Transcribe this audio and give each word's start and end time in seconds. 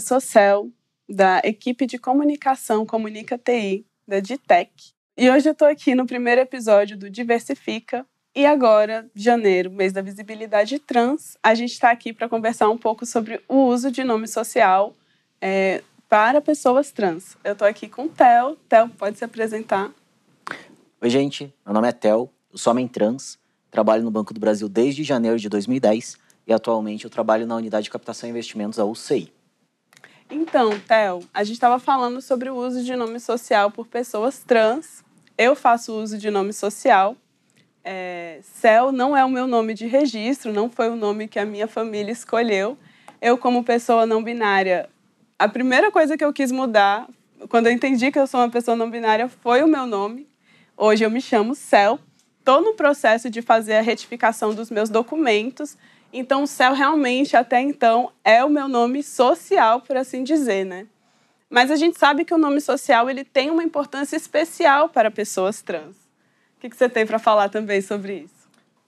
sou 0.00 0.20
Cel, 0.20 0.70
da 1.08 1.40
equipe 1.44 1.86
de 1.86 1.98
comunicação 1.98 2.84
Comunica 2.84 3.38
TI, 3.38 3.86
da 4.06 4.20
Ditec. 4.20 4.70
E 5.16 5.30
hoje 5.30 5.48
eu 5.48 5.52
estou 5.52 5.68
aqui 5.68 5.94
no 5.94 6.06
primeiro 6.06 6.40
episódio 6.40 6.96
do 6.96 7.08
Diversifica. 7.08 8.06
E 8.34 8.44
agora, 8.44 9.10
janeiro, 9.14 9.70
mês 9.70 9.92
da 9.92 10.02
visibilidade 10.02 10.78
trans, 10.78 11.38
a 11.42 11.54
gente 11.54 11.72
está 11.72 11.90
aqui 11.90 12.12
para 12.12 12.28
conversar 12.28 12.68
um 12.68 12.76
pouco 12.76 13.06
sobre 13.06 13.40
o 13.48 13.64
uso 13.64 13.90
de 13.90 14.04
nome 14.04 14.28
social 14.28 14.94
é, 15.40 15.82
para 16.08 16.40
pessoas 16.40 16.90
trans. 16.90 17.36
Eu 17.42 17.52
estou 17.52 17.66
aqui 17.66 17.88
com 17.88 18.04
o 18.04 18.08
Theo. 18.08 18.56
Theo, 18.68 18.88
pode 18.90 19.16
se 19.16 19.24
apresentar. 19.24 19.90
Oi, 21.00 21.08
gente. 21.08 21.52
Meu 21.64 21.72
nome 21.72 21.88
é 21.88 21.92
Theo. 21.92 22.28
Eu 22.52 22.58
sou 22.58 22.72
homem 22.72 22.86
trans. 22.86 23.38
Trabalho 23.70 24.02
no 24.02 24.10
Banco 24.10 24.34
do 24.34 24.40
Brasil 24.40 24.68
desde 24.68 25.02
janeiro 25.02 25.38
de 25.38 25.48
2010 25.48 26.18
e 26.46 26.52
atualmente 26.52 27.04
eu 27.04 27.10
trabalho 27.10 27.46
na 27.46 27.56
unidade 27.56 27.84
de 27.84 27.90
captação 27.90 28.28
e 28.28 28.30
investimentos, 28.30 28.78
a 28.78 28.84
UCI. 28.84 29.32
Então, 30.30 30.70
Theo, 30.80 31.20
a 31.32 31.44
gente 31.44 31.54
estava 31.54 31.78
falando 31.78 32.20
sobre 32.20 32.50
o 32.50 32.56
uso 32.56 32.82
de 32.82 32.96
nome 32.96 33.20
social 33.20 33.70
por 33.70 33.86
pessoas 33.86 34.40
trans. 34.40 35.04
Eu 35.38 35.54
faço 35.54 35.92
uso 35.94 36.18
de 36.18 36.30
nome 36.30 36.52
social. 36.52 37.16
É, 37.84 38.40
Cel 38.42 38.90
não 38.90 39.16
é 39.16 39.24
o 39.24 39.28
meu 39.28 39.46
nome 39.46 39.72
de 39.72 39.86
registro, 39.86 40.52
não 40.52 40.68
foi 40.68 40.90
o 40.90 40.96
nome 40.96 41.28
que 41.28 41.38
a 41.38 41.44
minha 41.44 41.68
família 41.68 42.10
escolheu. 42.10 42.76
Eu, 43.20 43.38
como 43.38 43.62
pessoa 43.62 44.04
não 44.04 44.22
binária, 44.22 44.90
a 45.38 45.48
primeira 45.48 45.90
coisa 45.90 46.16
que 46.16 46.24
eu 46.24 46.32
quis 46.32 46.50
mudar, 46.50 47.08
quando 47.48 47.68
eu 47.68 47.72
entendi 47.72 48.10
que 48.10 48.18
eu 48.18 48.26
sou 48.26 48.40
uma 48.40 48.50
pessoa 48.50 48.76
não 48.76 48.90
binária, 48.90 49.28
foi 49.28 49.62
o 49.62 49.68
meu 49.68 49.86
nome. 49.86 50.26
Hoje 50.76 51.04
eu 51.04 51.10
me 51.10 51.20
chamo 51.20 51.54
Cel. 51.54 52.00
Estou 52.40 52.60
no 52.60 52.74
processo 52.74 53.30
de 53.30 53.42
fazer 53.42 53.74
a 53.74 53.80
retificação 53.80 54.54
dos 54.54 54.70
meus 54.70 54.88
documentos 54.88 55.76
então, 56.12 56.44
o 56.44 56.46
céu 56.46 56.72
realmente, 56.72 57.36
até 57.36 57.60
então, 57.60 58.10
é 58.24 58.44
o 58.44 58.48
meu 58.48 58.68
nome 58.68 59.02
social, 59.02 59.80
por 59.80 59.96
assim 59.96 60.22
dizer, 60.22 60.64
né? 60.64 60.86
Mas 61.48 61.70
a 61.70 61.76
gente 61.76 61.98
sabe 61.98 62.24
que 62.24 62.34
o 62.34 62.38
nome 62.38 62.60
social 62.60 63.08
ele 63.08 63.24
tem 63.24 63.50
uma 63.50 63.62
importância 63.62 64.16
especial 64.16 64.88
para 64.88 65.10
pessoas 65.10 65.62
trans. 65.62 65.96
O 66.56 66.60
que, 66.60 66.74
você 66.74 66.88
tem 66.88 67.06
para 67.06 67.18
falar 67.18 67.48
também 67.48 67.80
sobre 67.80 68.20
isso? 68.20 68.34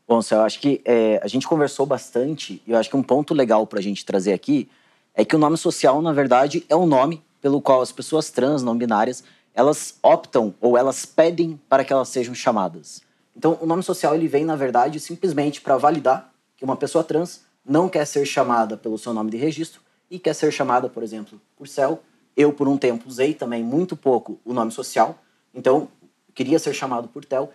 Bom, 0.07 0.23
Céu, 0.23 0.41
acho 0.43 0.59
que 0.59 0.81
é, 0.85 1.21
a 1.23 1.29
gente 1.29 1.47
conversou 1.47 1.85
bastante 1.85 2.63
e 2.67 2.73
eu 2.73 2.79
acho 2.79 2.89
que 2.89 2.97
um 2.97 3.03
ponto 3.03 3.35
legal 3.35 3.67
para 3.67 3.79
a 3.79 3.83
gente 3.83 4.05
trazer 4.05 4.33
aqui 4.33 4.69
é 5.15 5.25
que 5.25 5.37
o 5.37 5.39
nome 5.39 5.57
social, 5.57 6.01
na 6.01 6.13
verdade, 6.13 6.65
é 6.69 6.75
um 6.75 6.87
nome 6.87 7.23
pelo 7.41 7.61
qual 7.61 7.83
as 7.83 7.93
pessoas 7.93 8.31
trans, 8.31 8.63
não 8.63 8.77
binárias, 8.77 9.23
elas 9.55 9.99
optam 10.03 10.55
ou 10.61 10.79
elas 10.79 11.05
pedem 11.05 11.61
para 11.69 11.85
que 11.85 11.93
elas 11.93 12.09
sejam 12.09 12.35
chamadas. 12.35 13.03
Então, 13.37 13.59
o 13.61 13.67
nome 13.67 13.83
social 13.83 14.15
ele 14.15 14.27
vem, 14.27 14.45
na 14.45 14.57
verdade, 14.57 14.99
simplesmente 14.99 15.61
para 15.61 15.77
validar 15.77 16.33
que 16.59 16.65
uma 16.65 16.77
pessoa 16.77 17.03
trans 17.03 17.43
não 17.65 17.89
quer 17.89 18.05
ser 18.05 18.27
chamada 18.27 18.77
pelo 18.77 18.99
seu 18.99 19.15
nome 19.15 19.31
de 19.31 19.39
registro 19.39 19.81
e 20.11 20.19
quer 20.19 20.35
ser 20.35 20.53
chamada, 20.53 20.89
por 20.89 21.03
exemplo, 21.03 21.41
por 21.57 21.67
Cel. 21.67 22.03
Eu, 22.37 22.53
por 22.53 22.69
um 22.69 22.77
tempo, 22.77 23.09
usei 23.09 23.33
também 23.33 23.63
muito 23.63 23.97
pouco 23.97 24.39
o 24.45 24.53
nome 24.53 24.71
social, 24.71 25.19
então 25.55 25.89
queria 26.35 26.59
ser 26.59 26.75
chamado 26.75 27.09
por 27.09 27.25
Tel. 27.25 27.53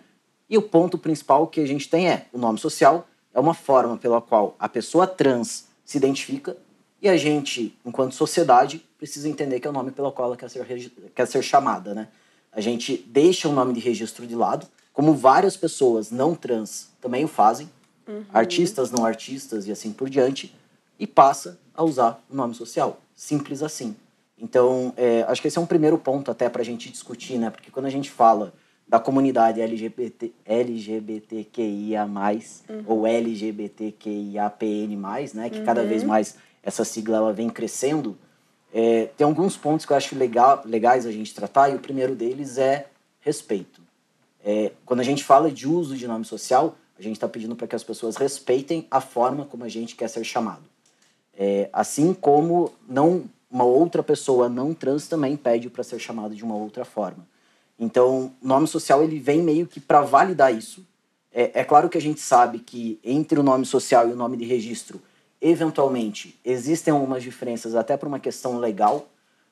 E 0.48 0.58
o 0.58 0.62
ponto 0.62 0.98
principal 0.98 1.46
que 1.46 1.60
a 1.60 1.66
gente 1.66 1.88
tem 1.88 2.08
é 2.08 2.26
o 2.32 2.38
nome 2.38 2.58
social 2.58 3.06
é 3.32 3.38
uma 3.38 3.54
forma 3.54 3.96
pela 3.96 4.20
qual 4.20 4.56
a 4.58 4.68
pessoa 4.68 5.06
trans 5.06 5.66
se 5.84 5.98
identifica 5.98 6.56
e 7.02 7.08
a 7.08 7.16
gente, 7.16 7.78
enquanto 7.84 8.14
sociedade, 8.14 8.82
precisa 8.96 9.28
entender 9.28 9.60
que 9.60 9.66
é 9.66 9.70
o 9.70 9.72
nome 9.72 9.90
pelo 9.90 10.10
qual 10.12 10.28
ela 10.28 10.36
quer 10.36 10.48
ser, 10.48 10.90
quer 11.14 11.26
ser 11.26 11.42
chamada, 11.42 11.94
né? 11.94 12.08
A 12.50 12.60
gente 12.60 12.96
deixa 13.08 13.48
o 13.48 13.52
nome 13.52 13.74
de 13.74 13.80
registro 13.80 14.26
de 14.26 14.34
lado, 14.34 14.66
como 14.92 15.12
várias 15.12 15.56
pessoas 15.56 16.10
não 16.10 16.34
trans 16.34 16.88
também 17.00 17.24
o 17.24 17.28
fazem, 17.28 17.68
uhum. 18.06 18.24
artistas, 18.32 18.90
não 18.90 19.04
artistas 19.04 19.66
e 19.66 19.72
assim 19.72 19.92
por 19.92 20.08
diante, 20.08 20.54
e 20.98 21.06
passa 21.06 21.58
a 21.74 21.82
usar 21.82 22.22
o 22.30 22.34
nome 22.34 22.54
social. 22.54 23.00
Simples 23.14 23.62
assim. 23.62 23.96
Então, 24.38 24.92
é, 24.96 25.22
acho 25.28 25.40
que 25.40 25.48
esse 25.48 25.58
é 25.58 25.60
um 25.60 25.66
primeiro 25.66 25.98
ponto 25.98 26.30
até 26.30 26.48
para 26.48 26.62
a 26.62 26.64
gente 26.64 26.90
discutir, 26.90 27.38
né? 27.38 27.50
Porque 27.50 27.70
quando 27.70 27.86
a 27.86 27.90
gente 27.90 28.10
fala 28.10 28.52
da 28.86 29.00
comunidade 29.00 29.60
LGBT, 29.60 30.32
LGBTQIA+, 30.44 32.04
uhum. 32.04 32.84
ou 32.86 33.06
LGBTQIAPN+, 33.06 34.96
né? 35.34 35.50
Que 35.50 35.58
uhum. 35.58 35.64
cada 35.64 35.84
vez 35.84 36.02
mais 36.02 36.36
essa 36.62 36.84
sigla 36.84 37.16
ela 37.16 37.32
vem 37.32 37.48
crescendo, 37.48 38.18
é, 38.72 39.06
tem 39.16 39.24
alguns 39.24 39.56
pontos 39.56 39.86
que 39.86 39.92
eu 39.92 39.96
acho 39.96 40.16
legal, 40.16 40.62
legais 40.64 41.06
a 41.06 41.12
gente 41.12 41.32
tratar, 41.32 41.68
e 41.70 41.76
o 41.76 41.78
primeiro 41.78 42.14
deles 42.14 42.58
é 42.58 42.86
respeito. 43.20 43.80
É, 44.44 44.72
quando 44.84 45.00
a 45.00 45.04
gente 45.04 45.22
fala 45.22 45.50
de 45.50 45.68
uso 45.68 45.96
de 45.96 46.06
nome 46.08 46.24
social, 46.24 46.76
a 46.98 47.02
gente 47.02 47.16
está 47.16 47.28
pedindo 47.28 47.56
para 47.56 47.66
que 47.66 47.74
as 47.74 47.82
pessoas 47.82 48.16
respeitem 48.16 48.86
a 48.90 49.00
forma 49.00 49.44
como 49.44 49.64
a 49.64 49.68
gente 49.68 49.96
quer 49.96 50.08
ser 50.08 50.24
chamado. 50.24 50.62
É, 51.36 51.68
assim 51.72 52.14
como 52.14 52.72
não 52.88 53.24
uma 53.50 53.64
outra 53.64 54.02
pessoa 54.02 54.48
não 54.48 54.74
trans 54.74 55.06
também 55.06 55.36
pede 55.36 55.70
para 55.70 55.84
ser 55.84 56.00
chamado 56.00 56.34
de 56.34 56.42
uma 56.42 56.56
outra 56.56 56.84
forma. 56.84 57.24
Então, 57.78 58.32
o 58.42 58.46
nome 58.46 58.66
social 58.66 59.02
ele 59.02 59.18
vem 59.18 59.42
meio 59.42 59.66
que 59.66 59.78
para 59.78 60.00
validar 60.00 60.52
isso. 60.52 60.84
É, 61.32 61.60
é, 61.60 61.64
claro 61.64 61.88
que 61.88 61.98
a 61.98 62.00
gente 62.00 62.20
sabe 62.20 62.58
que 62.58 62.98
entre 63.04 63.38
o 63.38 63.42
nome 63.42 63.64
social 63.64 64.08
e 64.08 64.12
o 64.12 64.16
nome 64.16 64.36
de 64.36 64.44
registro, 64.44 65.00
eventualmente, 65.40 66.38
existem 66.44 66.92
algumas 66.92 67.22
diferenças 67.22 67.74
até 67.74 67.96
por 67.96 68.08
uma 68.08 68.18
questão 68.18 68.58
legal, 68.58 69.08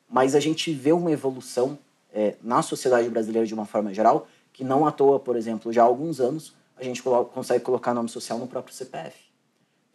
mas 0.09 0.35
a 0.35 0.41
gente 0.41 0.73
vê 0.73 0.93
uma 0.93 1.11
evolução 1.11 1.79
é, 2.13 2.35
na 2.43 2.61
sociedade 2.63 3.09
brasileira 3.09 3.47
de 3.47 3.55
uma 3.55 3.65
forma 3.65 3.93
geral, 3.95 4.27
que 4.53 4.65
não 4.65 4.87
à 4.87 4.93
toa, 4.93 5.19
por 5.19 5.37
exemplo, 5.37 5.73
já 5.73 5.83
há 5.83 5.87
alguns 5.87 6.21
anos, 6.21 6.55
a 6.83 6.85
gente 6.85 7.03
consegue 7.03 7.65
colocar 7.65 7.95
nome 7.95 8.09
social 8.09 8.39
no 8.39 8.47
próprio 8.47 8.75
CPF. 8.75 9.17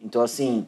Então, 0.00 0.22
assim, 0.22 0.66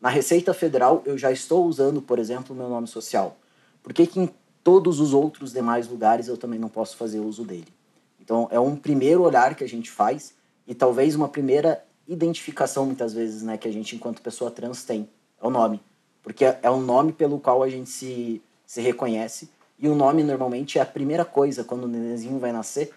na 0.00 0.08
Receita 0.08 0.52
Federal 0.52 1.02
eu 1.06 1.16
já 1.16 1.30
estou 1.30 1.64
usando, 1.66 2.02
por 2.02 2.18
exemplo, 2.18 2.54
o 2.54 2.58
meu 2.58 2.68
nome 2.68 2.86
social. 2.86 3.36
Por 3.82 3.92
que, 3.92 4.06
que 4.06 4.20
em 4.20 4.28
todos 4.64 5.00
os 5.00 5.14
outros 5.14 5.52
demais 5.52 5.88
lugares 5.88 6.28
eu 6.28 6.36
também 6.36 6.58
não 6.58 6.68
posso 6.68 6.96
fazer 6.96 7.20
uso 7.20 7.44
dele? 7.44 7.68
Então, 8.20 8.48
é 8.50 8.58
um 8.58 8.76
primeiro 8.76 9.22
olhar 9.22 9.54
que 9.54 9.64
a 9.64 9.68
gente 9.68 9.90
faz 9.90 10.34
e 10.66 10.74
talvez 10.74 11.14
uma 11.14 11.28
primeira 11.28 11.84
identificação, 12.06 12.86
muitas 12.86 13.12
vezes, 13.14 13.42
né, 13.42 13.56
que 13.56 13.68
a 13.68 13.72
gente, 13.72 13.94
enquanto 13.94 14.20
pessoa 14.20 14.50
trans, 14.50 14.84
tem. 14.84 15.08
É 15.40 15.46
o 15.46 15.50
nome. 15.50 15.80
Porque 16.22 16.44
é 16.44 16.70
um 16.70 16.80
nome 16.80 17.12
pelo 17.12 17.38
qual 17.38 17.62
a 17.62 17.68
gente 17.68 17.88
se, 17.88 18.42
se 18.66 18.80
reconhece. 18.80 19.50
E 19.78 19.88
o 19.88 19.94
nome, 19.94 20.22
normalmente, 20.22 20.78
é 20.78 20.82
a 20.82 20.86
primeira 20.86 21.24
coisa, 21.24 21.64
quando 21.64 21.84
o 21.84 21.88
nenenzinho 21.88 22.38
vai 22.38 22.52
nascer, 22.52 22.92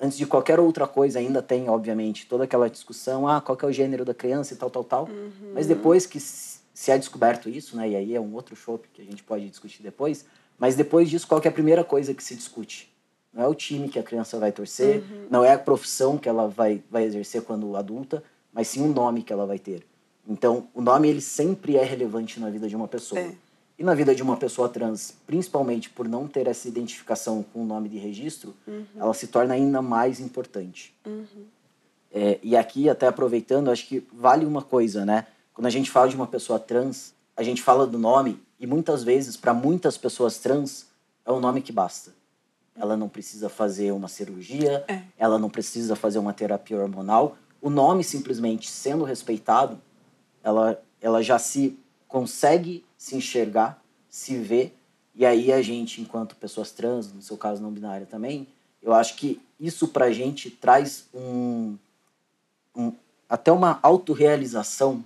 antes 0.00 0.16
de 0.16 0.26
qualquer 0.26 0.58
outra 0.58 0.86
coisa, 0.86 1.18
ainda 1.18 1.42
tem, 1.42 1.68
obviamente, 1.68 2.26
toda 2.26 2.44
aquela 2.44 2.70
discussão, 2.70 3.28
ah, 3.28 3.40
qual 3.40 3.58
é 3.62 3.66
o 3.66 3.72
gênero 3.72 4.04
da 4.04 4.14
criança 4.14 4.54
e 4.54 4.56
tal, 4.56 4.70
tal, 4.70 4.84
tal. 4.84 5.04
Uhum. 5.04 5.52
Mas 5.54 5.66
depois 5.66 6.06
que 6.06 6.18
se 6.18 6.90
é 6.90 6.96
descoberto 6.96 7.48
isso, 7.48 7.76
né, 7.76 7.90
e 7.90 7.96
aí 7.96 8.14
é 8.14 8.20
um 8.20 8.34
outro 8.34 8.56
show 8.56 8.80
que 8.92 9.02
a 9.02 9.04
gente 9.04 9.22
pode 9.22 9.48
discutir 9.48 9.82
depois, 9.82 10.24
mas 10.58 10.74
depois 10.74 11.10
disso, 11.10 11.26
qual 11.26 11.40
é 11.44 11.48
a 11.48 11.52
primeira 11.52 11.84
coisa 11.84 12.14
que 12.14 12.24
se 12.24 12.34
discute? 12.34 12.90
Não 13.32 13.44
é 13.44 13.46
o 13.46 13.54
time 13.54 13.88
que 13.88 13.98
a 13.98 14.02
criança 14.02 14.38
vai 14.38 14.50
torcer, 14.50 15.02
uhum. 15.02 15.26
não 15.30 15.44
é 15.44 15.52
a 15.52 15.58
profissão 15.58 16.16
que 16.16 16.28
ela 16.28 16.48
vai, 16.48 16.82
vai 16.90 17.04
exercer 17.04 17.42
quando 17.42 17.76
adulta, 17.76 18.22
mas 18.52 18.68
sim 18.68 18.82
o 18.82 18.88
nome 18.88 19.22
que 19.22 19.32
ela 19.32 19.46
vai 19.46 19.58
ter. 19.58 19.86
Então, 20.26 20.68
o 20.74 20.80
nome, 20.80 21.08
ele 21.08 21.20
sempre 21.20 21.76
é 21.76 21.84
relevante 21.84 22.38
na 22.40 22.50
vida 22.50 22.68
de 22.68 22.76
uma 22.76 22.88
pessoa. 22.88 23.20
É. 23.20 23.32
E 23.80 23.82
na 23.82 23.94
vida 23.94 24.14
de 24.14 24.22
uma 24.22 24.36
pessoa 24.36 24.68
trans, 24.68 25.14
principalmente 25.26 25.88
por 25.88 26.06
não 26.06 26.28
ter 26.28 26.46
essa 26.46 26.68
identificação 26.68 27.42
com 27.42 27.62
o 27.62 27.64
nome 27.64 27.88
de 27.88 27.96
registro, 27.96 28.54
uhum. 28.66 28.84
ela 28.94 29.14
se 29.14 29.26
torna 29.28 29.54
ainda 29.54 29.80
mais 29.80 30.20
importante. 30.20 30.94
Uhum. 31.06 31.46
É, 32.12 32.38
e 32.42 32.54
aqui, 32.54 32.90
até 32.90 33.06
aproveitando, 33.06 33.70
acho 33.70 33.86
que 33.86 34.06
vale 34.12 34.44
uma 34.44 34.60
coisa, 34.60 35.06
né? 35.06 35.26
Quando 35.54 35.66
a 35.66 35.70
gente 35.70 35.90
fala 35.90 36.10
de 36.10 36.14
uma 36.14 36.26
pessoa 36.26 36.58
trans, 36.58 37.14
a 37.34 37.42
gente 37.42 37.62
fala 37.62 37.86
do 37.86 37.98
nome, 37.98 38.38
e 38.58 38.66
muitas 38.66 39.02
vezes, 39.02 39.34
para 39.34 39.54
muitas 39.54 39.96
pessoas 39.96 40.36
trans, 40.36 40.88
é 41.24 41.32
o 41.32 41.40
nome 41.40 41.62
que 41.62 41.72
basta. 41.72 42.12
Ela 42.76 42.98
não 42.98 43.08
precisa 43.08 43.48
fazer 43.48 43.92
uma 43.92 44.08
cirurgia, 44.08 44.84
é. 44.88 45.04
ela 45.16 45.38
não 45.38 45.48
precisa 45.48 45.96
fazer 45.96 46.18
uma 46.18 46.34
terapia 46.34 46.78
hormonal. 46.78 47.34
O 47.62 47.70
nome, 47.70 48.04
simplesmente 48.04 48.70
sendo 48.70 49.04
respeitado, 49.04 49.80
ela, 50.44 50.78
ela 51.00 51.22
já 51.22 51.38
se 51.38 51.78
consegue 52.06 52.84
se 53.00 53.16
enxergar, 53.16 53.82
se 54.10 54.36
ver, 54.36 54.76
e 55.14 55.24
aí 55.24 55.50
a 55.50 55.62
gente, 55.62 56.02
enquanto 56.02 56.36
pessoas 56.36 56.70
trans, 56.70 57.10
no 57.10 57.22
seu 57.22 57.34
caso 57.34 57.62
não 57.62 57.72
binária 57.72 58.04
também, 58.04 58.46
eu 58.82 58.92
acho 58.92 59.16
que 59.16 59.40
isso 59.58 59.88
pra 59.88 60.12
gente 60.12 60.50
traz 60.50 61.06
um, 61.14 61.78
um 62.76 62.92
até 63.26 63.50
uma 63.50 63.78
autorrealização 63.82 65.02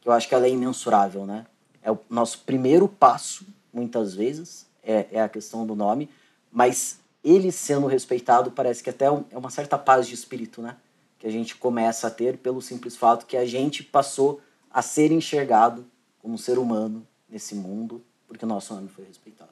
que 0.00 0.08
eu 0.08 0.12
acho 0.12 0.28
que 0.28 0.34
ela 0.34 0.46
é 0.46 0.50
imensurável, 0.50 1.24
né? 1.24 1.46
É 1.80 1.92
o 1.92 1.98
nosso 2.10 2.40
primeiro 2.40 2.88
passo, 2.88 3.46
muitas 3.72 4.14
vezes, 4.14 4.66
é, 4.82 5.06
é 5.12 5.22
a 5.22 5.28
questão 5.28 5.64
do 5.64 5.76
nome, 5.76 6.10
mas 6.50 6.98
ele 7.22 7.52
sendo 7.52 7.86
respeitado 7.86 8.50
parece 8.50 8.82
que 8.82 8.90
até 8.90 9.04
é 9.04 9.38
uma 9.38 9.50
certa 9.50 9.78
paz 9.78 10.08
de 10.08 10.14
espírito, 10.14 10.60
né? 10.60 10.76
Que 11.20 11.28
a 11.28 11.30
gente 11.30 11.54
começa 11.54 12.08
a 12.08 12.10
ter 12.10 12.36
pelo 12.38 12.60
simples 12.60 12.96
fato 12.96 13.26
que 13.26 13.36
a 13.36 13.46
gente 13.46 13.84
passou 13.84 14.40
a 14.68 14.82
ser 14.82 15.12
enxergado 15.12 15.86
como 16.20 16.36
ser 16.36 16.58
humano 16.58 17.06
nesse 17.28 17.54
mundo, 17.54 18.02
porque 18.26 18.44
o 18.44 18.48
nosso 18.48 18.74
nome 18.74 18.88
foi 18.88 19.04
respeitado. 19.04 19.50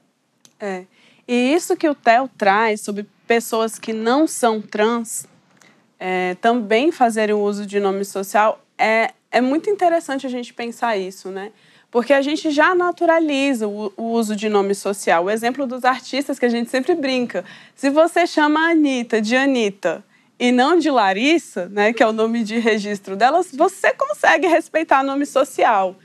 É. 0.58 0.84
E 1.28 1.52
isso 1.52 1.76
que 1.76 1.88
o 1.88 1.94
Theo 1.94 2.28
traz 2.37 2.81
sobre 2.81 3.06
pessoas 3.26 3.78
que 3.78 3.93
não 3.93 4.26
são 4.26 4.62
trans 4.62 5.26
é, 5.99 6.34
também 6.37 6.93
fazerem 6.93 7.34
o 7.34 7.40
uso 7.40 7.67
de 7.67 7.81
nome 7.81 8.05
social 8.05 8.61
é, 8.78 9.12
é 9.31 9.40
muito 9.40 9.69
interessante 9.70 10.26
a 10.26 10.31
gente 10.31 10.52
pensar 10.55 10.96
isso, 10.96 11.31
né? 11.31 11.52
porque 11.90 12.12
a 12.12 12.20
gente 12.20 12.50
já 12.50 12.75
naturaliza 12.75 13.67
o, 13.67 13.93
o, 13.96 14.12
uso 14.12 14.37
de 14.37 14.50
nome 14.50 14.75
social. 14.75 15.25
O 15.25 15.31
exemplo 15.31 15.67
dos 15.67 15.82
artistas 15.82 16.38
que 16.38 16.44
a 16.44 16.49
gente 16.50 16.69
sempre 16.69 16.94
brinca. 16.94 17.43
Se 17.75 17.88
você 17.88 18.26
chama 18.26 18.61
a 18.61 18.70
Anitta 18.72 19.19
de 19.19 19.34
Anitta 19.34 20.05
e 20.38 20.52
não 20.52 20.79
de 20.79 20.90
Larissa, 20.90 21.70
né, 21.70 21.94
que 21.94 22.02
é 22.02 22.06
o 22.06 22.12
nome 22.12 22.44
de 22.44 22.58
registro 22.58 23.17
delas, 23.17 23.50
você 23.50 23.94
consegue 23.94 24.46
respeitar 24.46 25.02
nome 25.02 25.25
social. 25.25 25.96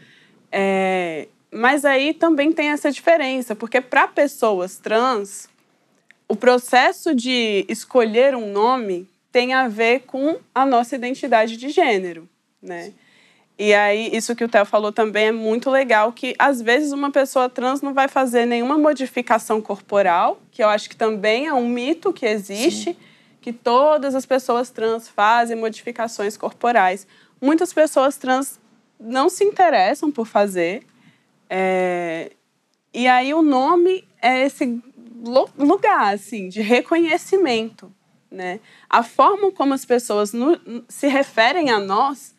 É, 0.49 1.27
mas 1.51 1.83
aí 1.83 2.13
também 2.13 2.51
tem 2.51 2.69
essa 2.69 2.91
diferença, 2.91 3.55
porque 3.55 3.81
para 3.81 4.07
pessoas 4.07 4.77
trans, 4.77 5.49
o 6.27 6.35
processo 6.35 7.13
de 7.13 7.65
escolher 7.67 8.35
um 8.35 8.51
nome 8.51 9.07
tem 9.31 9.53
a 9.53 9.67
ver 9.67 10.01
com 10.01 10.37
a 10.53 10.65
nossa 10.65 10.95
identidade 10.95 11.57
de 11.57 11.69
gênero, 11.69 12.27
né? 12.61 12.93
E 13.63 13.75
aí, 13.75 14.09
isso 14.11 14.35
que 14.35 14.43
o 14.43 14.49
Theo 14.49 14.65
falou 14.65 14.91
também 14.91 15.27
é 15.27 15.31
muito 15.31 15.69
legal, 15.69 16.11
que 16.11 16.33
às 16.39 16.61
vezes 16.61 16.91
uma 16.91 17.11
pessoa 17.11 17.47
trans 17.47 17.79
não 17.81 17.93
vai 17.93 18.07
fazer 18.07 18.45
nenhuma 18.47 18.75
modificação 18.77 19.61
corporal, 19.61 20.41
que 20.49 20.63
eu 20.63 20.67
acho 20.67 20.89
que 20.89 20.95
também 20.95 21.45
é 21.45 21.53
um 21.53 21.67
mito 21.67 22.11
que 22.11 22.25
existe, 22.25 22.93
Sim. 22.93 22.97
que 23.39 23.53
todas 23.53 24.15
as 24.15 24.25
pessoas 24.25 24.71
trans 24.71 25.07
fazem 25.07 25.55
modificações 25.55 26.35
corporais. 26.35 27.05
Muitas 27.39 27.71
pessoas 27.71 28.17
trans 28.17 28.59
não 28.99 29.29
se 29.29 29.43
interessam 29.43 30.09
por 30.09 30.25
fazer. 30.25 30.83
É... 31.53 32.31
E 32.93 33.07
aí 33.07 33.33
o 33.33 33.41
nome 33.41 34.07
é 34.21 34.45
esse 34.45 34.81
lugar, 35.57 36.13
assim, 36.13 36.47
de 36.47 36.61
reconhecimento, 36.61 37.93
né? 38.31 38.61
A 38.89 39.03
forma 39.03 39.51
como 39.51 39.73
as 39.73 39.83
pessoas 39.83 40.31
no, 40.31 40.57
se 40.87 41.07
referem 41.07 41.69
a 41.69 41.79
nós 41.79 42.33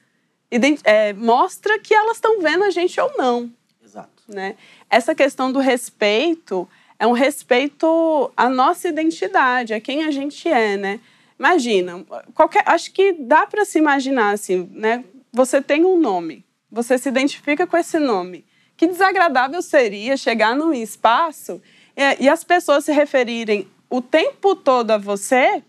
é, 0.85 1.13
mostra 1.13 1.79
que 1.79 1.95
elas 1.95 2.17
estão 2.17 2.41
vendo 2.41 2.65
a 2.65 2.71
gente 2.71 2.99
ou 3.01 3.13
não. 3.17 3.51
Exato. 3.83 4.23
Né? 4.29 4.57
Essa 4.91 5.15
questão 5.15 5.53
do 5.53 5.59
respeito 5.59 6.69
é 6.99 7.07
um 7.07 7.13
respeito 7.13 8.33
à 8.37 8.49
nossa 8.49 8.89
identidade, 8.89 9.75
a 9.75 9.81
quem 9.81 10.05
a 10.05 10.11
gente 10.11 10.49
é, 10.49 10.77
né? 10.77 11.01
Imagina, 11.39 12.05
qualquer, 12.35 12.63
acho 12.67 12.93
que 12.93 13.13
dá 13.13 13.47
para 13.47 13.65
se 13.65 13.79
imaginar 13.79 14.33
assim, 14.33 14.71
né? 14.73 15.05
Você 15.33 15.61
tem 15.61 15.85
um 15.85 15.99
nome, 15.99 16.45
você 16.71 16.97
se 16.97 17.09
identifica 17.09 17.67
com 17.67 17.77
esse 17.77 17.99
nome. 17.99 18.45
Que 18.83 18.89
desagradável 18.89 19.63
seria 19.63 20.17
chegar 20.17 20.57
num 20.57 20.75
espaço 20.75 21.63
e, 21.97 22.25
e 22.25 22.29
as 22.29 22.43
pessoas 22.43 22.85
se 22.85 22.91
referirem 22.91 23.69
o 23.89 24.03
tempo 24.03 24.57
todo 24.57 24.91
a 24.91 24.99
você 24.99 25.63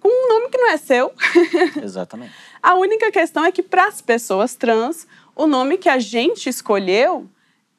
com 0.00 0.08
um 0.08 0.28
nome 0.28 0.48
que 0.50 0.58
não 0.58 0.70
é 0.70 0.76
seu. 0.76 1.12
Exatamente. 1.80 2.34
a 2.60 2.74
única 2.74 3.12
questão 3.12 3.44
é 3.44 3.52
que, 3.52 3.62
para 3.62 3.86
as 3.86 4.02
pessoas 4.02 4.56
trans, 4.56 5.06
o 5.36 5.46
nome 5.46 5.78
que 5.78 5.88
a 5.88 6.00
gente 6.00 6.48
escolheu 6.48 7.30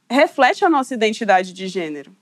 reflete 0.10 0.64
a 0.64 0.70
nossa 0.70 0.94
identidade 0.94 1.52
de 1.52 1.68
gênero. 1.68 2.16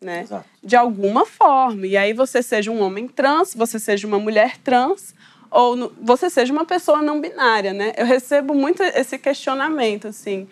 Né? 0.00 0.22
Exato. 0.22 0.48
De 0.60 0.74
alguma 0.74 1.24
forma. 1.24 1.86
E 1.86 1.96
aí 1.96 2.12
você 2.12 2.42
seja 2.42 2.72
um 2.72 2.82
homem 2.82 3.06
trans, 3.06 3.54
você 3.54 3.78
seja 3.78 4.08
uma 4.08 4.18
mulher 4.18 4.56
trans, 4.56 5.14
ou 5.48 5.76
no, 5.76 5.92
você 6.02 6.28
seja 6.28 6.52
uma 6.52 6.64
pessoa 6.64 7.00
não 7.00 7.20
binária, 7.20 7.72
né? 7.72 7.92
Eu 7.96 8.06
recebo 8.06 8.54
muito 8.54 8.82
esse 8.82 9.16
questionamento, 9.18 10.08
assim. 10.08 10.48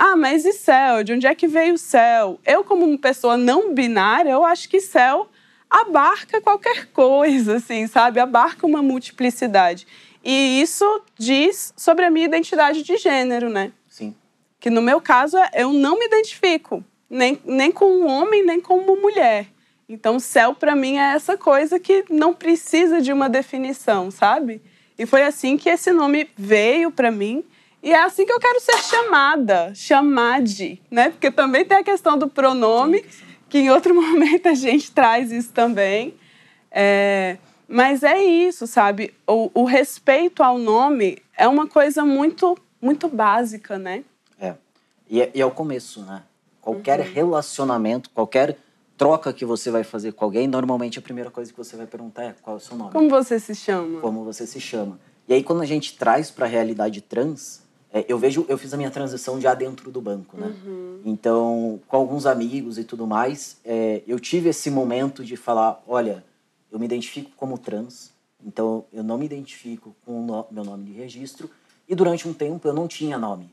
Ah, 0.00 0.14
mas 0.14 0.44
e 0.44 0.52
céu? 0.52 1.02
De 1.02 1.12
onde 1.12 1.26
é 1.26 1.34
que 1.34 1.48
veio 1.48 1.74
o 1.74 1.78
céu? 1.78 2.38
Eu, 2.46 2.62
como 2.62 2.84
uma 2.84 2.96
pessoa 2.96 3.36
não 3.36 3.74
binária, 3.74 4.30
eu 4.30 4.44
acho 4.44 4.68
que 4.68 4.80
céu 4.80 5.28
abarca 5.68 6.40
qualquer 6.40 6.86
coisa, 6.86 7.56
assim, 7.56 7.86
sabe? 7.88 8.20
Abarca 8.20 8.64
uma 8.64 8.80
multiplicidade. 8.80 9.88
E 10.24 10.60
isso 10.60 10.84
diz 11.18 11.74
sobre 11.76 12.04
a 12.04 12.10
minha 12.10 12.26
identidade 12.26 12.84
de 12.84 12.96
gênero, 12.96 13.50
né? 13.50 13.72
Sim. 13.88 14.14
Que 14.60 14.70
no 14.70 14.80
meu 14.80 15.00
caso, 15.00 15.36
eu 15.52 15.72
não 15.72 15.98
me 15.98 16.06
identifico 16.06 16.84
nem, 17.10 17.40
nem 17.44 17.72
com 17.72 17.86
um 17.86 18.06
homem, 18.06 18.44
nem 18.44 18.60
com 18.60 18.78
uma 18.78 18.94
mulher. 18.94 19.46
Então, 19.88 20.20
céu 20.20 20.54
para 20.54 20.76
mim 20.76 20.96
é 20.96 21.14
essa 21.14 21.36
coisa 21.36 21.78
que 21.80 22.04
não 22.08 22.32
precisa 22.32 23.00
de 23.00 23.12
uma 23.12 23.28
definição, 23.28 24.12
sabe? 24.12 24.62
E 24.96 25.06
foi 25.06 25.22
assim 25.22 25.56
que 25.56 25.68
esse 25.68 25.90
nome 25.90 26.28
veio 26.36 26.90
para 26.92 27.10
mim. 27.10 27.42
E 27.82 27.92
é 27.92 28.02
assim 28.02 28.26
que 28.26 28.32
eu 28.32 28.40
quero 28.40 28.60
ser 28.60 28.76
chamada, 28.78 29.72
chamade, 29.74 30.82
né? 30.90 31.10
Porque 31.10 31.30
também 31.30 31.64
tem 31.64 31.78
a 31.78 31.84
questão 31.84 32.18
do 32.18 32.28
pronome, 32.28 33.04
que 33.48 33.58
em 33.58 33.70
outro 33.70 33.94
momento 33.96 34.48
a 34.48 34.54
gente 34.54 34.90
traz 34.90 35.30
isso 35.30 35.52
também. 35.52 36.14
É, 36.70 37.38
mas 37.68 38.02
é 38.02 38.22
isso, 38.22 38.66
sabe? 38.66 39.14
O, 39.26 39.50
o, 39.54 39.64
respeito 39.64 40.42
ao 40.42 40.58
nome 40.58 41.18
é 41.36 41.46
uma 41.46 41.66
coisa 41.66 42.04
muito, 42.04 42.56
muito 42.80 43.08
básica, 43.08 43.78
né? 43.78 44.04
É. 44.40 44.54
E 45.08 45.22
é, 45.22 45.30
e 45.34 45.40
é 45.40 45.46
o 45.46 45.50
começo, 45.50 46.02
né? 46.02 46.22
Qualquer 46.60 47.00
uhum. 47.00 47.12
relacionamento, 47.12 48.10
qualquer 48.10 48.56
troca 48.96 49.32
que 49.32 49.44
você 49.44 49.70
vai 49.70 49.84
fazer 49.84 50.12
com 50.12 50.24
alguém, 50.24 50.48
normalmente 50.48 50.98
a 50.98 51.02
primeira 51.02 51.30
coisa 51.30 51.52
que 51.52 51.56
você 51.56 51.76
vai 51.76 51.86
perguntar 51.86 52.24
é 52.24 52.34
qual 52.42 52.56
é 52.56 52.58
o 52.58 52.60
seu 52.60 52.76
nome. 52.76 52.90
Como 52.90 53.08
você 53.08 53.38
se 53.38 53.54
chama? 53.54 54.00
Como 54.00 54.24
você 54.24 54.46
se 54.46 54.60
chama. 54.60 54.98
E 55.28 55.34
aí 55.34 55.42
quando 55.42 55.62
a 55.62 55.66
gente 55.66 55.96
traz 55.96 56.30
para 56.30 56.46
a 56.46 56.48
realidade 56.48 57.00
trans, 57.00 57.62
é, 57.92 58.04
eu 58.06 58.18
vejo, 58.18 58.44
eu 58.48 58.58
fiz 58.58 58.74
a 58.74 58.76
minha 58.76 58.90
transição 58.90 59.40
já 59.40 59.54
dentro 59.54 59.90
do 59.90 60.00
banco, 60.00 60.36
né? 60.36 60.54
Uhum. 60.64 61.00
Então, 61.04 61.80
com 61.88 61.96
alguns 61.96 62.26
amigos 62.26 62.76
e 62.76 62.84
tudo 62.84 63.06
mais, 63.06 63.58
é, 63.64 64.02
eu 64.06 64.20
tive 64.20 64.50
esse 64.50 64.70
momento 64.70 65.24
de 65.24 65.36
falar, 65.36 65.82
olha, 65.86 66.24
eu 66.70 66.78
me 66.78 66.84
identifico 66.84 67.30
como 67.36 67.56
trans, 67.56 68.12
então 68.44 68.84
eu 68.92 69.02
não 69.02 69.16
me 69.16 69.24
identifico 69.24 69.96
com 70.04 70.20
o 70.20 70.26
no, 70.26 70.46
meu 70.50 70.64
nome 70.64 70.84
de 70.84 70.92
registro, 70.92 71.50
e 71.88 71.94
durante 71.94 72.28
um 72.28 72.34
tempo 72.34 72.68
eu 72.68 72.74
não 72.74 72.86
tinha 72.86 73.16
nome. 73.16 73.50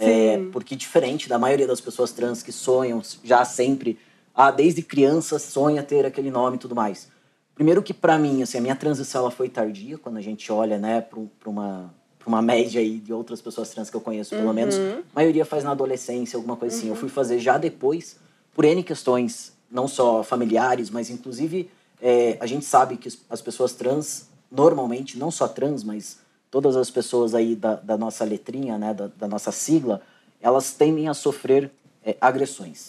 É, 0.00 0.38
porque 0.52 0.74
diferente 0.74 1.28
da 1.28 1.38
maioria 1.38 1.66
das 1.66 1.80
pessoas 1.80 2.10
trans 2.12 2.42
que 2.42 2.50
sonham 2.50 3.00
já 3.22 3.44
sempre, 3.44 3.98
ah, 4.34 4.50
desde 4.50 4.82
criança 4.82 5.38
sonha 5.38 5.82
ter 5.82 6.04
aquele 6.04 6.30
nome 6.30 6.56
e 6.56 6.58
tudo 6.58 6.74
mais. 6.74 7.08
Primeiro 7.54 7.82
que 7.82 7.94
para 7.94 8.18
mim, 8.18 8.42
assim, 8.42 8.58
a 8.58 8.60
minha 8.60 8.74
transição 8.74 9.20
ela 9.20 9.30
foi 9.30 9.48
tardia, 9.48 9.96
quando 9.96 10.16
a 10.16 10.20
gente 10.20 10.50
olha, 10.50 10.76
né, 10.76 11.00
para 11.00 11.48
uma 11.48 11.94
uma 12.28 12.42
média 12.42 12.80
aí 12.80 12.98
de 12.98 13.12
outras 13.12 13.40
pessoas 13.40 13.70
trans 13.70 13.88
que 13.88 13.96
eu 13.96 14.00
conheço, 14.00 14.30
pelo 14.30 14.48
uhum. 14.48 14.52
menos, 14.52 14.76
a 14.76 15.02
maioria 15.14 15.44
faz 15.44 15.64
na 15.64 15.70
adolescência, 15.70 16.36
alguma 16.36 16.56
coisa 16.56 16.74
uhum. 16.74 16.78
assim. 16.78 16.88
Eu 16.88 16.94
uhum. 16.94 17.00
fui 17.00 17.08
fazer 17.08 17.38
já 17.38 17.56
depois, 17.58 18.16
por 18.54 18.64
N 18.64 18.82
questões, 18.82 19.52
não 19.70 19.86
só 19.86 20.22
familiares, 20.22 20.90
mas 20.90 21.10
inclusive 21.10 21.70
é, 22.00 22.36
a 22.40 22.46
gente 22.46 22.64
sabe 22.64 22.96
que 22.96 23.08
as 23.28 23.40
pessoas 23.40 23.72
trans, 23.72 24.28
normalmente, 24.50 25.18
não 25.18 25.30
só 25.30 25.48
trans, 25.48 25.82
mas 25.82 26.18
todas 26.50 26.76
as 26.76 26.90
pessoas 26.90 27.34
aí 27.34 27.54
da, 27.54 27.74
da 27.74 27.96
nossa 27.96 28.24
letrinha, 28.24 28.78
né, 28.78 28.94
da, 28.94 29.08
da, 29.08 29.28
nossa 29.28 29.52
sigla, 29.52 30.00
elas 30.40 30.72
tendem 30.72 31.08
a 31.08 31.14
sofrer 31.14 31.70
é, 32.04 32.16
agressões. 32.20 32.88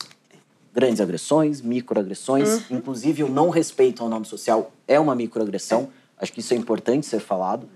Grandes 0.74 1.02
agressões, 1.02 1.62
microagressões, 1.62 2.70
uhum. 2.70 2.78
inclusive 2.78 3.24
o 3.24 3.30
não 3.30 3.50
respeito 3.50 4.04
ao 4.04 4.10
nome 4.10 4.26
social 4.26 4.72
é 4.88 5.00
uma 5.00 5.16
microagressão. 5.16 5.90
Acho 6.20 6.32
que 6.32 6.40
isso 6.40 6.54
é 6.54 6.58
importante 6.58 7.06
ser 7.06 7.20
falado. 7.20 7.68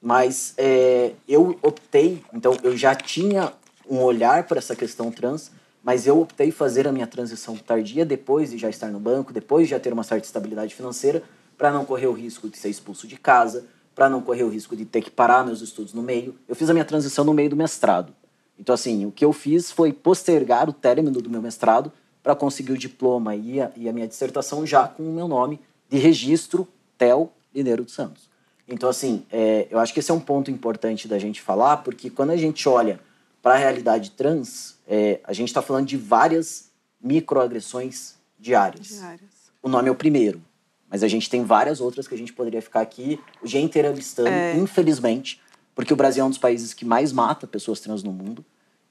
Mas 0.00 0.54
é, 0.56 1.12
eu 1.28 1.58
optei, 1.62 2.22
então 2.32 2.56
eu 2.62 2.76
já 2.76 2.94
tinha 2.94 3.52
um 3.88 4.00
olhar 4.02 4.44
para 4.44 4.58
essa 4.58 4.76
questão 4.76 5.10
trans, 5.10 5.50
mas 5.82 6.06
eu 6.06 6.20
optei 6.20 6.50
fazer 6.50 6.86
a 6.86 6.92
minha 6.92 7.06
transição 7.06 7.56
tardia 7.56 8.04
depois 8.04 8.50
de 8.50 8.58
já 8.58 8.68
estar 8.68 8.88
no 8.88 9.00
banco, 9.00 9.32
depois 9.32 9.66
de 9.66 9.70
já 9.70 9.80
ter 9.80 9.92
uma 9.92 10.02
certa 10.02 10.26
estabilidade 10.26 10.74
financeira, 10.74 11.22
para 11.56 11.72
não 11.72 11.84
correr 11.84 12.06
o 12.06 12.12
risco 12.12 12.48
de 12.48 12.56
ser 12.56 12.68
expulso 12.68 13.06
de 13.06 13.16
casa, 13.16 13.66
para 13.94 14.08
não 14.08 14.20
correr 14.22 14.44
o 14.44 14.48
risco 14.48 14.76
de 14.76 14.84
ter 14.84 15.02
que 15.02 15.10
parar 15.10 15.44
meus 15.44 15.60
estudos 15.60 15.92
no 15.92 16.02
meio. 16.02 16.36
Eu 16.46 16.54
fiz 16.54 16.70
a 16.70 16.72
minha 16.72 16.84
transição 16.84 17.24
no 17.24 17.34
meio 17.34 17.50
do 17.50 17.56
mestrado. 17.56 18.14
Então, 18.56 18.74
assim, 18.74 19.06
o 19.06 19.10
que 19.10 19.24
eu 19.24 19.32
fiz 19.32 19.72
foi 19.72 19.92
postergar 19.92 20.68
o 20.68 20.72
término 20.72 21.20
do 21.20 21.30
meu 21.30 21.42
mestrado 21.42 21.92
para 22.22 22.34
conseguir 22.34 22.72
o 22.72 22.78
diploma 22.78 23.34
e 23.34 23.60
a, 23.60 23.72
e 23.74 23.88
a 23.88 23.92
minha 23.92 24.06
dissertação 24.06 24.66
já 24.66 24.86
com 24.86 25.02
o 25.02 25.12
meu 25.12 25.26
nome 25.26 25.60
de 25.88 25.98
registro 25.98 26.68
Tel 26.96 27.32
Lineiro 27.54 27.84
dos 27.84 27.94
Santos. 27.94 28.27
Então, 28.68 28.88
assim, 28.88 29.24
é, 29.32 29.66
eu 29.70 29.78
acho 29.78 29.94
que 29.94 30.00
esse 30.00 30.10
é 30.10 30.14
um 30.14 30.20
ponto 30.20 30.50
importante 30.50 31.08
da 31.08 31.18
gente 31.18 31.40
falar, 31.40 31.78
porque 31.78 32.10
quando 32.10 32.30
a 32.30 32.36
gente 32.36 32.68
olha 32.68 33.00
para 33.42 33.54
a 33.54 33.56
realidade 33.56 34.10
trans, 34.10 34.76
é, 34.86 35.20
a 35.24 35.32
gente 35.32 35.48
está 35.48 35.62
falando 35.62 35.86
de 35.86 35.96
várias 35.96 36.70
microagressões 37.00 38.16
diárias. 38.38 38.88
diárias. 38.88 39.30
O 39.62 39.68
nome 39.68 39.88
é 39.88 39.90
o 39.90 39.94
primeiro, 39.94 40.42
mas 40.90 41.02
a 41.02 41.08
gente 41.08 41.30
tem 41.30 41.44
várias 41.44 41.80
outras 41.80 42.06
que 42.06 42.14
a 42.14 42.18
gente 42.18 42.32
poderia 42.32 42.60
ficar 42.60 42.82
aqui 42.82 43.18
o 43.42 43.46
dia 43.46 43.60
inteiro 43.60 43.90
listando, 43.92 44.28
é. 44.28 44.54
infelizmente, 44.56 45.40
porque 45.74 45.92
o 45.92 45.96
Brasil 45.96 46.22
é 46.22 46.26
um 46.26 46.30
dos 46.30 46.38
países 46.38 46.74
que 46.74 46.84
mais 46.84 47.12
mata 47.12 47.46
pessoas 47.46 47.80
trans 47.80 48.02
no 48.02 48.12
mundo. 48.12 48.44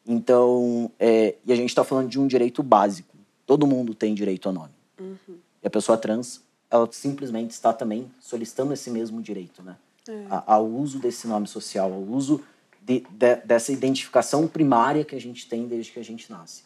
Então, 0.05 0.89
é, 0.97 1.35
e 1.45 1.51
a 1.51 1.55
gente 1.55 1.69
está 1.69 1.83
falando 1.83 2.09
de 2.09 2.19
um 2.19 2.25
direito 2.25 2.63
básico. 2.63 3.15
Todo 3.45 3.67
mundo 3.67 3.93
tem 3.93 4.15
direito 4.15 4.47
ao 4.47 4.53
nome. 4.53 4.73
Uhum. 4.99 5.37
E 5.61 5.67
a 5.67 5.69
pessoa 5.69 5.97
trans 5.97 6.41
ela 6.69 6.87
simplesmente 6.91 7.51
está 7.51 7.71
também 7.73 8.11
solicitando 8.19 8.73
esse 8.73 8.89
mesmo 8.89 9.21
direito, 9.21 9.63
né? 9.63 9.77
É. 10.09 10.25
ao 10.29 10.65
uso 10.65 10.99
desse 10.99 11.27
nome 11.27 11.47
social, 11.47 11.91
ao 11.91 12.01
uso 12.01 12.41
de, 12.81 13.05
de, 13.09 13.35
dessa 13.43 13.73
identificação 13.73 14.47
primária 14.47 15.03
que 15.03 15.13
a 15.13 15.19
gente 15.19 15.49
tem 15.49 15.67
desde 15.67 15.91
que 15.91 15.99
a 15.99 16.03
gente 16.03 16.31
nasce. 16.31 16.63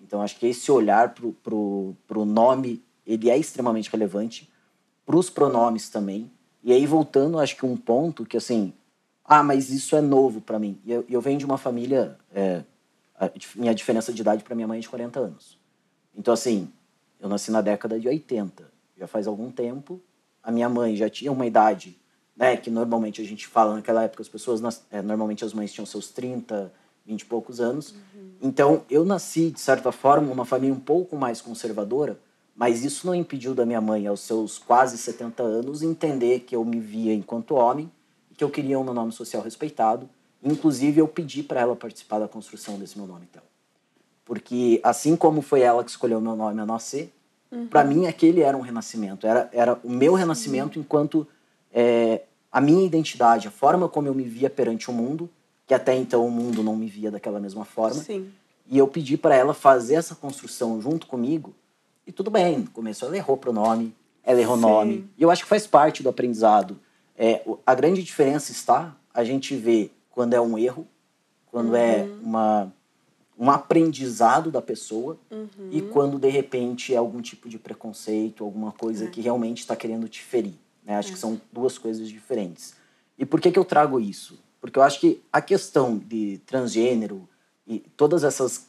Então, 0.00 0.22
acho 0.22 0.38
que 0.38 0.46
esse 0.46 0.72
olhar 0.72 1.14
para 1.14 1.54
o 1.54 2.24
nome, 2.24 2.82
ele 3.06 3.28
é 3.28 3.36
extremamente 3.36 3.90
relevante, 3.90 4.50
para 5.04 5.16
os 5.16 5.28
pronomes 5.28 5.90
também. 5.90 6.30
E 6.62 6.72
aí, 6.72 6.86
voltando, 6.86 7.38
acho 7.38 7.56
que 7.56 7.66
um 7.66 7.76
ponto 7.76 8.24
que, 8.24 8.36
assim, 8.36 8.72
ah, 9.24 9.42
mas 9.42 9.70
isso 9.70 9.94
é 9.96 10.00
novo 10.00 10.40
para 10.40 10.58
mim. 10.58 10.78
E 10.84 10.92
eu, 10.92 11.04
eu, 11.08 11.20
venho 11.20 11.38
de 11.38 11.44
uma 11.44 11.58
família 11.58 12.18
é, 12.34 12.62
A 13.18 13.30
minha 13.56 13.74
diferença 13.74 14.12
de 14.12 14.20
idade 14.20 14.42
para 14.42 14.54
minha 14.54 14.68
mãe 14.68 14.78
é 14.78 14.80
de 14.80 14.88
40 14.88 15.20
anos. 15.20 15.58
Então, 16.14 16.32
assim, 16.32 16.70
eu 17.20 17.28
nasci 17.28 17.50
na 17.50 17.60
década 17.60 17.98
de 17.98 18.08
80, 18.08 18.70
já 18.96 19.06
faz 19.06 19.26
algum 19.26 19.50
tempo. 19.50 20.00
A 20.42 20.50
minha 20.50 20.68
mãe 20.68 20.96
já 20.96 21.08
tinha 21.08 21.32
uma 21.32 21.46
idade, 21.46 21.98
né, 22.36 22.56
que 22.56 22.70
normalmente 22.70 23.20
a 23.20 23.24
gente 23.24 23.46
fala 23.46 23.74
naquela 23.74 24.02
época, 24.02 24.22
as 24.22 24.28
pessoas, 24.28 24.60
é, 24.90 25.00
normalmente 25.00 25.44
as 25.44 25.52
mães 25.52 25.72
tinham 25.72 25.86
seus 25.86 26.10
30, 26.10 26.72
20 27.06 27.20
e 27.20 27.24
poucos 27.24 27.60
anos. 27.60 27.92
Uhum. 27.92 28.30
Então, 28.42 28.82
eu 28.90 29.04
nasci, 29.04 29.50
de 29.50 29.60
certa 29.60 29.92
forma, 29.92 30.28
numa 30.28 30.44
família 30.44 30.74
um 30.74 30.80
pouco 30.80 31.16
mais 31.16 31.40
conservadora, 31.40 32.18
mas 32.54 32.84
isso 32.84 33.06
não 33.06 33.14
impediu 33.14 33.54
da 33.54 33.66
minha 33.66 33.80
mãe, 33.80 34.06
aos 34.06 34.20
seus 34.20 34.58
quase 34.58 34.96
70 34.96 35.42
anos, 35.42 35.82
entender 35.82 36.40
que 36.40 36.54
eu 36.54 36.64
me 36.64 36.78
via 36.78 37.12
enquanto 37.12 37.54
homem 37.54 37.90
e 38.30 38.34
que 38.34 38.44
eu 38.44 38.50
queria 38.50 38.78
um 38.78 38.84
meu 38.84 38.94
nome 38.94 39.12
social 39.12 39.42
respeitado. 39.42 40.08
Inclusive, 40.42 41.00
eu 41.00 41.08
pedi 41.08 41.42
para 41.42 41.60
ela 41.60 41.74
participar 41.74 42.18
da 42.18 42.28
construção 42.28 42.78
desse 42.78 42.96
meu 42.96 43.06
nome, 43.06 43.26
então. 43.30 43.42
Porque, 44.24 44.80
assim 44.82 45.16
como 45.16 45.42
foi 45.42 45.60
ela 45.60 45.82
que 45.82 45.90
escolheu 45.90 46.20
meu 46.20 46.36
nome 46.36 46.60
a 46.60 46.66
nascer, 46.66 47.12
uhum. 47.54 47.66
para 47.66 47.84
mim 47.84 48.06
aquele 48.06 48.42
era 48.42 48.56
um 48.56 48.60
renascimento. 48.60 49.26
Era, 49.26 49.48
era 49.52 49.78
o 49.82 49.90
meu 49.90 50.14
renascimento 50.14 50.78
enquanto 50.78 51.26
é, 51.72 52.22
a 52.50 52.60
minha 52.60 52.84
identidade, 52.84 53.48
a 53.48 53.50
forma 53.50 53.88
como 53.88 54.08
eu 54.08 54.14
me 54.14 54.24
via 54.24 54.50
perante 54.50 54.90
o 54.90 54.92
mundo, 54.92 55.30
que 55.66 55.74
até 55.74 55.94
então 55.94 56.26
o 56.26 56.30
mundo 56.30 56.62
não 56.62 56.76
me 56.76 56.86
via 56.86 57.10
daquela 57.10 57.40
mesma 57.40 57.64
forma. 57.64 58.02
Sim. 58.02 58.30
E 58.66 58.78
eu 58.78 58.88
pedi 58.88 59.16
para 59.16 59.34
ela 59.34 59.54
fazer 59.54 59.94
essa 59.94 60.14
construção 60.14 60.80
junto 60.80 61.06
comigo 61.06 61.54
e 62.06 62.12
tudo 62.12 62.30
bem, 62.30 62.64
começou, 62.66 63.08
ela 63.08 63.16
errou 63.16 63.36
pronome, 63.36 63.94
ela 64.22 64.40
errou 64.40 64.56
Sim. 64.56 64.62
nome. 64.62 65.10
E 65.16 65.22
eu 65.22 65.30
acho 65.30 65.42
que 65.42 65.48
faz 65.48 65.66
parte 65.66 66.02
do 66.02 66.08
aprendizado. 66.08 66.78
É, 67.16 67.42
a 67.64 67.74
grande 67.74 68.02
diferença 68.02 68.52
está 68.52 68.94
a 69.12 69.22
gente 69.22 69.54
vê 69.54 69.90
quando 70.10 70.34
é 70.34 70.40
um 70.40 70.58
erro, 70.58 70.86
quando 71.46 71.76
é 71.76 72.02
uhum. 72.02 72.18
é 72.20 72.26
uma, 72.26 72.72
um 73.38 73.50
aprendizado 73.50 74.50
da 74.50 74.62
pessoa 74.62 75.18
uhum. 75.30 75.68
e 75.70 75.82
quando 75.82 76.18
de 76.18 76.28
repente 76.28 76.94
é 76.94 76.96
algum 76.96 77.20
tipo 77.20 77.48
de 77.48 77.58
preconceito, 77.58 78.44
alguma 78.44 78.72
coisa 78.72 79.06
é. 79.06 79.08
que 79.08 79.20
realmente 79.20 79.58
está 79.58 79.74
querendo 79.74 80.08
te 80.08 80.22
ferir. 80.22 80.54
Né? 80.84 80.96
Acho 80.96 81.10
é. 81.10 81.12
que 81.12 81.18
são 81.18 81.40
duas 81.52 81.76
coisas 81.76 82.08
diferentes. 82.08 82.74
E 83.18 83.26
por 83.26 83.40
que, 83.40 83.50
que 83.50 83.58
eu 83.58 83.64
trago 83.64 83.98
isso? 83.98 84.38
Porque 84.60 84.78
eu 84.78 84.82
acho 84.82 85.00
que 85.00 85.20
a 85.32 85.40
questão 85.40 85.98
de 85.98 86.40
transgênero 86.46 87.28
e 87.66 87.80
todas 87.96 88.24
essas 88.24 88.66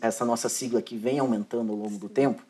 essa 0.00 0.24
nossa 0.24 0.48
sigla 0.48 0.80
que 0.80 0.96
vem 0.96 1.18
aumentando 1.18 1.72
ao 1.72 1.78
longo 1.78 1.98
do 1.98 2.08
tempo, 2.08 2.42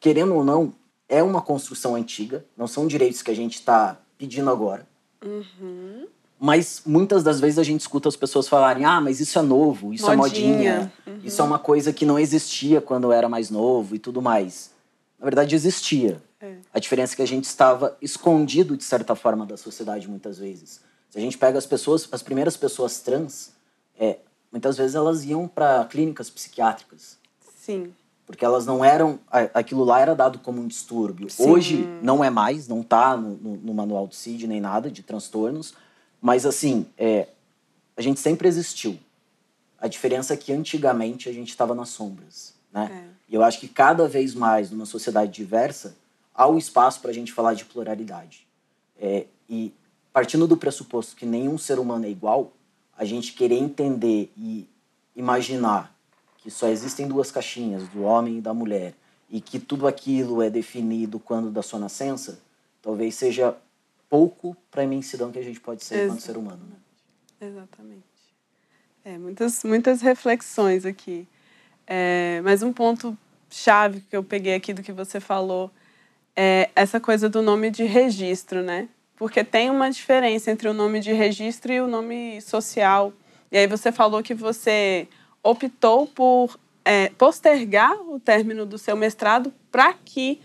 querendo 0.00 0.34
ou 0.34 0.44
não, 0.44 0.72
é 1.08 1.22
uma 1.22 1.40
construção 1.40 1.94
antiga, 1.94 2.44
não 2.56 2.66
são 2.66 2.86
direitos 2.86 3.22
que 3.22 3.30
a 3.30 3.36
gente 3.36 3.54
está 3.54 4.00
pedindo 4.18 4.50
agora. 4.50 4.86
Uhum. 5.24 6.08
Mas 6.38 6.82
muitas 6.84 7.22
das 7.22 7.40
vezes 7.40 7.58
a 7.58 7.62
gente 7.62 7.80
escuta 7.80 8.08
as 8.08 8.16
pessoas 8.16 8.46
falarem: 8.46 8.84
ah, 8.84 9.00
mas 9.00 9.20
isso 9.20 9.38
é 9.38 9.42
novo, 9.42 9.92
isso 9.92 10.04
modinha. 10.14 10.14
é 10.14 10.16
modinha, 10.16 10.92
uhum. 11.06 11.20
isso 11.24 11.40
é 11.40 11.44
uma 11.44 11.58
coisa 11.58 11.92
que 11.92 12.04
não 12.04 12.18
existia 12.18 12.80
quando 12.80 13.04
eu 13.04 13.12
era 13.12 13.28
mais 13.28 13.50
novo 13.50 13.94
e 13.94 13.98
tudo 13.98 14.20
mais. 14.20 14.70
Na 15.18 15.24
verdade, 15.24 15.54
existia. 15.54 16.22
É. 16.40 16.56
A 16.72 16.78
diferença 16.78 17.14
é 17.14 17.16
que 17.16 17.22
a 17.22 17.26
gente 17.26 17.44
estava 17.44 17.96
escondido, 18.02 18.76
de 18.76 18.84
certa 18.84 19.14
forma, 19.14 19.46
da 19.46 19.56
sociedade 19.56 20.08
muitas 20.08 20.38
vezes. 20.38 20.80
Se 21.08 21.18
a 21.18 21.20
gente 21.20 21.38
pega 21.38 21.56
as 21.56 21.64
pessoas, 21.64 22.06
as 22.12 22.22
primeiras 22.22 22.56
pessoas 22.56 23.00
trans, 23.00 23.52
é, 23.98 24.18
muitas 24.52 24.76
vezes 24.76 24.94
elas 24.94 25.24
iam 25.24 25.48
para 25.48 25.86
clínicas 25.86 26.28
psiquiátricas. 26.28 27.16
Sim 27.56 27.92
porque 28.26 28.44
elas 28.44 28.66
não 28.66 28.84
eram 28.84 29.20
aquilo 29.54 29.84
lá 29.84 30.00
era 30.00 30.14
dado 30.14 30.40
como 30.40 30.60
um 30.60 30.66
distúrbio 30.66 31.30
Sim. 31.30 31.48
hoje 31.48 31.88
não 32.02 32.24
é 32.24 32.28
mais 32.28 32.66
não 32.66 32.80
está 32.80 33.16
no, 33.16 33.36
no, 33.36 33.56
no, 33.56 33.72
manual 33.72 34.06
do 34.08 34.14
CID 34.14 34.48
nem 34.48 34.60
nada 34.60 34.90
de 34.90 35.02
transtornos 35.02 35.74
mas 36.20 36.46
assim 36.46 36.86
é, 36.96 37.28
a 37.96 38.02
gente 38.02 38.20
sempre 38.20 38.48
existiu. 38.48 38.98
A 39.78 39.88
diferença 39.88 40.34
é 40.34 40.36
que 40.36 40.52
antigamente 40.52 41.28
a 41.28 41.32
gente 41.32 41.50
estava 41.50 41.74
nas 41.74 41.90
sombras 41.90 42.54
né? 42.72 42.90
É. 42.92 43.32
e 43.32 43.34
eu 43.34 43.42
acho 43.42 43.60
que 43.60 43.68
cada 43.68 44.08
vez 44.08 44.34
mais 44.34 44.70
numa 44.70 44.86
sociedade 44.86 45.32
diversa 45.32 45.96
há 46.34 46.46
o 46.46 46.58
espaço 46.58 47.00
para 47.00 47.10
a 47.10 47.14
gente 47.14 47.32
falar 47.32 47.54
de 47.54 47.64
pluralidade. 47.64 48.46
É, 48.98 49.26
e 49.48 49.72
partindo 50.12 50.46
do 50.46 50.56
pressuposto 50.56 51.16
que 51.16 51.26
nenhum 51.26 51.56
ser 51.58 51.78
humano 51.78 52.06
é 52.06 52.10
igual 52.10 52.52
a 52.96 53.04
gente 53.04 53.32
querer 53.32 53.56
entender 53.56 54.32
e 54.36 54.68
imaginar 55.14 55.94
que 56.38 56.50
só 56.50 56.68
existem 56.68 57.08
duas 57.08 57.30
caixinhas, 57.30 57.88
do 57.88 58.02
homem 58.02 58.38
e 58.38 58.40
da 58.40 58.54
mulher, 58.54 58.94
e 59.28 59.40
que 59.40 59.58
tudo 59.58 59.86
aquilo 59.86 60.40
é 60.40 60.48
definido 60.48 61.18
quando 61.18 61.50
da 61.50 61.62
sua 61.62 61.78
nascença, 61.78 62.38
talvez 62.80 63.14
seja 63.14 63.56
pouco 64.08 64.56
para 64.70 64.82
a 64.82 64.84
imensidão 64.84 65.30
que 65.30 65.38
a 65.38 65.42
gente 65.42 65.60
pode 65.60 65.84
ser 65.84 66.04
enquanto 66.04 66.20
ser 66.20 66.36
humano. 66.36 66.62
Né? 66.70 67.48
Exatamente. 67.48 68.04
É, 69.04 69.18
muitas, 69.18 69.62
muitas 69.64 70.00
reflexões 70.00 70.84
aqui. 70.84 71.28
É, 71.86 72.40
mas 72.42 72.62
um 72.62 72.72
ponto 72.72 73.16
chave 73.48 74.00
que 74.00 74.16
eu 74.16 74.24
peguei 74.24 74.54
aqui 74.54 74.72
do 74.72 74.82
que 74.82 74.92
você 74.92 75.20
falou 75.20 75.70
é 76.34 76.70
essa 76.74 77.00
coisa 77.00 77.28
do 77.28 77.40
nome 77.40 77.70
de 77.70 77.84
registro, 77.84 78.62
né? 78.62 78.88
Porque 79.16 79.42
tem 79.42 79.70
uma 79.70 79.90
diferença 79.90 80.50
entre 80.50 80.68
o 80.68 80.74
nome 80.74 81.00
de 81.00 81.12
registro 81.12 81.72
e 81.72 81.80
o 81.80 81.86
nome 81.86 82.40
social. 82.42 83.12
E 83.50 83.56
aí 83.56 83.66
você 83.66 83.90
falou 83.90 84.22
que 84.22 84.34
você 84.34 85.08
optou 85.42 86.06
por 86.06 86.58
é, 86.84 87.08
postergar 87.10 87.94
o 88.08 88.20
término 88.20 88.66
do 88.66 88.76
seu 88.76 88.96
mestrado 88.96 89.52
para 89.70 89.94
que 89.94 90.40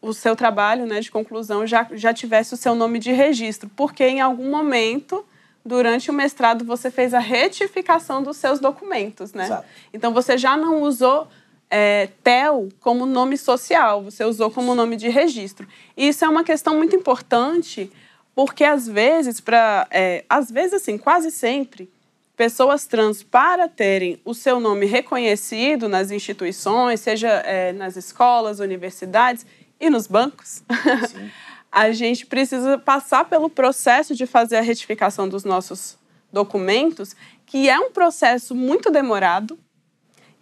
o 0.00 0.12
seu 0.12 0.34
trabalho 0.34 0.86
né, 0.86 1.00
de 1.00 1.10
conclusão 1.10 1.66
já, 1.66 1.86
já 1.92 2.12
tivesse 2.12 2.54
o 2.54 2.56
seu 2.56 2.74
nome 2.74 2.98
de 2.98 3.12
registro, 3.12 3.70
porque 3.76 4.04
em 4.04 4.20
algum 4.20 4.50
momento, 4.50 5.24
durante 5.64 6.10
o 6.10 6.14
mestrado, 6.14 6.64
você 6.64 6.90
fez 6.90 7.14
a 7.14 7.18
retificação 7.18 8.22
dos 8.22 8.36
seus 8.36 8.58
documentos, 8.58 9.32
né? 9.32 9.44
Exato. 9.44 9.64
Então 9.92 10.12
você 10.12 10.36
já 10.36 10.56
não 10.56 10.82
usou 10.82 11.28
é, 11.70 12.08
TEL 12.22 12.68
como 12.80 13.06
nome 13.06 13.36
social, 13.36 14.02
você 14.02 14.24
usou 14.24 14.50
como 14.50 14.74
nome 14.74 14.96
de 14.96 15.08
registro. 15.08 15.66
E 15.96 16.08
isso 16.08 16.24
é 16.24 16.28
uma 16.28 16.44
questão 16.44 16.76
muito 16.76 16.94
importante, 16.94 17.90
porque 18.34 18.64
às 18.64 18.86
vezes, 18.86 19.40
para. 19.40 19.86
É, 19.90 20.24
às 20.28 20.50
vezes, 20.50 20.74
assim, 20.74 20.98
quase 20.98 21.30
sempre, 21.30 21.90
pessoas 22.36 22.86
trans, 22.86 23.22
para 23.22 23.68
terem 23.68 24.20
o 24.24 24.34
seu 24.34 24.60
nome 24.60 24.86
reconhecido 24.86 25.88
nas 25.88 26.10
instituições, 26.10 27.00
seja 27.00 27.28
é, 27.28 27.72
nas 27.72 27.96
escolas, 27.96 28.60
universidades 28.60 29.46
e 29.80 29.90
nos 29.90 30.06
bancos, 30.06 30.62
a 31.70 31.90
gente 31.92 32.26
precisa 32.26 32.78
passar 32.78 33.24
pelo 33.26 33.50
processo 33.50 34.14
de 34.14 34.26
fazer 34.26 34.56
a 34.56 34.62
retificação 34.62 35.28
dos 35.28 35.44
nossos 35.44 35.98
documentos, 36.32 37.14
que 37.44 37.68
é 37.68 37.78
um 37.78 37.90
processo 37.90 38.54
muito 38.54 38.90
demorado, 38.90 39.58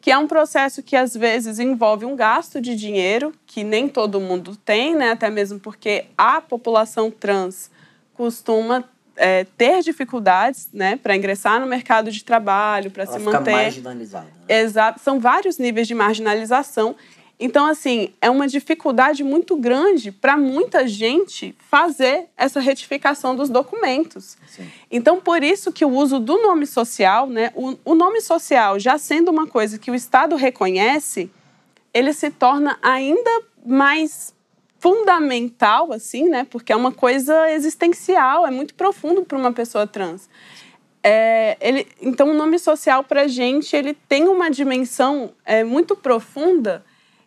que 0.00 0.10
é 0.10 0.18
um 0.18 0.26
processo 0.26 0.82
que 0.82 0.96
às 0.96 1.14
vezes 1.14 1.58
envolve 1.58 2.04
um 2.04 2.14
gasto 2.14 2.60
de 2.60 2.76
dinheiro 2.76 3.32
que 3.46 3.64
nem 3.64 3.88
todo 3.88 4.20
mundo 4.20 4.54
tem, 4.54 4.94
né? 4.94 5.10
Até 5.10 5.30
mesmo 5.30 5.58
porque 5.58 6.04
a 6.16 6.40
população 6.40 7.10
trans 7.10 7.70
costuma 8.12 8.84
é, 9.16 9.44
ter 9.56 9.82
dificuldades 9.82 10.68
né, 10.72 10.96
para 10.96 11.16
ingressar 11.16 11.60
no 11.60 11.66
mercado 11.66 12.10
de 12.10 12.24
trabalho, 12.24 12.90
para 12.90 13.06
se 13.06 13.18
manter. 13.18 13.52
marginalizada. 13.52 14.26
Né? 14.26 14.60
Exato. 14.60 15.00
São 15.00 15.20
vários 15.20 15.58
níveis 15.58 15.86
de 15.86 15.94
marginalização. 15.94 16.94
Então, 17.38 17.66
assim, 17.66 18.10
é 18.20 18.30
uma 18.30 18.46
dificuldade 18.46 19.24
muito 19.24 19.56
grande 19.56 20.12
para 20.12 20.36
muita 20.36 20.86
gente 20.86 21.54
fazer 21.68 22.26
essa 22.36 22.60
retificação 22.60 23.34
dos 23.34 23.48
documentos. 23.48 24.36
Sim. 24.46 24.70
Então, 24.90 25.20
por 25.20 25.42
isso 25.42 25.72
que 25.72 25.84
o 25.84 25.90
uso 25.90 26.20
do 26.20 26.40
nome 26.40 26.64
social, 26.64 27.26
né, 27.26 27.50
o, 27.54 27.76
o 27.84 27.94
nome 27.94 28.20
social 28.20 28.78
já 28.78 28.96
sendo 28.98 29.30
uma 29.30 29.46
coisa 29.46 29.78
que 29.78 29.90
o 29.90 29.94
Estado 29.94 30.36
reconhece, 30.36 31.28
ele 31.92 32.12
se 32.12 32.30
torna 32.30 32.78
ainda 32.80 33.42
mais 33.66 34.32
fundamental, 34.78 35.92
assim, 35.92 36.28
né? 36.28 36.46
Porque 36.48 36.72
é 36.72 36.76
uma 36.76 36.92
coisa 36.92 37.50
existencial, 37.50 38.46
é 38.46 38.50
muito 38.50 38.74
profundo 38.74 39.24
para 39.24 39.38
uma 39.38 39.52
pessoa 39.52 39.86
trans. 39.86 40.28
É, 41.02 41.56
ele, 41.60 41.86
então, 42.00 42.30
o 42.30 42.34
nome 42.34 42.58
social 42.58 43.02
para 43.02 43.22
a 43.22 43.28
gente 43.28 43.74
ele 43.74 43.92
tem 43.92 44.28
uma 44.28 44.50
dimensão 44.50 45.32
é, 45.44 45.64
muito 45.64 45.96
profunda 45.96 46.84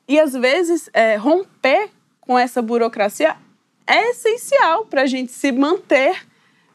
e 0.07 0.19
às 0.19 0.33
vezes 0.33 0.89
é, 0.93 1.15
romper 1.15 1.89
com 2.21 2.37
essa 2.37 2.61
burocracia 2.61 3.35
é 3.85 4.09
essencial 4.11 4.85
para 4.85 5.03
a 5.03 5.05
gente 5.05 5.31
se 5.31 5.51
manter 5.51 6.25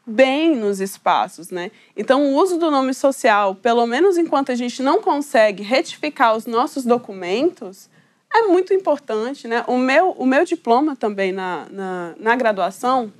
bem 0.05 0.55
nos 0.55 0.81
espaços, 0.81 1.49
né? 1.49 1.71
Então, 1.95 2.25
o 2.25 2.35
uso 2.35 2.57
do 2.57 2.69
nome 2.69 2.93
social, 2.93 3.55
pelo 3.55 3.85
menos 3.85 4.17
enquanto 4.17 4.51
a 4.51 4.55
gente 4.55 4.83
não 4.83 5.01
consegue 5.01 5.63
retificar 5.63 6.35
os 6.35 6.45
nossos 6.45 6.83
documentos, 6.83 7.89
é 8.33 8.41
muito 8.43 8.73
importante, 8.73 9.47
né? 9.47 9.63
O 9.67 9.77
meu, 9.77 10.09
o 10.11 10.25
meu 10.25 10.43
diploma 10.43 10.95
também 10.95 11.31
na, 11.31 11.67
na, 11.69 12.15
na 12.17 12.35
graduação, 12.35 13.13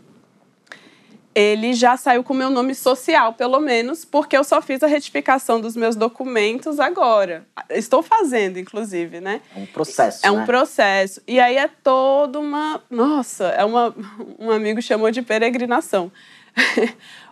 ele 1.36 1.74
já 1.74 1.98
saiu 1.98 2.24
com 2.24 2.34
o 2.34 2.38
meu 2.38 2.50
nome 2.50 2.75
social, 2.75 3.34
pelo 3.34 3.60
menos, 3.60 4.06
porque 4.06 4.38
eu 4.38 4.44
só 4.44 4.62
fiz 4.62 4.84
a 4.84 4.88
retificação 4.88 5.60
dos 5.60 5.75
meus 5.75 5.96
documentos 5.96 6.80
agora. 6.80 7.46
Estou 7.70 8.04
fazendo, 8.04 8.58
inclusive, 8.58 9.20
né? 9.20 9.42
É 9.56 9.60
um 9.60 9.66
processo. 9.66 10.25
É 10.25 10.32
né? 10.32 10.38
um 10.38 10.46
processo. 10.46 11.22
E 11.28 11.40
aí 11.40 11.58
é 11.58 11.68
toda 11.68 12.40
uma. 12.40 12.82
Nossa, 12.90 13.46
é 13.46 13.66
uma. 13.66 13.96
Um 14.38 14.52
amigo 14.52 14.82
chamou 14.82 15.10
de 15.12 15.22
peregrinação. 15.22 16.12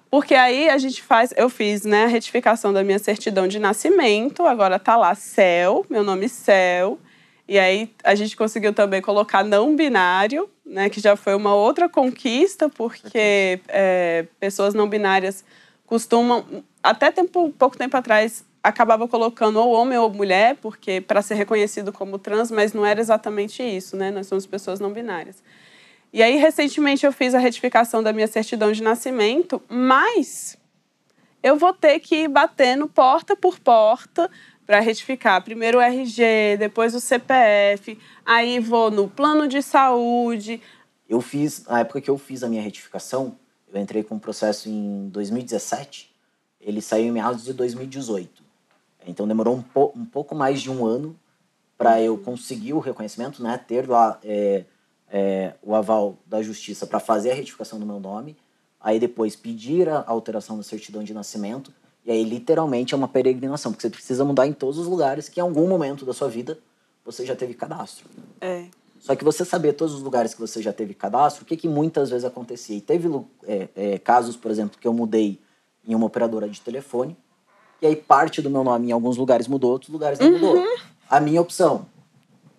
Porque 0.10 0.36
aí 0.36 0.70
a 0.70 0.78
gente 0.78 1.02
faz, 1.02 1.34
eu 1.38 1.50
fiz, 1.50 1.84
né, 1.84 2.04
a 2.04 2.08
retificação 2.08 2.74
da 2.74 2.84
minha 2.84 3.00
certidão 3.00 3.48
de 3.48 3.60
nascimento, 3.60 4.46
agora 4.46 4.78
tá 4.78 4.98
lá 4.98 5.16
Céu, 5.16 5.86
meu 5.90 6.04
nome 6.04 6.26
é 6.26 6.28
Céu. 6.28 7.00
E 7.48 7.58
aí 7.58 7.90
a 8.04 8.14
gente 8.14 8.36
conseguiu 8.36 8.74
também 8.74 9.02
colocar 9.02 9.42
não 9.42 9.74
binário, 9.74 10.50
né, 10.72 10.90
que 10.90 11.02
já 11.02 11.18
foi 11.18 11.36
uma 11.36 11.54
outra 11.54 11.90
conquista, 11.90 12.70
porque 12.70 13.60
é, 13.68 14.26
pessoas 14.40 14.74
não 14.74 14.88
binárias 14.88 15.44
costumam, 15.86 16.64
até 16.82 17.12
tempo, 17.12 17.54
pouco 17.60 17.78
tempo 17.78 17.98
atrás, 17.98 18.46
acabava 18.64 19.06
colocando 19.06 19.60
ou 19.60 19.74
homem 19.74 19.98
ou 19.98 20.10
mulher, 20.10 20.56
porque 20.62 21.02
para 21.02 21.22
ser 21.22 21.36
reconhecido 21.36 21.92
como 21.92 22.18
trans, 22.18 22.50
mas 22.50 22.72
não 22.72 22.86
era 22.86 23.02
exatamente 23.02 23.62
isso, 23.62 23.98
né? 23.98 24.12
Nós 24.12 24.28
somos 24.28 24.46
pessoas 24.46 24.80
não 24.80 24.94
binárias. 24.94 25.44
E 26.14 26.24
aí, 26.24 26.38
recentemente, 26.38 27.06
eu 27.06 27.12
fiz 27.12 27.36
a 27.36 27.40
retificação 27.40 28.02
da 28.02 28.14
minha 28.14 28.28
certidão 28.28 28.72
de 28.72 28.82
nascimento, 28.82 29.62
mas 29.68 30.58
eu 31.44 31.58
vou 31.58 31.74
ter 31.74 32.00
que 32.00 32.24
ir 32.24 32.28
batendo 32.30 32.88
porta 32.88 33.36
por 33.36 33.60
porta 33.60 34.30
para 34.72 34.80
retificar. 34.80 35.44
Primeiro 35.44 35.80
o 35.80 35.82
RG, 35.82 36.56
depois 36.58 36.96
o 36.96 37.02
CPF, 37.02 38.00
aí 38.26 38.58
vou 38.58 38.90
no 38.90 39.10
plano 39.10 39.46
de 39.46 39.62
saúde. 39.62 40.62
Eu 41.10 41.20
fiz, 41.20 41.66
na 41.66 41.82
época 41.82 42.00
que 42.00 42.10
eu 42.10 42.18
fiz 42.18 42.42
a 42.42 42.48
minha 42.48 42.62
retificação, 42.62 43.38
eu 43.74 43.82
entrei 43.82 44.02
com 44.02 44.16
o 44.16 44.20
processo 44.20 44.70
em 44.70 45.10
2017, 45.10 46.16
ele 46.62 46.82
saiu 46.82 47.08
em 47.08 47.12
meados 47.12 47.44
de 47.44 47.52
2018. 47.52 48.42
Então 49.06 49.28
demorou 49.28 49.58
um, 49.58 49.62
po 49.62 49.92
um 49.94 50.06
pouco 50.06 50.34
mais 50.34 50.62
de 50.62 50.72
um 50.72 50.86
ano 50.86 51.20
para 51.78 52.02
eu 52.02 52.18
conseguir 52.18 52.72
o 52.72 52.80
reconhecimento, 52.80 53.44
né, 53.44 53.58
ter 53.58 53.90
lá 53.90 54.22
é, 54.24 54.64
é, 55.12 55.54
o 55.62 55.76
aval 55.76 56.18
da 56.26 56.42
justiça 56.42 56.88
para 56.88 57.02
fazer 57.02 57.32
a 57.32 57.36
retificação 57.36 57.78
do 57.78 57.86
meu 57.86 58.00
nome, 58.00 58.38
aí 58.80 59.02
depois 59.02 59.36
pedir 59.36 59.90
a 59.90 60.06
alteração 60.08 60.56
da 60.56 60.64
certidão 60.64 61.04
de 61.04 61.14
nascimento, 61.14 61.74
e 62.06 62.12
aí 62.12 62.24
literalmente 62.24 62.94
é 62.94 62.98
uma 62.98 63.08
peregrinação, 63.08 63.72
porque 63.72 63.82
você 63.82 63.90
precisa 63.90 64.26
mudar 64.26 64.48
em 64.48 64.54
todos 64.54 64.78
os 64.78 64.88
lugares 64.88 65.30
que 65.30 65.40
em 65.40 65.44
algum 65.44 65.68
momento 65.68 66.06
da 66.06 66.14
sua 66.14 66.28
vida 66.28 66.58
você 67.06 67.26
já 67.26 67.36
teve 67.36 67.54
cadastro. 67.54 68.10
É. 68.40 68.66
Só 69.00 69.16
que 69.16 69.24
você 69.24 69.44
saber 69.44 69.74
todos 69.74 69.96
os 69.96 70.02
lugares 70.02 70.34
que 70.34 70.40
você 70.40 70.62
já 70.62 70.72
teve 70.72 70.94
cadastro, 70.94 71.44
o 71.44 71.46
que, 71.46 71.58
que 71.58 71.68
muitas 71.68 72.12
vezes 72.12 72.24
acontecia? 72.24 72.78
E 72.78 72.82
teve 72.82 73.10
é, 73.44 73.68
é, 73.76 73.98
casos, 73.98 74.36
por 74.36 74.52
exemplo, 74.52 74.78
que 74.80 74.88
eu 74.88 74.94
mudei 74.94 75.40
em 75.88 75.96
uma 75.96 76.06
operadora 76.06 76.48
de 76.48 76.62
telefone, 76.62 77.18
e 77.82 77.88
aí 77.88 77.96
parte 77.96 78.42
do 78.44 78.50
meu 78.50 78.64
nome 78.64 78.90
em 78.90 78.92
alguns 78.92 79.18
lugares 79.18 79.48
mudou, 79.48 79.72
outros 79.72 79.90
lugares 79.92 80.20
não 80.20 80.28
uhum. 80.28 80.34
mudou. 80.34 80.64
A 81.10 81.20
minha 81.20 81.42
opção, 81.42 81.88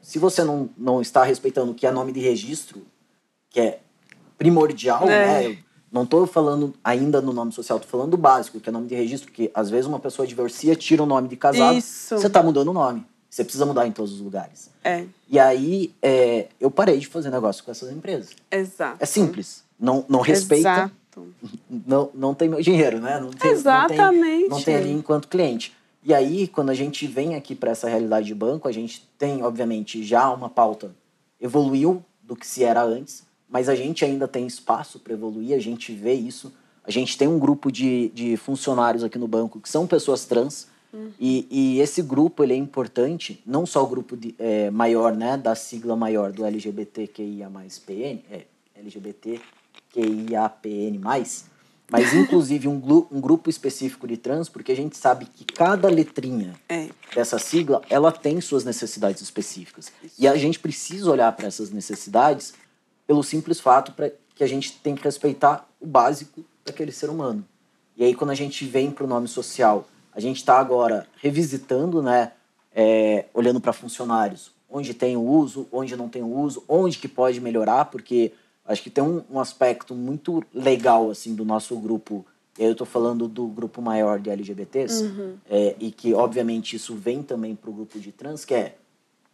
se 0.01 0.19
você 0.19 0.43
não, 0.43 0.69
não 0.77 1.01
está 1.01 1.23
respeitando 1.23 1.71
o 1.71 1.75
que 1.75 1.87
é 1.87 1.93
nome 1.93 2.11
de 2.11 2.19
registro, 2.19 2.83
que 3.49 3.61
é 3.61 3.81
primordial, 4.37 5.09
é. 5.09 5.49
né? 5.49 5.59
Não 5.93 6.05
estou 6.05 6.27
falando 6.27 6.73
ainda 6.83 7.21
no 7.21 7.35
nome 7.35 7.53
social, 7.53 7.77
estou 7.77 7.91
falando 7.91 8.13
do 8.13 8.17
básico, 8.17 8.59
que 8.59 8.69
é 8.69 8.73
nome 8.73 8.89
de 8.89 8.95
registro, 8.95 9.31
que 9.31 9.51
às 9.53 9.69
vezes 9.69 9.87
uma 9.87 9.99
pessoa 9.99 10.27
divorcia, 10.27 10.75
tira 10.75 11.03
o 11.03 11.07
nome 11.07 11.29
de 11.29 11.37
casado, 11.37 11.77
Isso. 11.77 12.17
você 12.17 12.27
está 12.29 12.43
mudando 12.43 12.69
o 12.69 12.73
nome. 12.73 13.05
Você 13.29 13.45
precisa 13.45 13.65
mudar 13.65 13.87
em 13.87 13.93
todos 13.93 14.13
os 14.13 14.21
lugares. 14.21 14.71
É. 14.85 15.05
E 15.29 15.39
aí, 15.39 15.95
é, 16.03 16.49
eu 16.61 16.71
parei 16.71 16.99
de 16.99 17.07
fazer 17.07 17.31
negócio 17.31 17.65
com 17.65 17.71
essas 17.71 17.91
empresas. 17.91 18.31
Exato. 18.51 18.97
É 19.01 19.07
simples. 19.07 19.65
Não, 19.79 20.05
não 20.09 20.21
respeita. 20.21 20.69
Exato. 20.69 20.93
Não, 21.69 22.09
não 22.15 22.33
tem 22.33 22.49
meu 22.49 22.63
dinheiro, 22.63 22.99
né? 22.99 23.21
Não 23.21 23.29
tem, 23.29 23.51
Exatamente. 23.51 24.01
Não 24.01 24.23
tem, 24.23 24.49
não 24.49 24.63
tem 24.63 24.77
ali 24.77 24.93
enquanto 24.93 25.29
cliente. 25.29 25.77
E 26.03 26.15
aí, 26.15 26.49
quando 26.49 26.71
a 26.71 26.75
gente 26.75 27.07
vem 27.07 27.35
aqui 27.35 27.55
para 27.55 27.71
essa 27.71 27.87
realidade 27.87 28.27
de 28.27 28.35
banco, 28.35 28.67
a 28.67 28.73
gente 28.73 29.07
tem, 29.19 29.43
obviamente, 29.43 30.03
já 30.03 30.31
uma 30.31 30.49
pauta 30.49 30.95
evoluiu 31.39 32.03
do 32.23 32.35
que 32.35 32.47
se 32.47 32.65
era 32.65 32.83
antes, 32.83 33.25
mas 33.53 33.69
a 33.69 33.75
gente 33.75 34.03
ainda 34.03 34.27
tem 34.27 34.47
espaço 34.47 34.99
para 34.99 35.13
evoluir, 35.13 35.55
a 35.55 35.61
gente 35.61 35.93
vê 35.93 36.15
isso. 36.15 36.51
A 36.83 36.91
gente 36.91 37.19
tem 37.19 37.29
um 37.29 37.39
grupo 37.39 37.71
de, 37.71 38.09
de 38.09 38.35
funcionários 38.39 39.05
aqui 39.05 39.19
no 39.19 39.29
banco 39.29 39.61
que 39.61 39.69
são 39.69 39.87
pessoas 39.87 40.25
trans, 40.25 40.69
uhum. 40.93 41.11
e, 41.21 41.47
e 41.51 41.81
esse 41.81 42.01
grupo 42.01 42.43
ele 42.43 42.55
é 42.55 42.57
importante, 42.57 43.43
não 43.47 43.67
só 43.67 43.85
o 43.85 43.87
grupo 43.87 44.17
de, 44.17 44.35
é, 44.39 44.71
maior, 44.71 45.15
né, 45.15 45.37
da 45.37 45.55
sigla 45.55 45.95
maior 45.95 46.33
do 46.33 46.47
LGBTQIA+, 46.47 47.51
PN, 47.87 48.21
é, 48.31 48.47
LGBTQIAPN+, 48.75 50.99
mas 51.91 51.93
inclusive 52.17 52.67
um, 52.67 52.81
um, 53.13 53.21
grupo 53.21 53.51
específico 53.51 54.09
de 54.09 54.17
trans, 54.17 54.49
porque 54.49 54.73
a 54.73 54.77
gente 54.77 54.97
sabe 54.97 55.27
que 55.27 55.45
cada 55.45 55.91
letrinha 55.91 56.55
é. 56.69 56.89
dessa 57.15 57.39
sigla, 57.39 57.83
ela 57.91 58.11
tem 58.11 58.41
suas 58.41 58.65
necessidades 58.65 59.21
específicas. 59.21 59.93
Isso. 60.03 60.15
E 60.19 60.27
a 60.27 60.35
gente 60.37 60.59
precisa 60.59 61.11
olhar 61.11 61.31
para 61.33 61.47
essas 61.47 61.71
necessidades 61.71 62.55
pelo 63.07 63.23
simples 63.23 63.61
fato 63.61 63.93
pra, 63.93 64.11
que 64.35 64.45
a 64.45 64.47
gente 64.47 64.73
tem 64.81 64.95
que 64.95 65.03
respeitar 65.03 65.69
o 65.81 65.87
básico 65.87 66.45
daquele 66.65 66.93
ser 66.93 67.11
humano. 67.11 67.45
E 67.97 68.05
aí 68.05 68.15
quando 68.15 68.31
a 68.31 68.35
gente 68.35 68.65
vem 68.65 68.91
para 68.91 69.05
o 69.05 69.09
nome 69.09 69.29
social, 69.29 69.87
a 70.15 70.21
gente 70.21 70.39
está 70.39 70.59
agora 70.59 71.07
revisitando, 71.17 72.03
né, 72.03 72.33
é, 72.75 73.27
olhando 73.35 73.61
para 73.61 73.73
funcionários, 73.73 74.53
onde 74.71 74.95
tem 74.95 75.17
o 75.17 75.23
uso, 75.23 75.69
onde 75.71 75.97
não 75.97 76.09
tem 76.09 76.23
o 76.23 76.35
uso, 76.35 76.65
onde 76.69 76.99
que 76.99 77.09
pode 77.09 77.41
melhorar, 77.41 77.87
porque 77.87 78.33
Acho 78.65 78.83
que 78.83 78.91
tem 78.91 79.03
um, 79.03 79.23
um 79.31 79.41
aspecto 79.41 79.95
muito 79.95 80.43
legal, 80.55 81.11
assim, 81.11 81.35
do 81.35 81.45
nosso 81.45 81.77
grupo. 81.77 82.25
Eu 82.57 82.73
estou 82.73 82.87
falando 82.87 83.27
do 83.27 83.47
grupo 83.47 83.83
maior 83.83 84.21
de 84.21 84.31
LGBTs, 84.31 85.05
uhum. 85.05 85.37
é, 85.51 85.75
e 85.81 85.91
que, 85.91 86.15
obviamente, 86.15 86.77
isso 86.77 86.95
vem 86.95 87.23
também 87.23 87.57
para 87.57 87.71
o 87.71 87.73
grupo 87.73 87.99
de 87.99 88.13
trans, 88.13 88.45
que 88.45 88.55
é, 88.55 88.77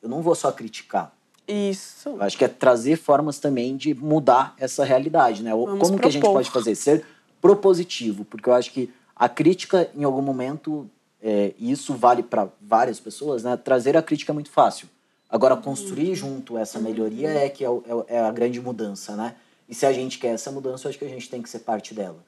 eu 0.03 0.09
não 0.09 0.23
vou 0.23 0.35
só 0.35 0.51
criticar. 0.51 1.15
Isso. 1.49 2.11
Eu 2.11 2.23
acho 2.23 2.37
que 2.37 2.45
é 2.45 2.49
trazer 2.49 2.97
formas 2.97 3.39
também 3.39 3.77
de 3.77 3.95
mudar 3.95 4.55
essa 4.59 4.85
realidade, 4.85 5.43
né? 5.43 5.51
Vamos 5.51 5.67
Como 5.67 5.79
propor. 5.79 6.01
que 6.01 6.07
a 6.07 6.11
gente 6.11 6.23
pode 6.23 6.51
fazer? 6.51 6.75
Ser 6.75 7.05
propositivo, 7.41 8.25
porque 8.25 8.49
eu 8.49 8.53
acho 8.53 8.71
que 8.71 8.93
a 9.17 9.29
crítica, 9.29 9.91
em 9.95 10.05
algum 10.05 10.21
momento, 10.21 10.89
é, 11.23 11.55
e 11.59 11.71
isso 11.73 11.95
vale 11.95 12.23
para 12.23 12.49
várias 12.61 13.01
pessoas, 13.01 13.43
né? 13.43 13.57
Trazer 13.57 13.97
a 13.97 14.03
crítica 14.03 14.31
é 14.31 14.35
muito 14.35 14.51
fácil. 14.51 14.89
Agora, 15.31 15.57
construir 15.57 16.15
junto 16.15 16.57
essa 16.57 16.79
melhoria 16.79 17.29
é 17.29 17.49
que 17.49 17.65
é, 17.65 17.69
é, 17.69 18.17
é, 18.17 18.21
a 18.21 18.31
grande 18.31 18.61
mudança, 18.61 19.17
né? 19.17 19.35
E 19.69 19.75
se 19.75 19.85
a 19.85 19.93
gente 19.93 20.19
quer 20.19 20.29
essa 20.29 20.51
mudança, 20.51 20.87
eu 20.87 20.91
acho 20.91 20.99
que 20.99 21.05
a 21.05 21.09
gente 21.09 21.29
tem 21.29 21.43
que 21.43 21.49
ser 21.49 21.61
parte 21.61 21.95
dela. 21.95 22.25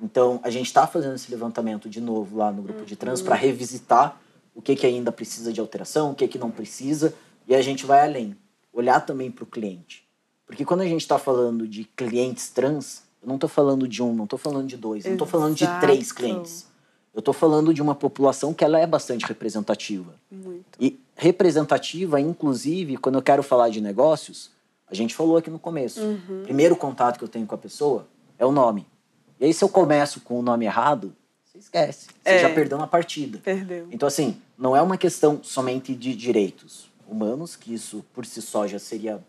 Então, 0.00 0.38
a 0.42 0.50
gente 0.50 0.66
está 0.66 0.86
fazendo 0.86 1.14
esse 1.14 1.30
levantamento 1.30 1.88
de 1.88 2.00
novo 2.00 2.36
lá 2.36 2.52
no 2.52 2.62
grupo 2.62 2.84
de 2.84 2.94
trans 2.94 3.22
para 3.22 3.34
revisitar 3.34 4.20
o 4.54 4.62
que, 4.62 4.76
que 4.76 4.86
ainda 4.86 5.10
precisa 5.10 5.52
de 5.52 5.60
alteração, 5.60 6.12
o 6.12 6.14
que, 6.14 6.28
que 6.28 6.38
não 6.38 6.50
precisa, 6.50 7.14
e 7.48 7.54
a 7.54 7.62
gente 7.62 7.84
vai 7.84 8.04
além. 8.04 8.36
Olhar 8.76 9.00
também 9.00 9.30
para 9.30 9.42
o 9.42 9.46
cliente. 9.46 10.06
Porque 10.46 10.62
quando 10.62 10.82
a 10.82 10.86
gente 10.86 11.00
está 11.00 11.18
falando 11.18 11.66
de 11.66 11.84
clientes 11.84 12.50
trans, 12.50 13.02
eu 13.22 13.26
não 13.26 13.36
estou 13.36 13.48
falando 13.48 13.88
de 13.88 14.02
um, 14.02 14.14
não 14.14 14.24
estou 14.24 14.38
falando 14.38 14.66
de 14.66 14.76
dois, 14.76 15.04
não 15.06 15.12
estou 15.12 15.26
falando 15.26 15.54
de 15.54 15.66
três 15.80 16.12
clientes. 16.12 16.66
Eu 17.14 17.20
estou 17.20 17.32
falando 17.32 17.72
de 17.72 17.80
uma 17.80 17.94
população 17.94 18.52
que 18.52 18.62
ela 18.62 18.78
é 18.78 18.86
bastante 18.86 19.24
representativa. 19.24 20.14
Muito. 20.30 20.66
E 20.78 21.00
representativa, 21.16 22.20
inclusive, 22.20 22.98
quando 22.98 23.14
eu 23.14 23.22
quero 23.22 23.42
falar 23.42 23.70
de 23.70 23.80
negócios, 23.80 24.50
a 24.86 24.94
gente 24.94 25.14
falou 25.14 25.38
aqui 25.38 25.48
no 25.48 25.58
começo. 25.58 25.98
Uhum. 25.98 26.42
Primeiro 26.42 26.76
contato 26.76 27.16
que 27.16 27.24
eu 27.24 27.28
tenho 27.28 27.46
com 27.46 27.54
a 27.54 27.58
pessoa 27.58 28.06
é 28.38 28.44
o 28.44 28.52
nome. 28.52 28.86
E 29.40 29.46
aí, 29.46 29.54
se 29.54 29.64
eu 29.64 29.68
começo 29.70 30.20
com 30.20 30.38
o 30.38 30.42
nome 30.42 30.66
errado, 30.66 31.16
você 31.42 31.56
esquece. 31.56 32.08
Você 32.22 32.30
é. 32.30 32.38
já 32.40 32.50
perdeu 32.50 32.76
na 32.76 32.86
partida. 32.86 33.38
Perdeu. 33.42 33.88
Então, 33.90 34.06
assim, 34.06 34.36
não 34.58 34.76
é 34.76 34.82
uma 34.82 34.98
questão 34.98 35.40
somente 35.42 35.94
de 35.94 36.14
direitos 36.14 36.90
humanos, 37.08 37.56
que 37.56 37.72
isso 37.72 38.04
por 38.12 38.26
si 38.26 38.42
só 38.42 38.66
já 38.66 38.78
seria 38.78 39.22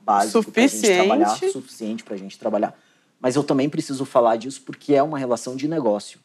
básico 0.00 0.50
para 0.50 0.64
a 0.64 0.66
gente 0.66 0.82
trabalhar, 0.82 1.38
suficiente 1.52 2.04
para 2.04 2.14
a 2.14 2.18
gente 2.18 2.38
trabalhar. 2.38 2.78
Mas 3.20 3.36
eu 3.36 3.44
também 3.44 3.68
preciso 3.68 4.04
falar 4.04 4.36
disso 4.36 4.62
porque 4.62 4.94
é 4.94 5.02
uma 5.02 5.18
relação 5.18 5.54
de 5.54 5.68
negócio. 5.68 6.18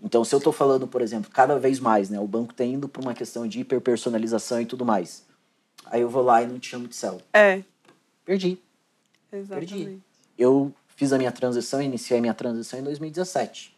Então, 0.00 0.24
se 0.24 0.34
eu 0.34 0.38
estou 0.38 0.52
falando, 0.52 0.86
por 0.86 1.00
exemplo, 1.00 1.30
cada 1.30 1.58
vez 1.58 1.80
mais, 1.80 2.10
né, 2.10 2.20
o 2.20 2.26
banco 2.26 2.52
está 2.52 2.64
indo 2.64 2.88
para 2.88 3.02
uma 3.02 3.14
questão 3.14 3.48
de 3.48 3.60
hiperpersonalização 3.60 4.60
e 4.60 4.66
tudo 4.66 4.84
mais. 4.84 5.24
Aí 5.86 6.00
eu 6.00 6.08
vou 6.08 6.22
lá 6.22 6.42
e 6.42 6.46
não 6.46 6.58
te 6.58 6.68
chamo 6.68 6.86
de 6.86 6.94
céu. 6.94 7.20
É. 7.32 7.62
Perdi. 8.24 8.58
Exatamente. 9.32 9.74
Perdi. 9.74 9.98
Eu 10.38 10.72
fiz 10.94 11.12
a 11.12 11.18
minha 11.18 11.32
transição, 11.32 11.80
iniciei 11.80 12.18
a 12.18 12.20
minha 12.20 12.34
transição 12.34 12.78
em 12.78 12.82
2017. 12.82 13.74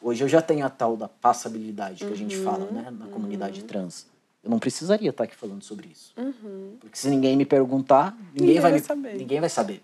Hoje 0.00 0.22
eu 0.22 0.28
já 0.28 0.40
tenho 0.40 0.64
a 0.64 0.70
tal 0.70 0.96
da 0.96 1.08
passabilidade 1.08 1.98
que 1.98 2.04
uhum, 2.04 2.12
a 2.12 2.16
gente 2.16 2.36
fala, 2.38 2.70
né, 2.70 2.90
na 2.90 3.06
uhum. 3.06 3.10
comunidade 3.10 3.64
trans. 3.64 4.06
Eu 4.48 4.50
não 4.50 4.58
precisaria 4.58 5.10
estar 5.10 5.24
aqui 5.24 5.36
falando 5.36 5.62
sobre 5.62 5.88
isso. 5.88 6.14
Uhum. 6.16 6.78
Porque 6.80 6.96
se 6.96 7.10
ninguém 7.10 7.36
me 7.36 7.44
perguntar, 7.44 8.16
ninguém, 8.32 8.46
ninguém 8.46 8.60
vai, 8.60 8.70
vai 8.70 8.80
me, 8.80 8.86
saber. 8.86 9.14
Ninguém 9.14 9.40
vai 9.40 9.50
saber. 9.50 9.82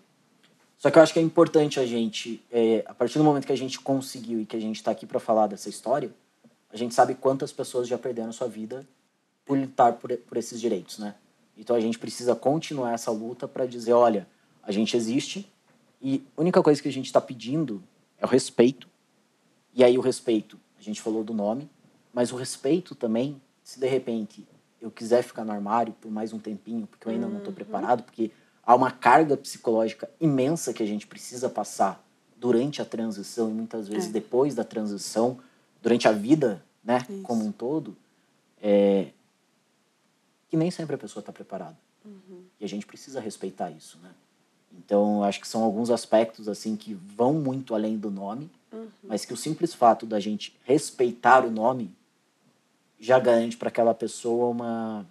Só 0.79 0.91
que 0.91 0.97
eu 0.97 1.03
acho 1.03 1.13
que 1.13 1.19
é 1.19 1.23
importante 1.23 1.79
a 1.79 1.85
gente, 1.85 2.43
é, 2.51 2.83
a 2.87 2.95
partir 2.95 3.19
do 3.19 3.25
momento 3.25 3.47
que 3.47 3.53
a 3.53 3.57
gente 3.59 3.79
conseguiu 3.79 4.41
e 4.41 4.47
que 4.47 4.57
a 4.57 4.61
gente 4.61 4.77
está 4.77 4.91
aqui 4.91 5.05
para 5.05 5.21
falar 5.21 5.49
dessa 5.49 5.69
história, 5.69 6.11
a 6.73 6.79
gente 6.79 6.95
sabe 6.95 7.15
quantas 7.15 7.53
pessoas 7.53 7.87
já 7.87 7.99
perderam 7.99 8.33
sua 8.33 8.49
vida 8.49 8.89
por 9.45 9.59
lutar 9.59 9.93
por, 9.93 10.17
por 10.17 10.39
esses 10.39 10.59
direitos, 10.59 10.99
né? 10.99 11.15
Então 11.59 11.77
a 11.77 11.81
gente 11.81 11.99
precisa 11.99 12.35
continuar 12.35 12.95
essa 12.95 13.11
luta 13.11 13.47
para 13.47 13.67
dizer, 13.67 13.93
olha, 13.93 14.27
a 14.63 14.73
gente 14.73 14.97
existe 14.97 15.47
e 16.01 16.25
a 16.35 16.41
única 16.41 16.63
coisa 16.63 16.81
que 16.81 16.89
a 16.89 16.93
gente 16.93 17.07
está 17.07 17.21
pedindo 17.21 17.83
é 18.17 18.25
o 18.25 18.29
respeito. 18.29 18.89
E 19.75 19.85
aí 19.85 19.99
o 19.99 20.01
respeito, 20.01 20.59
a 20.79 20.83
gente 20.83 21.03
falou 21.03 21.23
do 21.23 21.35
nome, 21.35 21.69
mas 22.15 22.33
o 22.33 22.37
respeito 22.37 22.95
também, 22.95 23.39
se 23.63 23.79
de 23.79 23.87
repente 23.87 24.47
eu 24.85 24.91
quiser 24.91 25.23
ficar 25.23 25.45
no 25.45 25.53
armário 25.53 25.95
por 25.99 26.11
mais 26.11 26.33
um 26.35 26.39
tempinho, 26.39 26.87
porque 26.87 27.09
eu 27.09 27.13
ainda 27.13 27.27
uhum. 27.27 27.33
não 27.33 27.39
estou 27.39 27.55
preparado, 27.55 28.03
porque 28.03 28.31
há 28.63 28.75
uma 28.75 28.91
carga 28.91 29.35
psicológica 29.35 30.09
imensa 30.21 30.75
que 30.75 30.83
a 30.83 30.87
gente 30.87 31.07
precisa 31.07 31.49
passar 31.49 32.05
durante 32.37 32.83
a 32.83 32.85
transição 32.85 33.49
e 33.49 33.55
muitas 33.55 33.89
vezes 33.89 34.11
É. 34.11 34.13
depois 34.13 34.55
da 34.55 34.63
transição, 34.63 35.39
durante 35.81 36.07
a 36.07 36.13
vida, 36.13 36.63
né, 36.85 37.05
Isso. 37.09 37.23
como 37.23 37.47
um 37.47 37.51
todo, 37.51 37.97
é 38.61 39.09
que 40.51 40.57
nem 40.57 40.71
sempre 40.71 40.95
a 40.95 40.99
pessoa 40.99 41.21
está 41.21 41.33
preparada. 41.33 41.77
E 42.61 42.65
a 42.65 42.69
gente 42.69 42.87
precisa 42.87 43.19
respeitar 43.19 43.71
isso, 43.71 43.99
né? 44.03 44.11
Então, 44.79 45.25
acho 45.25 45.41
que 45.41 45.49
são 45.49 45.65
alguns 45.65 45.89
aspectos 45.91 46.49
assim 46.49 46.77
que 46.77 46.93
vão 46.93 47.33
muito 47.33 47.75
além 47.75 47.97
do 47.97 48.11
nome, 48.11 48.51
mas 49.03 49.25
que 49.25 49.33
o 49.33 49.37
simples 49.37 49.73
fato 49.73 50.05
da 50.05 50.21
gente 50.21 50.55
respeitar 50.65 51.45
o 51.45 51.51
nome 51.51 51.91
já 53.05 53.19
garante 53.19 53.57
para 53.57 53.69
aquela 53.69 53.95
pessoa 53.95 54.49
uma 54.49 55.07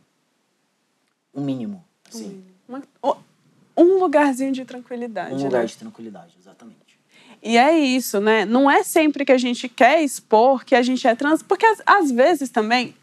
um 1.34 1.42
mínimo, 1.42 1.84
assim, 2.10 2.44
Uma- 2.68 2.82
um 3.78 4.00
lugarzinho 4.00 4.52
de 4.52 4.66
tranquilidade. 4.66 5.34
um 5.34 5.38
né? 5.38 5.44
lugar 5.44 5.66
de 5.66 5.78
tranquilidade, 5.78 6.36
exatamente. 6.40 6.78
E 7.42 7.58
é 7.58 7.78
isso, 7.78 8.20
né? 8.20 8.46
Não 8.46 8.70
é 8.70 8.84
sempre 8.84 9.26
que 9.26 9.32
a 9.32 9.38
gente 9.38 9.68
quer 9.68 10.02
expor 10.02 10.64
que 10.64 10.76
a 10.76 10.82
gente 10.82 11.08
é 11.08 11.16
trans, 11.16 11.44
porque 11.44 11.66
às, 11.66 11.82
às 11.86 12.12
vezes 12.12 12.50
também 12.50 12.96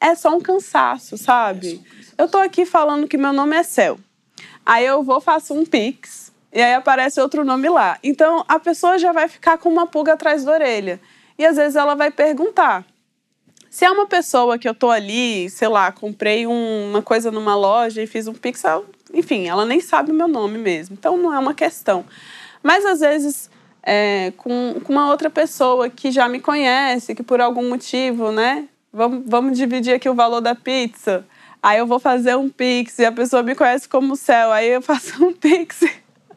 é 0.00 0.14
só 0.14 0.34
um 0.34 0.40
cansaço, 0.40 1.18
sabe? 1.18 1.72
É 1.72 1.74
um 1.74 1.78
cansaço. 1.82 2.14
Eu 2.16 2.28
tô 2.28 2.38
aqui 2.38 2.64
falando 2.64 3.08
que 3.08 3.16
meu 3.18 3.32
nome 3.32 3.56
é 3.56 3.62
Cel. 3.62 3.98
Aí 4.64 4.86
eu 4.86 5.02
vou, 5.02 5.20
faço 5.20 5.52
um 5.54 5.64
pix, 5.66 6.32
e 6.52 6.60
aí 6.62 6.74
aparece 6.74 7.20
outro 7.20 7.44
nome 7.44 7.68
lá. 7.68 7.98
Então 8.02 8.44
a 8.48 8.58
pessoa 8.58 8.98
já 8.98 9.12
vai 9.12 9.28
ficar 9.28 9.58
com 9.58 9.68
uma 9.68 9.86
pulga 9.86 10.12
atrás 10.14 10.44
da 10.44 10.52
orelha. 10.52 11.00
E 11.38 11.44
às 11.44 11.56
vezes 11.56 11.74
ela 11.76 11.94
vai 11.94 12.10
perguntar. 12.10 12.86
Se 13.72 13.86
é 13.86 13.90
uma 13.90 14.06
pessoa 14.06 14.58
que 14.58 14.68
eu 14.68 14.74
tô 14.74 14.90
ali, 14.90 15.48
sei 15.48 15.66
lá, 15.66 15.90
comprei 15.90 16.46
um- 16.46 16.90
uma 16.90 17.00
coisa 17.00 17.30
numa 17.30 17.56
loja 17.56 18.02
e 18.02 18.06
fiz 18.06 18.28
um 18.28 18.34
pix, 18.34 18.62
ela- 18.66 18.84
enfim, 19.14 19.48
ela 19.48 19.64
nem 19.64 19.80
sabe 19.80 20.10
o 20.10 20.14
meu 20.14 20.28
nome 20.28 20.58
mesmo. 20.58 20.94
Então 20.98 21.16
não 21.16 21.32
é 21.32 21.38
uma 21.38 21.54
questão. 21.54 22.04
Mas 22.62 22.84
às 22.84 23.00
vezes 23.00 23.50
é, 23.82 24.30
com, 24.36 24.74
com 24.84 24.92
uma 24.92 25.08
outra 25.10 25.30
pessoa 25.30 25.88
que 25.88 26.10
já 26.12 26.28
me 26.28 26.38
conhece, 26.38 27.14
que 27.14 27.22
por 27.22 27.40
algum 27.40 27.66
motivo, 27.66 28.30
né? 28.30 28.68
Vamos, 28.92 29.22
vamos 29.26 29.56
dividir 29.56 29.94
aqui 29.94 30.06
o 30.06 30.14
valor 30.14 30.42
da 30.42 30.54
pizza. 30.54 31.24
Aí 31.62 31.78
eu 31.78 31.86
vou 31.86 31.98
fazer 31.98 32.36
um 32.36 32.50
pix 32.50 32.98
e 32.98 33.06
a 33.06 33.10
pessoa 33.10 33.42
me 33.42 33.54
conhece 33.54 33.88
como 33.88 34.14
céu. 34.16 34.52
Aí 34.52 34.68
eu 34.68 34.82
faço 34.82 35.24
um 35.24 35.32
pix. 35.32 35.80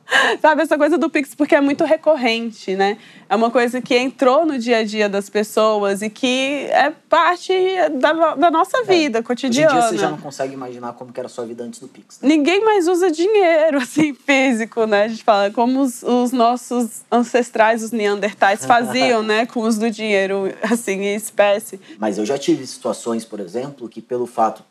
Sabe, 0.42 0.62
essa 0.62 0.78
coisa 0.78 0.98
do 0.98 1.10
Pix, 1.10 1.34
porque 1.34 1.56
é 1.56 1.62
muito 1.62 1.84
recorrente, 1.84 2.76
né? 2.76 2.98
É 3.28 3.36
uma 3.36 3.50
coisa 3.50 3.82
que 3.82 3.98
entrou 3.98 4.46
no 4.46 4.58
dia 4.60 4.78
a 4.78 4.84
dia 4.84 5.10
das 5.10 5.30
pessoas 5.30 6.02
e 6.02 6.10
que 6.10 6.68
é 6.70 6.92
parte 7.10 7.54
da, 8.00 8.36
da 8.36 8.52
nossa 8.52 8.84
vida 8.84 9.18
Hoje 9.18 9.20
em 9.20 9.24
cotidiana. 9.24 9.74
dia 9.74 9.90
você 9.90 9.98
já 9.98 10.10
não 10.12 10.18
consegue 10.18 10.54
imaginar 10.54 10.94
como 10.94 11.12
era 11.16 11.26
a 11.26 11.30
sua 11.30 11.46
vida 11.46 11.64
antes 11.64 11.80
do 11.80 11.88
Pix. 11.88 12.20
Né? 12.22 12.30
Ninguém 12.30 12.64
mais 12.64 12.88
usa 12.88 13.10
dinheiro, 13.10 13.78
assim, 13.82 14.14
físico, 14.14 14.86
né? 14.86 15.04
A 15.04 15.08
gente 15.08 15.24
fala 15.24 15.50
como 15.50 15.82
os, 15.82 16.04
os 16.04 16.32
nossos 16.32 17.04
ancestrais, 17.12 17.84
os 17.84 17.92
neandertais, 17.92 18.64
faziam, 18.66 19.24
né? 19.24 19.46
Com 19.46 19.62
o 19.62 19.64
uso 19.64 19.80
do 19.80 19.90
dinheiro, 19.90 20.54
assim, 20.62 21.02
em 21.02 21.16
espécie. 21.16 21.80
Mas 21.98 22.18
eu 22.18 22.26
já 22.26 22.38
tive 22.38 22.66
situações, 22.68 23.26
por 23.26 23.40
exemplo, 23.40 23.90
que 23.90 24.02
pelo 24.02 24.28
fato. 24.28 24.64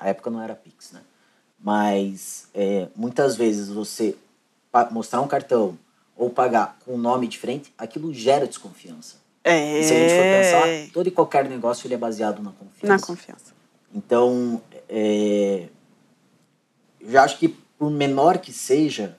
A 0.00 0.08
época 0.08 0.30
não 0.30 0.40
era 0.40 0.54
Pix, 0.54 0.92
né? 0.92 1.00
Mas 1.62 2.48
é, 2.54 2.88
muitas 2.96 3.36
vezes 3.36 3.68
você 3.68 4.14
mostrar 4.90 5.20
um 5.20 5.28
cartão 5.28 5.78
ou 6.16 6.30
pagar 6.30 6.78
com 6.84 6.94
um 6.94 6.98
nome 6.98 7.26
diferente, 7.26 7.72
aquilo 7.76 8.12
gera 8.12 8.46
desconfiança. 8.46 9.16
É. 9.42 9.80
E 9.80 9.84
se 9.84 9.92
a 9.92 9.96
gente 9.96 10.14
for 10.14 10.22
pensar, 10.22 10.92
todo 10.92 11.08
e 11.08 11.10
qualquer 11.10 11.48
negócio 11.48 11.86
ele 11.86 11.94
é 11.94 11.98
baseado 11.98 12.42
na 12.42 12.52
confiança. 12.52 12.86
Na 12.86 12.98
confiança. 12.98 13.52
Então, 13.94 14.60
é, 14.88 15.68
eu 17.00 17.10
já 17.10 17.24
acho 17.24 17.38
que 17.38 17.48
por 17.48 17.90
menor 17.90 18.38
que 18.38 18.52
seja, 18.52 19.16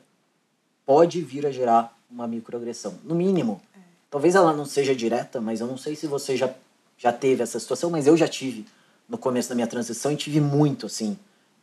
pode 0.85 1.21
vir 1.21 1.45
a 1.45 1.51
gerar 1.51 1.95
uma 2.09 2.27
microagressão. 2.27 2.95
No 3.03 3.13
mínimo. 3.13 3.61
Talvez 4.09 4.33
ela 4.33 4.53
não 4.53 4.65
seja 4.65 4.95
direta, 4.95 5.41
mas 5.41 5.59
eu 5.59 5.67
não 5.67 5.77
sei 5.77 5.95
se 5.95 6.07
você 6.07 6.37
já, 6.37 6.53
já 6.97 7.11
teve 7.11 7.43
essa 7.43 7.59
situação, 7.59 7.89
mas 7.89 8.07
eu 8.07 8.15
já 8.15 8.27
tive 8.27 8.65
no 9.09 9.17
começo 9.17 9.49
da 9.49 9.55
minha 9.55 9.67
transição 9.67 10.11
e 10.11 10.15
tive 10.15 10.39
muito, 10.39 10.85
assim. 10.85 11.17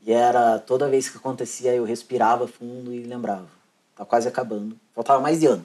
E 0.04 0.12
era 0.12 0.58
toda 0.58 0.88
vez 0.88 1.08
que 1.08 1.16
acontecia, 1.16 1.74
eu 1.74 1.84
respirava 1.84 2.46
fundo 2.46 2.92
e 2.92 3.02
lembrava. 3.04 3.48
Tá 4.02 4.06
quase 4.06 4.26
acabando. 4.26 4.76
Faltava 4.92 5.20
mais 5.20 5.38
de 5.38 5.46
ano. 5.46 5.64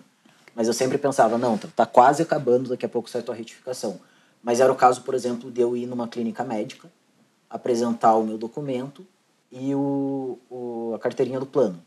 Mas 0.54 0.68
eu 0.68 0.74
sempre 0.74 0.98
pensava, 1.00 1.40
não, 1.40 1.58
tá, 1.58 1.68
tá 1.76 1.86
quase 1.88 2.22
acabando, 2.22 2.70
daqui 2.70 2.86
a 2.86 2.90
pouco 2.90 3.10
sai 3.10 3.24
tua 3.24 3.34
retificação. 3.34 4.00
Mas 4.44 4.60
era 4.60 4.72
o 4.72 4.76
caso, 4.76 5.02
por 5.02 5.16
exemplo, 5.16 5.50
de 5.52 5.60
eu 5.60 5.76
ir 5.76 5.88
numa 5.88 6.08
clínica 6.08 6.44
médica, 6.44 6.88
apresentar 7.50 8.16
o 8.16 8.24
meu 8.24 8.38
documento 8.38 9.06
e 9.52 9.74
o, 9.74 10.38
o, 10.52 10.94
a 10.96 11.00
carteirinha 11.00 11.40
do 11.40 11.48
plano. 11.48 11.82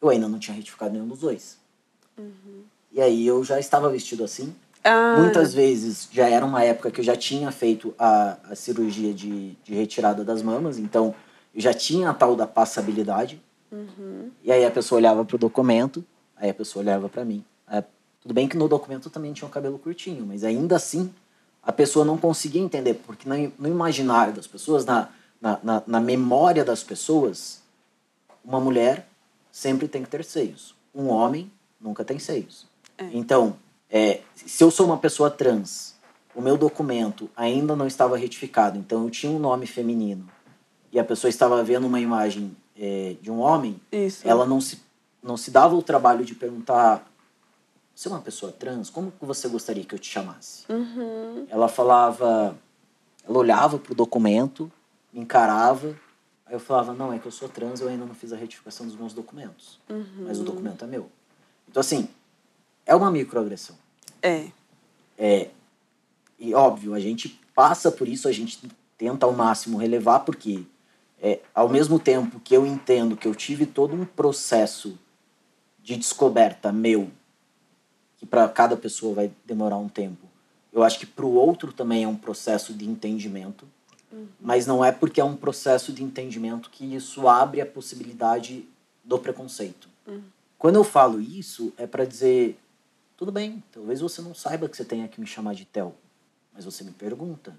Eu 0.00 0.08
ainda 0.08 0.28
não 0.28 0.40
tinha 0.40 0.56
retificado 0.56 0.92
nenhum 0.92 1.06
dos 1.06 1.20
dois. 1.20 1.56
E 2.90 3.00
aí 3.00 3.24
eu 3.24 3.44
já 3.44 3.60
estava 3.60 3.88
vestido 3.88 4.24
assim. 4.24 4.52
Ah, 4.82 5.14
Muitas 5.18 5.54
vezes 5.54 6.08
já 6.10 6.28
era 6.28 6.44
uma 6.44 6.64
época 6.64 6.90
que 6.90 7.00
eu 7.00 7.04
já 7.04 7.14
tinha 7.14 7.52
feito 7.52 7.94
a, 7.96 8.38
a 8.50 8.54
cirurgia 8.56 9.14
de, 9.14 9.52
de 9.62 9.74
retirada 9.74 10.24
das 10.24 10.42
mamas, 10.42 10.78
então 10.78 11.14
eu 11.54 11.60
já 11.60 11.72
tinha 11.72 12.10
a 12.10 12.14
tal 12.14 12.34
da 12.34 12.46
passabilidade. 12.46 13.40
E 14.42 14.52
aí 14.52 14.64
a 14.64 14.70
pessoa 14.70 14.98
olhava 14.98 15.24
pro 15.24 15.38
documento, 15.38 16.04
aí 16.36 16.50
a 16.50 16.54
pessoa 16.54 16.82
olhava 16.82 17.08
para 17.08 17.24
mim. 17.24 17.44
Aí, 17.66 17.82
tudo 18.20 18.34
bem 18.34 18.46
que 18.46 18.56
no 18.56 18.68
documento 18.68 19.10
também 19.10 19.32
tinha 19.32 19.48
o 19.48 19.50
cabelo 19.50 19.78
curtinho, 19.78 20.26
mas 20.26 20.44
ainda 20.44 20.76
assim 20.76 21.12
a 21.62 21.72
pessoa 21.72 22.04
não 22.04 22.18
conseguia 22.18 22.60
entender, 22.60 22.94
porque 23.06 23.28
no, 23.28 23.68
imaginário 23.68 24.32
das 24.32 24.46
pessoas, 24.46 24.84
na, 24.84 25.08
na, 25.40 25.58
na, 25.62 25.82
na 25.86 26.00
memória 26.00 26.64
das 26.64 26.82
pessoas, 26.82 27.62
uma 28.44 28.58
mulher 28.60 29.08
sempre 29.50 29.86
tem 29.86 30.02
que 30.02 30.10
ter 30.10 30.24
seios. 30.24 30.74
Um 30.94 31.08
homem 31.08 31.50
nunca 31.80 32.04
tem 32.04 32.18
seios. 32.18 32.66
Então, 33.12 33.56
é, 33.88 34.20
se 34.34 34.62
eu 34.62 34.70
sou 34.70 34.86
uma 34.86 34.98
pessoa 34.98 35.30
trans, 35.30 35.94
o 36.34 36.40
meu 36.40 36.56
documento 36.56 37.30
ainda 37.36 37.76
não 37.76 37.86
estava 37.86 38.16
retificado, 38.16 38.78
então 38.78 39.04
eu 39.04 39.10
tinha 39.10 39.30
um 39.30 39.38
nome 39.38 39.66
feminino 39.66 40.28
e 40.90 40.98
a 40.98 41.04
pessoa 41.04 41.28
estava 41.28 41.62
vendo 41.62 41.86
uma 41.86 42.00
imagem 42.00 42.56
é, 42.82 43.14
de 43.22 43.30
um 43.30 43.38
homem, 43.38 43.80
Isso. 43.92 44.26
ela 44.26 44.44
não 44.44 44.60
se, 44.60 44.82
não 45.22 45.36
se 45.36 45.52
dava 45.52 45.76
o 45.76 45.82
trabalho 45.82 46.24
de 46.24 46.34
perguntar: 46.34 47.08
você 47.94 48.08
é 48.08 48.10
uma 48.10 48.20
pessoa 48.20 48.50
trans? 48.50 48.90
Como 48.90 49.12
você 49.20 49.48
gostaria 49.48 49.84
que 49.84 49.94
eu 49.94 50.00
te 50.00 50.10
chamasse? 50.10 50.64
Uhum. 50.68 51.46
Ela 51.48 51.68
falava, 51.68 52.58
ela 53.24 53.38
olhava 53.38 53.78
pro 53.78 53.94
documento, 53.94 54.70
me 55.12 55.20
encarava, 55.20 55.96
aí 56.44 56.54
eu 56.54 56.58
falava: 56.58 56.92
não, 56.92 57.12
é 57.12 57.20
que 57.20 57.26
eu 57.26 57.30
sou 57.30 57.48
trans, 57.48 57.80
eu 57.80 57.86
ainda 57.86 58.04
não 58.04 58.16
fiz 58.16 58.32
a 58.32 58.36
retificação 58.36 58.84
dos 58.84 58.96
meus 58.96 59.14
documentos, 59.14 59.78
mas 60.18 60.40
o 60.40 60.42
documento 60.42 60.84
é 60.84 60.88
meu. 60.88 61.08
Então, 61.68 61.80
assim, 61.80 62.08
é 62.84 62.96
uma 62.96 63.12
microagressão. 63.12 63.76
É. 64.20 64.48
É, 65.16 65.50
e 66.36 66.52
óbvio, 66.52 66.94
a 66.94 66.98
gente 67.00 67.40
passa 67.54 67.92
por 67.92 68.08
isso, 68.08 68.26
a 68.26 68.32
gente 68.32 68.58
tenta 68.98 69.24
ao 69.24 69.32
máximo 69.32 69.78
relevar, 69.78 70.20
porque 70.20 70.64
é, 71.22 71.38
ao 71.54 71.68
mesmo 71.68 72.00
tempo 72.00 72.40
que 72.40 72.54
eu 72.54 72.66
entendo 72.66 73.16
que 73.16 73.28
eu 73.28 73.34
tive 73.34 73.64
todo 73.64 73.94
um 73.94 74.04
processo 74.04 74.98
de 75.80 75.96
descoberta 75.96 76.72
meu, 76.72 77.10
que 78.18 78.26
para 78.26 78.48
cada 78.48 78.76
pessoa 78.76 79.14
vai 79.14 79.32
demorar 79.44 79.76
um 79.76 79.88
tempo, 79.88 80.26
eu 80.72 80.82
acho 80.82 80.98
que 80.98 81.06
para 81.06 81.24
o 81.24 81.34
outro 81.34 81.72
também 81.72 82.02
é 82.02 82.08
um 82.08 82.16
processo 82.16 82.74
de 82.74 82.88
entendimento, 82.88 83.68
mas 84.40 84.66
não 84.66 84.84
é 84.84 84.90
porque 84.90 85.20
é 85.20 85.24
um 85.24 85.36
processo 85.36 85.92
de 85.92 86.02
entendimento 86.02 86.68
que 86.70 86.84
isso 86.94 87.28
abre 87.28 87.60
a 87.60 87.66
possibilidade 87.66 88.66
do 89.04 89.18
preconceito. 89.18 89.88
Quando 90.58 90.76
eu 90.76 90.84
falo 90.84 91.20
isso, 91.20 91.72
é 91.76 91.86
para 91.86 92.04
dizer 92.04 92.58
tudo 93.16 93.30
bem, 93.30 93.62
talvez 93.70 94.00
você 94.00 94.20
não 94.20 94.34
saiba 94.34 94.68
que 94.68 94.76
você 94.76 94.84
tenha 94.84 95.06
que 95.06 95.20
me 95.20 95.26
chamar 95.26 95.54
de 95.54 95.64
Tel, 95.64 95.94
mas 96.52 96.64
você 96.64 96.82
me 96.82 96.90
pergunta. 96.90 97.56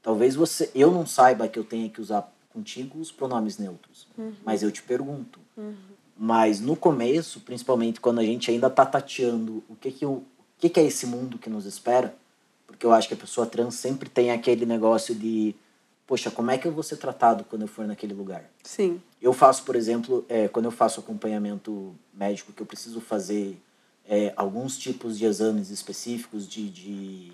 Talvez 0.00 0.34
você, 0.34 0.70
eu 0.74 0.90
não 0.90 1.06
saiba 1.06 1.48
que 1.48 1.58
eu 1.58 1.64
tenha 1.64 1.88
que 1.90 2.00
usar 2.00 2.32
contigo 2.58 2.98
os 2.98 3.12
pronomes 3.12 3.56
neutros, 3.58 4.08
mas 4.44 4.62
eu 4.62 4.70
te 4.70 4.82
pergunto. 4.82 5.38
Mas 6.16 6.60
no 6.60 6.74
começo, 6.74 7.40
principalmente 7.40 8.00
quando 8.00 8.18
a 8.18 8.24
gente 8.24 8.50
ainda 8.50 8.68
tá 8.68 8.84
tateando 8.84 9.62
o 9.68 9.76
que 9.76 9.92
que, 9.92 10.04
o, 10.04 10.14
o 10.14 10.24
que 10.58 10.68
que 10.68 10.80
é 10.80 10.84
esse 10.84 11.06
mundo 11.06 11.38
que 11.38 11.48
nos 11.48 11.64
espera, 11.64 12.12
porque 12.66 12.84
eu 12.84 12.92
acho 12.92 13.06
que 13.06 13.14
a 13.14 13.16
pessoa 13.16 13.46
trans 13.46 13.76
sempre 13.76 14.08
tem 14.08 14.32
aquele 14.32 14.66
negócio 14.66 15.14
de, 15.14 15.54
poxa, 16.06 16.28
como 16.30 16.50
é 16.50 16.58
que 16.58 16.66
eu 16.66 16.72
vou 16.72 16.82
ser 16.82 16.96
tratado 16.96 17.44
quando 17.44 17.62
eu 17.62 17.68
for 17.68 17.86
naquele 17.86 18.14
lugar? 18.14 18.44
Sim. 18.64 19.00
Eu 19.22 19.32
faço, 19.32 19.62
por 19.62 19.76
exemplo, 19.76 20.24
é, 20.28 20.48
quando 20.48 20.64
eu 20.64 20.72
faço 20.72 20.98
acompanhamento 20.98 21.94
médico, 22.12 22.52
que 22.52 22.60
eu 22.60 22.66
preciso 22.66 23.00
fazer 23.00 23.56
é, 24.04 24.32
alguns 24.36 24.76
tipos 24.76 25.16
de 25.16 25.24
exames 25.24 25.70
específicos 25.70 26.48
de, 26.48 26.68
de, 26.68 27.32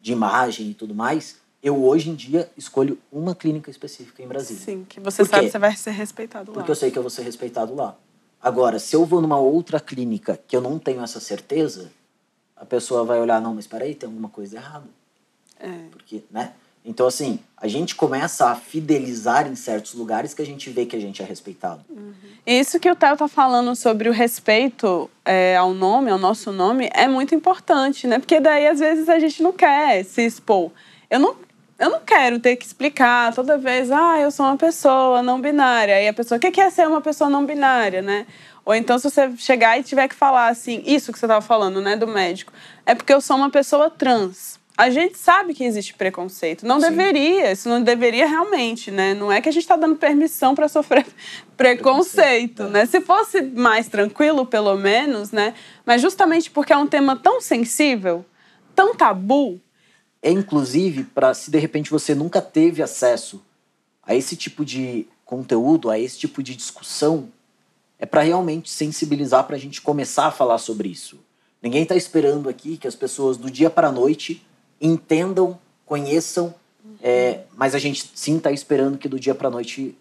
de 0.00 0.12
imagem 0.12 0.70
e 0.70 0.74
tudo 0.74 0.94
mais, 0.94 1.40
eu 1.66 1.84
hoje 1.84 2.10
em 2.10 2.14
dia 2.14 2.48
escolho 2.56 2.96
uma 3.10 3.34
clínica 3.34 3.68
específica 3.68 4.22
em 4.22 4.28
Brasília. 4.28 4.62
Sim, 4.62 4.86
que 4.88 5.00
você 5.00 5.24
sabe 5.24 5.46
que 5.46 5.50
você 5.50 5.58
vai 5.58 5.74
ser 5.74 5.90
respeitado 5.90 6.52
lá. 6.52 6.58
Porque 6.58 6.70
eu 6.70 6.76
sei 6.76 6.92
que 6.92 6.96
eu 6.96 7.02
vou 7.02 7.10
ser 7.10 7.22
respeitado 7.22 7.74
lá. 7.74 7.96
Agora, 8.40 8.78
se 8.78 8.94
eu 8.94 9.04
vou 9.04 9.20
numa 9.20 9.38
outra 9.38 9.80
clínica 9.80 10.38
que 10.46 10.56
eu 10.56 10.60
não 10.60 10.78
tenho 10.78 11.02
essa 11.02 11.18
certeza, 11.18 11.90
a 12.54 12.64
pessoa 12.64 13.04
vai 13.04 13.18
olhar, 13.20 13.40
não, 13.40 13.52
mas 13.52 13.66
peraí, 13.66 13.96
tem 13.96 14.06
alguma 14.06 14.28
coisa 14.28 14.58
errada. 14.58 14.86
É. 15.58 15.88
Porque, 15.90 16.22
né? 16.30 16.52
Então, 16.84 17.04
assim, 17.04 17.40
a 17.56 17.66
gente 17.66 17.96
começa 17.96 18.46
a 18.46 18.54
fidelizar 18.54 19.48
em 19.48 19.56
certos 19.56 19.92
lugares 19.94 20.32
que 20.32 20.42
a 20.42 20.46
gente 20.46 20.70
vê 20.70 20.86
que 20.86 20.94
a 20.94 21.00
gente 21.00 21.20
é 21.20 21.24
respeitado. 21.24 21.84
Uhum. 21.90 22.12
Isso 22.46 22.78
que 22.78 22.88
o 22.88 22.94
Theo 22.94 23.16
tá 23.16 23.26
falando 23.26 23.74
sobre 23.74 24.08
o 24.08 24.12
respeito 24.12 25.10
é, 25.24 25.56
ao 25.56 25.74
nome, 25.74 26.12
ao 26.12 26.18
nosso 26.18 26.52
nome, 26.52 26.88
é 26.94 27.08
muito 27.08 27.34
importante, 27.34 28.06
né? 28.06 28.20
Porque 28.20 28.38
daí, 28.38 28.68
às 28.68 28.78
vezes, 28.78 29.08
a 29.08 29.18
gente 29.18 29.42
não 29.42 29.52
quer 29.52 30.04
se 30.04 30.22
expor. 30.24 30.70
Eu 31.10 31.18
não, 31.18 31.36
eu 31.78 31.90
não 31.90 32.00
quero 32.00 32.38
ter 32.40 32.56
que 32.56 32.64
explicar 32.64 33.34
toda 33.34 33.58
vez, 33.58 33.90
ah, 33.90 34.18
eu 34.18 34.30
sou 34.30 34.46
uma 34.46 34.56
pessoa 34.56 35.22
não 35.22 35.40
binária. 35.40 35.96
Aí 35.96 36.08
a 36.08 36.12
pessoa, 36.12 36.38
o 36.38 36.40
que 36.40 36.60
é 36.60 36.70
ser 36.70 36.86
uma 36.86 37.00
pessoa 37.00 37.28
não 37.28 37.44
binária, 37.44 38.02
né? 38.02 38.26
Ou 38.64 38.74
então, 38.74 38.98
se 38.98 39.08
você 39.08 39.36
chegar 39.36 39.78
e 39.78 39.82
tiver 39.82 40.08
que 40.08 40.14
falar 40.14 40.48
assim, 40.48 40.82
isso 40.84 41.12
que 41.12 41.18
você 41.18 41.26
estava 41.26 41.40
falando, 41.40 41.80
né, 41.80 41.96
do 41.96 42.06
médico, 42.06 42.52
é 42.84 42.94
porque 42.94 43.12
eu 43.12 43.20
sou 43.20 43.36
uma 43.36 43.50
pessoa 43.50 43.88
trans 43.88 44.58
a 44.76 44.90
gente 44.90 45.16
sabe 45.16 45.54
que 45.54 45.64
existe 45.64 45.94
preconceito. 45.94 46.66
Não 46.66 46.78
Sim. 46.78 46.90
deveria, 46.90 47.50
isso 47.50 47.68
não 47.68 47.82
deveria 47.82 48.26
realmente, 48.26 48.90
né? 48.90 49.14
Não 49.14 49.32
é 49.32 49.40
que 49.40 49.48
a 49.48 49.52
gente 49.52 49.62
está 49.62 49.74
dando 49.74 49.96
permissão 49.96 50.54
para 50.54 50.68
sofrer 50.68 51.06
preconceito, 51.56 52.56
preconceito 52.56 52.64
né? 52.64 52.84
Se 52.84 53.00
fosse 53.00 53.40
mais 53.40 53.88
tranquilo, 53.88 54.44
pelo 54.44 54.76
menos, 54.76 55.32
né? 55.32 55.54
Mas 55.86 56.02
justamente 56.02 56.50
porque 56.50 56.74
é 56.74 56.76
um 56.76 56.86
tema 56.86 57.16
tão 57.16 57.40
sensível, 57.40 58.24
tão 58.74 58.94
tabu. 58.94 59.58
É 60.26 60.30
inclusive 60.32 61.04
para 61.04 61.32
se 61.34 61.52
de 61.52 61.58
repente 61.60 61.88
você 61.88 62.12
nunca 62.12 62.42
teve 62.42 62.82
acesso 62.82 63.40
a 64.02 64.12
esse 64.12 64.34
tipo 64.34 64.64
de 64.64 65.06
conteúdo, 65.24 65.88
a 65.88 66.00
esse 66.00 66.18
tipo 66.18 66.42
de 66.42 66.56
discussão, 66.56 67.28
é 67.96 68.04
para 68.04 68.22
realmente 68.22 68.68
sensibilizar 68.68 69.44
para 69.44 69.54
a 69.54 69.58
gente 69.58 69.80
começar 69.80 70.26
a 70.26 70.32
falar 70.32 70.58
sobre 70.58 70.88
isso. 70.88 71.16
Ninguém 71.62 71.84
está 71.84 71.94
esperando 71.94 72.48
aqui 72.48 72.76
que 72.76 72.88
as 72.88 72.96
pessoas 72.96 73.36
do 73.36 73.48
dia 73.48 73.70
para 73.70 73.86
a 73.86 73.92
noite 73.92 74.44
entendam, 74.80 75.60
conheçam, 75.84 76.52
é, 77.00 77.42
mas 77.56 77.72
a 77.72 77.78
gente 77.78 78.10
sim 78.12 78.38
está 78.38 78.50
esperando 78.50 78.98
que 78.98 79.08
do 79.08 79.20
dia 79.20 79.32
para 79.32 79.46
a 79.46 79.50
noite 79.52 79.96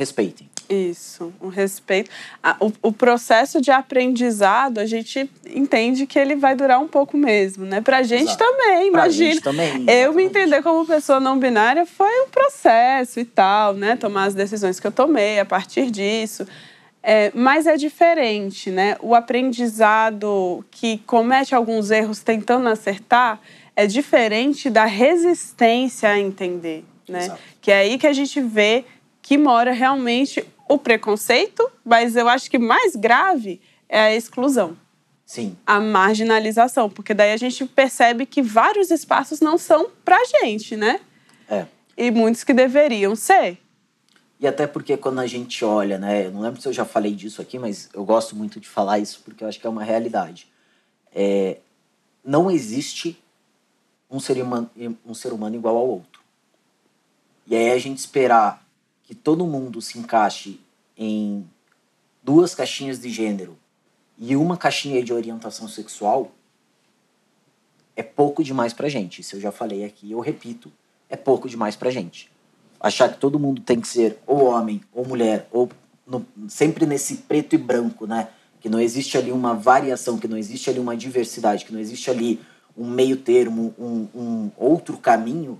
respeitem. 0.00 0.48
Isso, 0.66 1.30
um 1.42 1.48
respeito. 1.48 2.10
O, 2.58 2.88
o, 2.88 2.92
processo 2.92 3.60
de 3.60 3.70
aprendizado, 3.70 4.78
a 4.78 4.86
gente 4.86 5.28
entende 5.44 6.06
que 6.06 6.18
ele 6.18 6.36
vai 6.36 6.56
durar 6.56 6.80
um 6.80 6.88
pouco 6.88 7.18
mesmo, 7.18 7.66
né? 7.66 7.82
Pra 7.82 8.02
gente 8.02 8.22
Exato. 8.30 8.38
também, 8.38 8.88
imagina. 8.88 9.32
Gente 9.32 9.42
também, 9.42 9.84
eu 9.90 10.14
me 10.14 10.24
entender 10.24 10.62
como 10.62 10.86
pessoa 10.86 11.20
não 11.20 11.38
binária 11.38 11.84
foi 11.84 12.22
um 12.22 12.28
processo 12.28 13.20
e 13.20 13.26
tal, 13.26 13.74
né? 13.74 13.94
Tomar 13.94 14.24
as 14.24 14.34
decisões 14.34 14.80
que 14.80 14.86
eu 14.86 14.92
tomei 14.92 15.38
a 15.38 15.44
partir 15.44 15.90
disso. 15.90 16.46
É, 17.02 17.30
mas 17.34 17.66
é 17.66 17.76
diferente, 17.76 18.70
né? 18.70 18.96
O 19.02 19.14
aprendizado 19.14 20.64
que 20.70 20.98
comete 21.04 21.54
alguns 21.54 21.90
erros 21.90 22.20
tentando 22.20 22.68
acertar, 22.68 23.38
é 23.76 23.86
diferente 23.86 24.70
da 24.70 24.86
resistência 24.86 26.08
a 26.08 26.18
entender, 26.18 26.84
né? 27.06 27.24
Exato. 27.24 27.40
Que 27.60 27.70
é 27.70 27.78
aí 27.80 27.98
que 27.98 28.06
a 28.06 28.12
gente 28.14 28.40
vê 28.40 28.84
que 29.30 29.38
mora 29.38 29.70
realmente 29.70 30.44
o 30.68 30.76
preconceito, 30.76 31.70
mas 31.84 32.16
eu 32.16 32.28
acho 32.28 32.50
que 32.50 32.58
mais 32.58 32.96
grave 32.96 33.60
é 33.88 34.00
a 34.00 34.16
exclusão. 34.16 34.76
Sim. 35.24 35.56
A 35.64 35.78
marginalização, 35.78 36.90
porque 36.90 37.14
daí 37.14 37.32
a 37.32 37.36
gente 37.36 37.64
percebe 37.64 38.26
que 38.26 38.42
vários 38.42 38.90
espaços 38.90 39.38
não 39.38 39.56
são 39.56 39.88
pra 40.04 40.18
gente, 40.24 40.74
né? 40.74 40.98
É. 41.48 41.64
E 41.96 42.10
muitos 42.10 42.42
que 42.42 42.52
deveriam 42.52 43.14
ser. 43.14 43.56
E 44.40 44.48
até 44.48 44.66
porque 44.66 44.96
quando 44.96 45.20
a 45.20 45.28
gente 45.28 45.64
olha, 45.64 45.96
né? 45.96 46.26
Eu 46.26 46.32
não 46.32 46.40
lembro 46.40 46.60
se 46.60 46.66
eu 46.66 46.72
já 46.72 46.84
falei 46.84 47.14
disso 47.14 47.40
aqui, 47.40 47.56
mas 47.56 47.88
eu 47.94 48.04
gosto 48.04 48.34
muito 48.34 48.58
de 48.58 48.66
falar 48.66 48.98
isso 48.98 49.22
porque 49.24 49.44
eu 49.44 49.48
acho 49.48 49.60
que 49.60 49.66
é 49.68 49.70
uma 49.70 49.84
realidade. 49.84 50.48
É, 51.14 51.58
não 52.24 52.50
existe 52.50 53.16
um 54.10 54.18
ser, 54.18 54.42
humano, 54.42 54.68
um 55.06 55.14
ser 55.14 55.32
humano 55.32 55.54
igual 55.54 55.76
ao 55.76 55.86
outro. 55.86 56.20
E 57.46 57.54
aí 57.54 57.70
a 57.70 57.78
gente 57.78 57.98
esperar 57.98 58.68
que 59.10 59.14
todo 59.16 59.44
mundo 59.44 59.82
se 59.82 59.98
encaixe 59.98 60.60
em 60.96 61.44
duas 62.22 62.54
caixinhas 62.54 63.00
de 63.00 63.10
gênero 63.10 63.58
e 64.16 64.36
uma 64.36 64.56
caixinha 64.56 65.02
de 65.02 65.12
orientação 65.12 65.66
sexual 65.66 66.30
é 67.96 68.04
pouco 68.04 68.44
demais 68.44 68.72
pra 68.72 68.88
gente. 68.88 69.20
Isso 69.20 69.34
eu 69.34 69.40
já 69.40 69.50
falei 69.50 69.84
aqui, 69.84 70.12
eu 70.12 70.20
repito, 70.20 70.70
é 71.08 71.16
pouco 71.16 71.48
demais 71.48 71.74
pra 71.74 71.90
gente. 71.90 72.30
Achar 72.78 73.12
que 73.12 73.18
todo 73.18 73.36
mundo 73.36 73.60
tem 73.62 73.80
que 73.80 73.88
ser 73.88 74.16
ou 74.28 74.44
homem 74.44 74.80
ou 74.92 75.04
mulher, 75.04 75.48
ou 75.50 75.68
no, 76.06 76.24
sempre 76.48 76.86
nesse 76.86 77.16
preto 77.16 77.56
e 77.56 77.58
branco, 77.58 78.06
né? 78.06 78.28
Que 78.60 78.68
não 78.68 78.78
existe 78.78 79.18
ali 79.18 79.32
uma 79.32 79.54
variação, 79.54 80.18
que 80.18 80.28
não 80.28 80.38
existe 80.38 80.70
ali 80.70 80.78
uma 80.78 80.96
diversidade, 80.96 81.64
que 81.64 81.72
não 81.72 81.80
existe 81.80 82.08
ali 82.08 82.40
um 82.78 82.88
meio 82.88 83.16
termo, 83.16 83.74
um, 83.76 84.06
um 84.14 84.50
outro 84.56 84.96
caminho, 84.98 85.58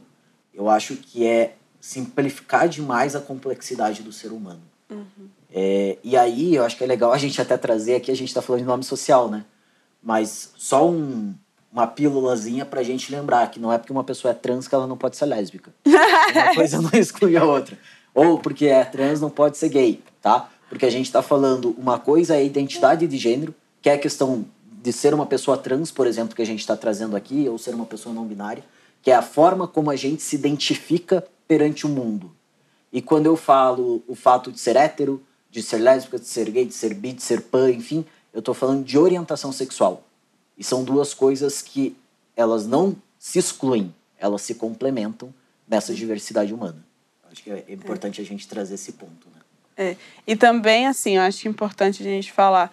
eu 0.54 0.68
acho 0.68 0.94
que 0.94 1.26
é 1.26 1.56
simplificar 1.80 2.68
demais 2.68 3.16
a 3.16 3.20
complexidade 3.20 4.02
do 4.02 4.12
ser 4.12 4.32
humano. 4.32 4.60
Uhum. 4.90 5.28
É, 5.52 5.98
e 6.04 6.16
aí 6.16 6.54
eu 6.54 6.64
acho 6.64 6.76
que 6.76 6.84
é 6.84 6.86
legal 6.86 7.12
a 7.12 7.18
gente 7.18 7.40
até 7.40 7.56
trazer 7.56 7.96
aqui, 7.96 8.10
a 8.10 8.16
gente 8.16 8.28
está 8.28 8.42
falando 8.42 8.60
de 8.60 8.66
nome 8.66 8.84
social, 8.84 9.30
né? 9.30 9.44
Mas 10.02 10.52
só 10.56 10.88
um, 10.88 11.34
uma 11.72 11.86
pílulazinha 11.86 12.64
pra 12.64 12.82
gente 12.82 13.10
lembrar 13.10 13.50
que 13.50 13.58
não 13.58 13.72
é 13.72 13.78
porque 13.78 13.92
uma 13.92 14.04
pessoa 14.04 14.30
é 14.30 14.34
trans 14.34 14.68
que 14.68 14.74
ela 14.74 14.86
não 14.86 14.96
pode 14.96 15.16
ser 15.16 15.26
lésbica. 15.26 15.72
uma 15.86 16.54
coisa 16.54 16.80
não 16.80 16.90
exclui 16.92 17.36
a 17.36 17.44
outra. 17.44 17.78
Ou 18.14 18.38
porque 18.38 18.66
é 18.66 18.84
trans 18.84 19.20
não 19.20 19.30
pode 19.30 19.56
ser 19.56 19.68
gay, 19.68 20.02
tá? 20.20 20.48
Porque 20.68 20.86
a 20.86 20.90
gente 20.90 21.06
está 21.06 21.22
falando 21.22 21.74
uma 21.78 21.98
coisa 21.98 22.36
é 22.36 22.44
identidade 22.44 23.06
de 23.06 23.16
gênero, 23.16 23.54
que 23.82 23.88
é 23.88 23.94
a 23.94 23.98
questão 23.98 24.44
de 24.82 24.92
ser 24.92 25.12
uma 25.12 25.26
pessoa 25.26 25.58
trans, 25.58 25.90
por 25.90 26.06
exemplo, 26.06 26.34
que 26.34 26.42
a 26.42 26.46
gente 26.46 26.60
está 26.60 26.76
trazendo 26.76 27.16
aqui, 27.16 27.48
ou 27.48 27.58
ser 27.58 27.74
uma 27.74 27.84
pessoa 27.84 28.14
não 28.14 28.24
binária, 28.24 28.64
que 29.02 29.10
é 29.10 29.14
a 29.14 29.22
forma 29.22 29.66
como 29.66 29.90
a 29.90 29.96
gente 29.96 30.22
se 30.22 30.36
identifica 30.36 31.24
perante 31.50 31.84
o 31.84 31.88
mundo. 31.88 32.30
E 32.92 33.02
quando 33.02 33.26
eu 33.26 33.36
falo 33.36 34.04
o 34.06 34.14
fato 34.14 34.52
de 34.52 34.60
ser 34.60 34.76
hétero, 34.76 35.20
de 35.50 35.60
ser 35.64 35.78
lésbica, 35.78 36.16
de 36.16 36.24
ser 36.24 36.48
gay, 36.48 36.64
de 36.64 36.72
ser 36.72 36.94
bi, 36.94 37.12
de 37.12 37.24
ser 37.24 37.40
pan, 37.40 37.72
enfim, 37.72 38.06
eu 38.32 38.38
estou 38.38 38.54
falando 38.54 38.84
de 38.84 38.96
orientação 38.96 39.50
sexual. 39.50 40.04
E 40.56 40.62
são 40.62 40.84
duas 40.84 41.12
coisas 41.12 41.60
que 41.60 41.96
elas 42.36 42.68
não 42.68 42.94
se 43.18 43.40
excluem, 43.40 43.92
elas 44.16 44.42
se 44.42 44.54
complementam 44.54 45.34
nessa 45.66 45.92
diversidade 45.92 46.54
humana. 46.54 46.86
Acho 47.28 47.42
que 47.42 47.50
é 47.50 47.64
importante 47.68 48.20
é. 48.20 48.24
a 48.24 48.26
gente 48.26 48.46
trazer 48.46 48.74
esse 48.74 48.92
ponto. 48.92 49.26
Né? 49.34 49.40
É. 49.76 49.96
E 50.24 50.36
também, 50.36 50.86
assim, 50.86 51.16
eu 51.16 51.22
acho 51.22 51.48
importante 51.48 52.00
a 52.00 52.04
gente 52.06 52.30
falar 52.30 52.70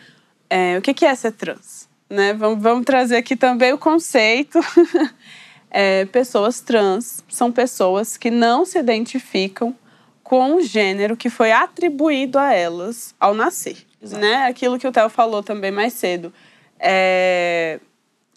é, 0.47 0.77
o 0.77 0.83
que 0.83 1.03
é 1.03 1.15
ser 1.15 1.31
trans 1.31 1.87
né? 2.09 2.33
Vamos, 2.33 2.61
vamos 2.61 2.85
trazer 2.85 3.17
aqui 3.17 3.35
também 3.35 3.73
o 3.73 3.77
conceito. 3.77 4.59
é, 5.69 6.05
pessoas 6.05 6.59
trans 6.59 7.23
são 7.29 7.51
pessoas 7.51 8.17
que 8.17 8.31
não 8.31 8.65
se 8.65 8.79
identificam 8.79 9.75
com 10.23 10.55
o 10.55 10.61
gênero 10.61 11.15
que 11.15 11.29
foi 11.29 11.51
atribuído 11.51 12.37
a 12.37 12.53
elas 12.53 13.15
ao 13.19 13.33
nascer. 13.33 13.77
Exato. 14.01 14.21
Né? 14.21 14.45
Aquilo 14.45 14.77
que 14.77 14.87
o 14.87 14.91
Theo 14.91 15.09
falou 15.09 15.41
também 15.41 15.71
mais 15.71 15.93
cedo. 15.93 16.33
É, 16.79 17.79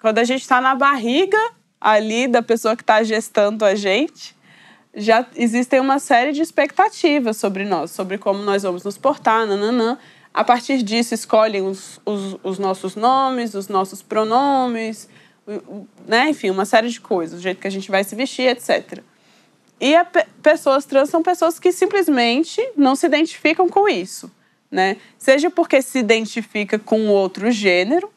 quando 0.01 0.19
a 0.19 0.25
gente 0.25 0.43
está 0.43 0.61
na 0.61 0.75
barriga 0.75 1.39
ali 1.81 2.29
da 2.29 2.43
pessoa 2.43 2.77
que 2.77 2.83
está 2.83 3.03
gestando 3.03 3.65
a 3.65 3.75
gente, 3.75 4.37
já 4.95 5.27
existem 5.35 5.81
uma 5.81 5.99
série 5.99 6.33
de 6.33 6.43
expectativas 6.43 7.37
sobre 7.37 7.65
nós, 7.65 7.91
sobre 7.91 8.19
como 8.19 8.43
nós 8.43 8.63
vamos 8.63 8.85
nos 8.85 8.99
portar, 8.99 9.47
nananã. 9.47 9.99
A 10.33 10.45
partir 10.45 10.83
disso, 10.83 11.13
escolhem 11.13 11.63
os, 11.63 12.01
os, 12.05 12.37
os 12.43 12.59
nossos 12.59 12.95
nomes, 12.95 13.55
os 13.55 13.69
nossos 13.69 14.01
pronomes, 14.01 15.09
né? 16.07 16.31
enfim, 16.31 16.51
uma 16.51 16.65
série 16.65 16.89
de 16.89 17.01
coisas, 17.01 17.39
o 17.39 17.43
jeito 17.43 17.61
que 17.61 17.67
a 17.67 17.71
gente 17.71 17.91
vai 17.91 18.05
se 18.05 18.15
vestir, 18.15 18.47
etc. 18.49 19.01
E 19.81 19.95
a 19.95 20.05
pessoas 20.43 20.85
trans 20.85 21.09
são 21.09 21.23
pessoas 21.23 21.59
que 21.59 21.73
simplesmente 21.73 22.61
não 22.77 22.95
se 22.95 23.07
identificam 23.07 23.69
com 23.69 23.89
isso, 23.89 24.31
né? 24.71 24.97
Seja 25.19 25.51
porque 25.51 25.81
se 25.81 25.99
identifica 25.99 26.79
com 26.79 27.09
outro 27.09 27.51
gênero, 27.51 28.11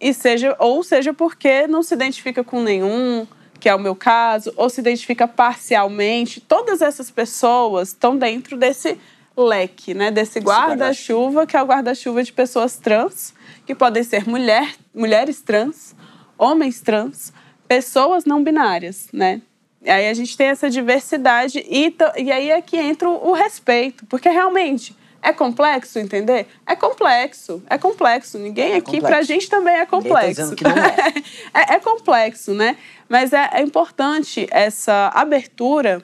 e 0.00 0.14
seja 0.14 0.54
ou 0.58 0.82
seja 0.82 1.12
porque 1.12 1.66
não 1.66 1.82
se 1.82 1.94
identifica 1.94 2.44
com 2.44 2.62
nenhum, 2.62 3.26
que 3.58 3.68
é 3.68 3.74
o 3.74 3.78
meu 3.78 3.96
caso, 3.96 4.52
ou 4.56 4.70
se 4.70 4.80
identifica 4.80 5.26
parcialmente. 5.26 6.40
Todas 6.40 6.80
essas 6.80 7.10
pessoas 7.10 7.88
estão 7.88 8.16
dentro 8.16 8.56
desse 8.56 8.96
leque, 9.36 9.94
né? 9.94 10.10
Desse 10.10 10.38
guarda-chuva, 10.38 11.46
que 11.46 11.56
é 11.56 11.62
o 11.62 11.66
guarda-chuva 11.66 12.22
de 12.22 12.32
pessoas 12.32 12.76
trans, 12.76 13.34
que 13.66 13.74
podem 13.74 14.02
ser 14.02 14.28
mulher, 14.28 14.74
mulheres 14.94 15.40
trans, 15.40 15.94
homens 16.38 16.80
trans, 16.80 17.32
pessoas 17.66 18.24
não 18.24 18.42
binárias, 18.42 19.08
né? 19.12 19.42
Aí 19.84 20.08
a 20.08 20.14
gente 20.14 20.36
tem 20.36 20.48
essa 20.48 20.70
diversidade 20.70 21.64
e, 21.68 21.94
e 22.16 22.32
aí 22.32 22.50
é 22.50 22.60
que 22.60 22.76
entra 22.76 23.08
o 23.08 23.32
respeito, 23.32 24.06
porque 24.06 24.28
realmente 24.28 24.96
é 25.22 25.32
complexo 25.32 25.98
entender? 25.98 26.46
É 26.66 26.76
complexo, 26.76 27.62
é 27.68 27.76
complexo. 27.76 28.38
Ninguém 28.38 28.72
é 28.72 28.76
aqui, 28.76 29.00
complexo. 29.00 29.06
pra 29.06 29.22
gente 29.22 29.48
também 29.48 29.74
é 29.74 29.80
tá 29.80 29.86
complexo. 29.86 30.56
Tá 30.56 30.70
é. 30.70 31.18
é. 31.72 31.74
é. 31.74 31.80
complexo, 31.80 32.54
né? 32.54 32.76
Mas 33.08 33.32
é, 33.32 33.50
é 33.52 33.62
importante 33.62 34.46
essa 34.50 35.10
abertura 35.14 36.02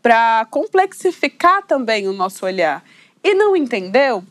para 0.00 0.46
complexificar 0.50 1.66
também 1.66 2.06
o 2.06 2.12
nosso 2.12 2.46
olhar. 2.46 2.84
E 3.24 3.34
não 3.34 3.56
entendeu? 3.56 4.22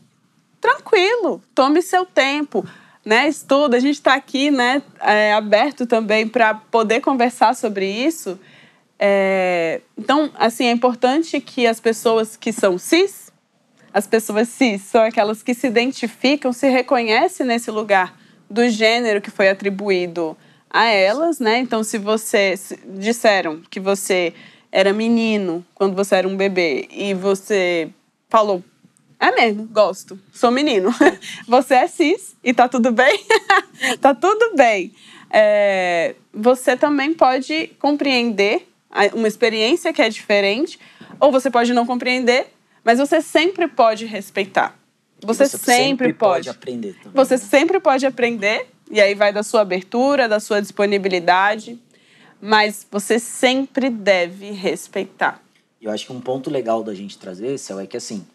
Tranquilo, 0.58 1.42
tome 1.54 1.82
seu 1.82 2.06
tempo. 2.06 2.66
Né, 3.06 3.28
estuda, 3.28 3.76
a 3.76 3.80
gente 3.80 3.94
está 3.94 4.14
aqui 4.14 4.50
né, 4.50 4.82
é, 5.00 5.32
aberto 5.32 5.86
também 5.86 6.26
para 6.26 6.54
poder 6.54 7.00
conversar 7.00 7.54
sobre 7.54 7.88
isso. 7.88 8.36
É, 8.98 9.80
então, 9.96 10.28
assim, 10.34 10.66
é 10.66 10.72
importante 10.72 11.40
que 11.40 11.68
as 11.68 11.78
pessoas 11.78 12.36
que 12.36 12.52
são 12.52 12.76
cis, 12.76 13.30
as 13.94 14.08
pessoas 14.08 14.48
cis 14.48 14.82
são 14.82 15.02
aquelas 15.02 15.40
que 15.40 15.54
se 15.54 15.68
identificam, 15.68 16.52
se 16.52 16.68
reconhecem 16.68 17.46
nesse 17.46 17.70
lugar 17.70 18.18
do 18.50 18.68
gênero 18.68 19.20
que 19.20 19.30
foi 19.30 19.48
atribuído 19.48 20.36
a 20.68 20.86
elas, 20.86 21.38
né? 21.38 21.58
Então, 21.58 21.84
se 21.84 21.98
você 21.98 22.54
disseram 22.98 23.62
que 23.70 23.78
você 23.78 24.34
era 24.72 24.92
menino 24.92 25.64
quando 25.74 25.94
você 25.94 26.16
era 26.16 26.26
um 26.26 26.36
bebê 26.36 26.88
e 26.90 27.14
você 27.14 27.88
falou, 28.28 28.64
é 29.18 29.32
mesmo, 29.32 29.64
gosto, 29.66 30.18
sou 30.32 30.50
menino. 30.50 30.90
você 31.48 31.74
é 31.74 31.86
cis 31.86 32.36
e 32.44 32.52
tá 32.52 32.68
tudo 32.68 32.92
bem? 32.92 33.24
tá 34.00 34.14
tudo 34.14 34.54
bem. 34.54 34.92
É, 35.30 36.14
você 36.32 36.76
também 36.76 37.14
pode 37.14 37.68
compreender 37.78 38.68
uma 39.14 39.28
experiência 39.28 39.92
que 39.92 40.00
é 40.00 40.08
diferente, 40.08 40.78
ou 41.20 41.30
você 41.32 41.50
pode 41.50 41.72
não 41.72 41.86
compreender, 41.86 42.46
mas 42.84 42.98
você 42.98 43.20
sempre 43.20 43.66
pode 43.68 44.06
respeitar. 44.06 44.78
Você, 45.20 45.46
você 45.46 45.58
sempre, 45.58 45.74
sempre 45.74 46.12
pode. 46.12 46.46
pode 46.46 46.48
aprender 46.50 46.94
também. 46.94 47.12
Você 47.14 47.34
né? 47.34 47.40
sempre 47.40 47.80
pode 47.80 48.06
aprender, 48.06 48.66
e 48.90 49.00
aí 49.00 49.14
vai 49.14 49.32
da 49.32 49.42
sua 49.42 49.62
abertura, 49.62 50.28
da 50.28 50.38
sua 50.38 50.60
disponibilidade, 50.60 51.78
mas 52.40 52.86
você 52.90 53.18
sempre 53.18 53.90
deve 53.90 54.50
respeitar. 54.50 55.42
Eu 55.80 55.90
acho 55.90 56.06
que 56.06 56.12
um 56.12 56.20
ponto 56.20 56.50
legal 56.50 56.82
da 56.82 56.94
gente 56.94 57.18
trazer, 57.18 57.58
Céu, 57.58 57.80
é 57.80 57.86
que 57.86 57.96
assim, 57.96 58.26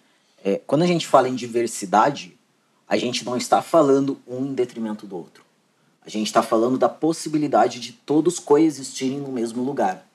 é, 0.43 0.61
quando 0.65 0.81
a 0.81 0.87
gente 0.87 1.07
fala 1.07 1.29
em 1.29 1.35
diversidade, 1.35 2.37
a 2.87 2.97
gente 2.97 3.23
não 3.23 3.37
está 3.37 3.61
falando 3.61 4.19
um 4.27 4.45
em 4.45 4.53
detrimento 4.53 5.05
do 5.07 5.15
outro. 5.15 5.43
A 6.05 6.09
gente 6.09 6.27
está 6.27 6.41
falando 6.41 6.77
da 6.77 6.89
possibilidade 6.89 7.79
de 7.79 7.93
todos 7.93 8.39
coexistirem 8.39 9.19
no 9.19 9.31
mesmo 9.31 9.63
lugar. 9.63 10.07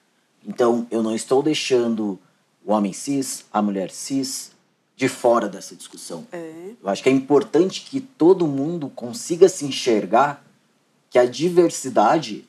Então, 0.44 0.86
eu 0.90 1.02
não 1.02 1.14
estou 1.14 1.42
deixando 1.42 2.18
o 2.64 2.72
homem 2.72 2.92
cis, 2.92 3.44
a 3.52 3.62
mulher 3.62 3.90
cis, 3.90 4.52
de 4.96 5.08
fora 5.08 5.48
dessa 5.48 5.76
discussão. 5.76 6.26
É. 6.32 6.70
Eu 6.82 6.88
acho 6.88 7.02
que 7.02 7.08
é 7.08 7.12
importante 7.12 7.82
que 7.82 8.00
todo 8.00 8.46
mundo 8.46 8.88
consiga 8.88 9.48
se 9.48 9.64
enxergar 9.64 10.44
que 11.10 11.18
a 11.18 11.26
diversidade 11.26 12.44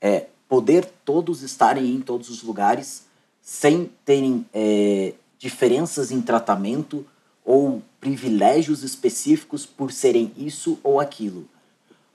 é 0.00 0.26
poder 0.48 0.90
todos 1.04 1.42
estarem 1.42 1.94
em 1.94 2.00
todos 2.00 2.28
os 2.28 2.42
lugares 2.42 3.04
sem 3.40 3.90
terem 4.04 4.46
é, 4.52 5.14
diferenças 5.38 6.10
em 6.10 6.20
tratamento 6.20 7.06
ou 7.44 7.82
privilégios 8.00 8.82
específicos 8.82 9.66
por 9.66 9.92
serem 9.92 10.32
isso 10.36 10.78
ou 10.82 11.00
aquilo. 11.00 11.48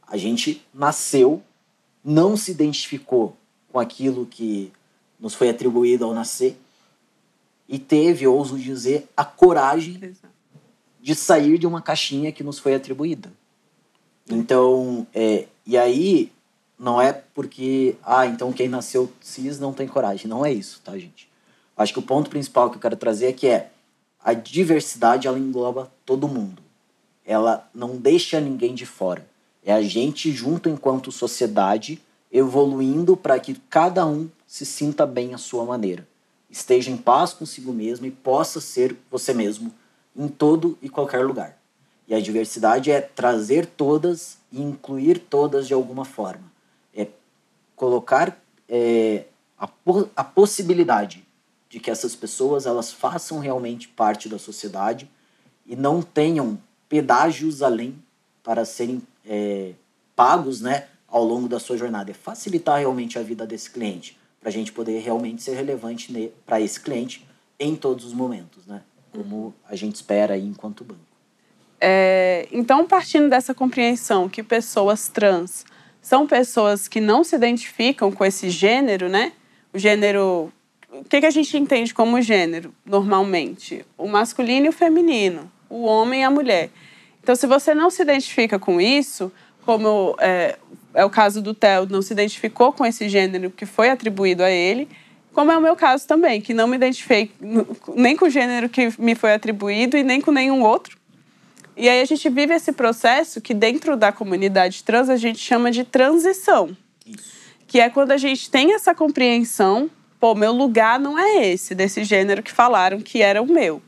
A 0.07 0.17
gente 0.17 0.65
nasceu, 0.73 1.41
não 2.03 2.37
se 2.37 2.51
identificou 2.51 3.35
com 3.71 3.79
aquilo 3.79 4.25
que 4.25 4.71
nos 5.19 5.33
foi 5.33 5.49
atribuído 5.49 6.05
ao 6.05 6.13
nascer 6.13 6.57
e 7.67 7.79
teve, 7.79 8.27
ouso 8.27 8.57
dizer, 8.57 9.07
a 9.17 9.25
coragem 9.25 10.15
de 11.01 11.15
sair 11.15 11.57
de 11.57 11.67
uma 11.67 11.81
caixinha 11.81 12.31
que 12.31 12.43
nos 12.43 12.59
foi 12.59 12.75
atribuída. 12.75 13.31
Então, 14.29 15.05
é, 15.13 15.47
e 15.65 15.77
aí 15.77 16.31
não 16.77 17.01
é 17.01 17.13
porque, 17.13 17.95
ah, 18.03 18.25
então 18.25 18.51
quem 18.51 18.67
nasceu 18.67 19.11
cis 19.21 19.59
não 19.59 19.73
tem 19.73 19.87
coragem. 19.87 20.27
Não 20.27 20.45
é 20.45 20.51
isso, 20.51 20.81
tá, 20.83 20.97
gente? 20.97 21.29
Acho 21.75 21.93
que 21.93 21.99
o 21.99 22.03
ponto 22.03 22.29
principal 22.29 22.69
que 22.69 22.77
eu 22.77 22.81
quero 22.81 22.95
trazer 22.95 23.27
é 23.27 23.33
que 23.33 23.47
é 23.47 23.71
a 24.25 24.33
diversidade 24.33 25.27
ela 25.27 25.37
engloba 25.37 25.91
todo 26.03 26.27
mundo. 26.27 26.63
Ela 27.23 27.69
não 27.71 27.95
deixa 27.95 28.41
ninguém 28.41 28.73
de 28.73 28.83
fora. 28.83 29.23
É 29.63 29.71
a 29.71 29.83
gente 29.83 30.31
junto 30.31 30.67
enquanto 30.67 31.11
sociedade 31.11 32.01
evoluindo 32.31 33.15
para 33.15 33.39
que 33.39 33.53
cada 33.69 34.03
um 34.03 34.27
se 34.47 34.65
sinta 34.65 35.05
bem 35.05 35.35
à 35.35 35.37
sua 35.37 35.63
maneira, 35.63 36.07
esteja 36.49 36.89
em 36.89 36.97
paz 36.97 37.33
consigo 37.33 37.71
mesmo 37.71 38.07
e 38.07 38.11
possa 38.11 38.59
ser 38.59 38.97
você 39.11 39.31
mesmo 39.31 39.71
em 40.15 40.27
todo 40.27 40.75
e 40.81 40.89
qualquer 40.89 41.23
lugar. 41.23 41.57
E 42.07 42.15
a 42.15 42.19
diversidade 42.19 42.89
é 42.89 43.01
trazer 43.01 43.67
todas 43.67 44.39
e 44.51 44.59
incluir 44.59 45.19
todas 45.19 45.67
de 45.67 45.73
alguma 45.73 46.03
forma. 46.03 46.51
É 46.95 47.07
colocar 47.75 48.39
é, 48.67 49.25
a, 49.57 49.69
a 50.15 50.23
possibilidade 50.23 51.24
de 51.75 51.81
que 51.81 51.91
essas 51.91 52.15
pessoas 52.15 52.65
elas 52.65 52.93
façam 52.93 53.39
realmente 53.39 53.89
parte 53.89 54.29
da 54.29 54.39
sociedade 54.39 55.11
e 55.67 55.75
não 55.75 56.01
tenham 56.01 56.57
pedágios 56.87 57.61
além 57.61 58.01
para 58.41 58.63
serem 58.63 59.01
é, 59.27 59.73
pagos 60.15 60.61
né, 60.61 60.87
ao 61.05 61.25
longo 61.25 61.49
da 61.49 61.59
sua 61.59 61.75
jornada. 61.75 62.11
É 62.11 62.13
facilitar 62.13 62.79
realmente 62.79 63.19
a 63.19 63.21
vida 63.21 63.45
desse 63.45 63.69
cliente, 63.69 64.17
para 64.39 64.47
a 64.47 64.53
gente 64.53 64.71
poder 64.71 64.99
realmente 65.01 65.43
ser 65.43 65.53
relevante 65.53 66.31
para 66.45 66.61
esse 66.61 66.79
cliente 66.79 67.27
em 67.59 67.75
todos 67.75 68.05
os 68.05 68.13
momentos, 68.13 68.65
né? 68.65 68.81
como 69.11 69.53
a 69.67 69.75
gente 69.75 69.95
espera 69.95 70.35
aí 70.35 70.45
enquanto 70.45 70.85
banco. 70.85 71.01
É, 71.81 72.47
então, 72.53 72.87
partindo 72.87 73.29
dessa 73.29 73.53
compreensão 73.53 74.29
que 74.29 74.41
pessoas 74.41 75.09
trans 75.09 75.65
são 76.01 76.25
pessoas 76.25 76.87
que 76.87 77.01
não 77.01 77.21
se 77.21 77.35
identificam 77.35 78.13
com 78.13 78.23
esse 78.23 78.49
gênero, 78.49 79.09
né? 79.09 79.33
O 79.73 79.77
gênero. 79.77 80.53
O 81.01 81.09
que, 81.09 81.19
que 81.19 81.25
a 81.25 81.31
gente 81.31 81.57
entende 81.57 81.93
como 81.93 82.21
gênero, 82.21 82.73
normalmente? 82.85 83.85
O 83.97 84.07
masculino 84.07 84.67
e 84.67 84.69
o 84.69 84.71
feminino, 84.71 85.51
o 85.69 85.83
homem 85.83 86.21
e 86.21 86.23
a 86.23 86.29
mulher. 86.29 86.69
Então, 87.21 87.35
se 87.35 87.47
você 87.47 87.73
não 87.73 87.89
se 87.89 88.01
identifica 88.01 88.59
com 88.59 88.79
isso, 88.79 89.31
como 89.65 90.15
é, 90.19 90.57
é 90.93 91.03
o 91.03 91.09
caso 91.09 91.41
do 91.41 91.53
Theo, 91.53 91.87
não 91.89 92.01
se 92.01 92.13
identificou 92.13 92.71
com 92.71 92.85
esse 92.85 93.09
gênero 93.09 93.49
que 93.49 93.65
foi 93.65 93.89
atribuído 93.89 94.43
a 94.43 94.49
ele, 94.49 94.87
como 95.33 95.51
é 95.51 95.57
o 95.57 95.61
meu 95.61 95.75
caso 95.75 96.07
também, 96.07 96.39
que 96.39 96.53
não 96.53 96.67
me 96.67 96.77
identifiquei 96.77 97.29
nem 97.93 98.15
com 98.15 98.25
o 98.25 98.29
gênero 98.29 98.69
que 98.69 98.93
me 98.97 99.15
foi 99.15 99.33
atribuído 99.33 99.97
e 99.97 100.03
nem 100.03 100.21
com 100.21 100.31
nenhum 100.31 100.61
outro. 100.61 100.97
E 101.75 101.89
aí 101.89 101.99
a 101.99 102.05
gente 102.05 102.29
vive 102.29 102.53
esse 102.53 102.71
processo 102.71 103.41
que 103.41 103.53
dentro 103.53 103.97
da 103.97 104.11
comunidade 104.11 104.81
trans 104.83 105.09
a 105.09 105.17
gente 105.17 105.39
chama 105.39 105.71
de 105.71 105.83
transição. 105.83 106.75
Isso. 107.05 107.35
Que 107.67 107.81
é 107.81 107.89
quando 107.89 108.11
a 108.11 108.17
gente 108.17 108.49
tem 108.49 108.73
essa 108.73 108.95
compreensão, 108.95 109.89
pô, 110.25 110.33
meu 110.33 110.51
lugar 110.51 110.99
não 110.99 111.19
é 111.19 111.45
esse, 111.49 111.75
desse 111.75 112.03
gênero 112.03 112.41
que 112.41 112.51
falaram 112.51 112.99
que 112.99 113.21
era 113.21 113.43
o 113.43 113.45
meu. 113.45 113.79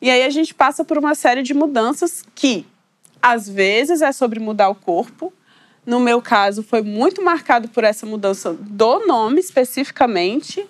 E 0.00 0.08
aí 0.08 0.22
a 0.22 0.30
gente 0.30 0.54
passa 0.54 0.84
por 0.84 0.96
uma 0.96 1.16
série 1.16 1.42
de 1.42 1.52
mudanças 1.52 2.24
que, 2.32 2.64
às 3.20 3.48
vezes, 3.48 4.00
é 4.00 4.12
sobre 4.12 4.38
mudar 4.38 4.68
o 4.68 4.74
corpo. 4.76 5.32
No 5.84 5.98
meu 5.98 6.22
caso, 6.22 6.62
foi 6.62 6.80
muito 6.80 7.20
marcado 7.22 7.66
por 7.66 7.82
essa 7.82 8.06
mudança 8.06 8.52
do 8.52 9.04
nome 9.04 9.40
especificamente. 9.40 10.64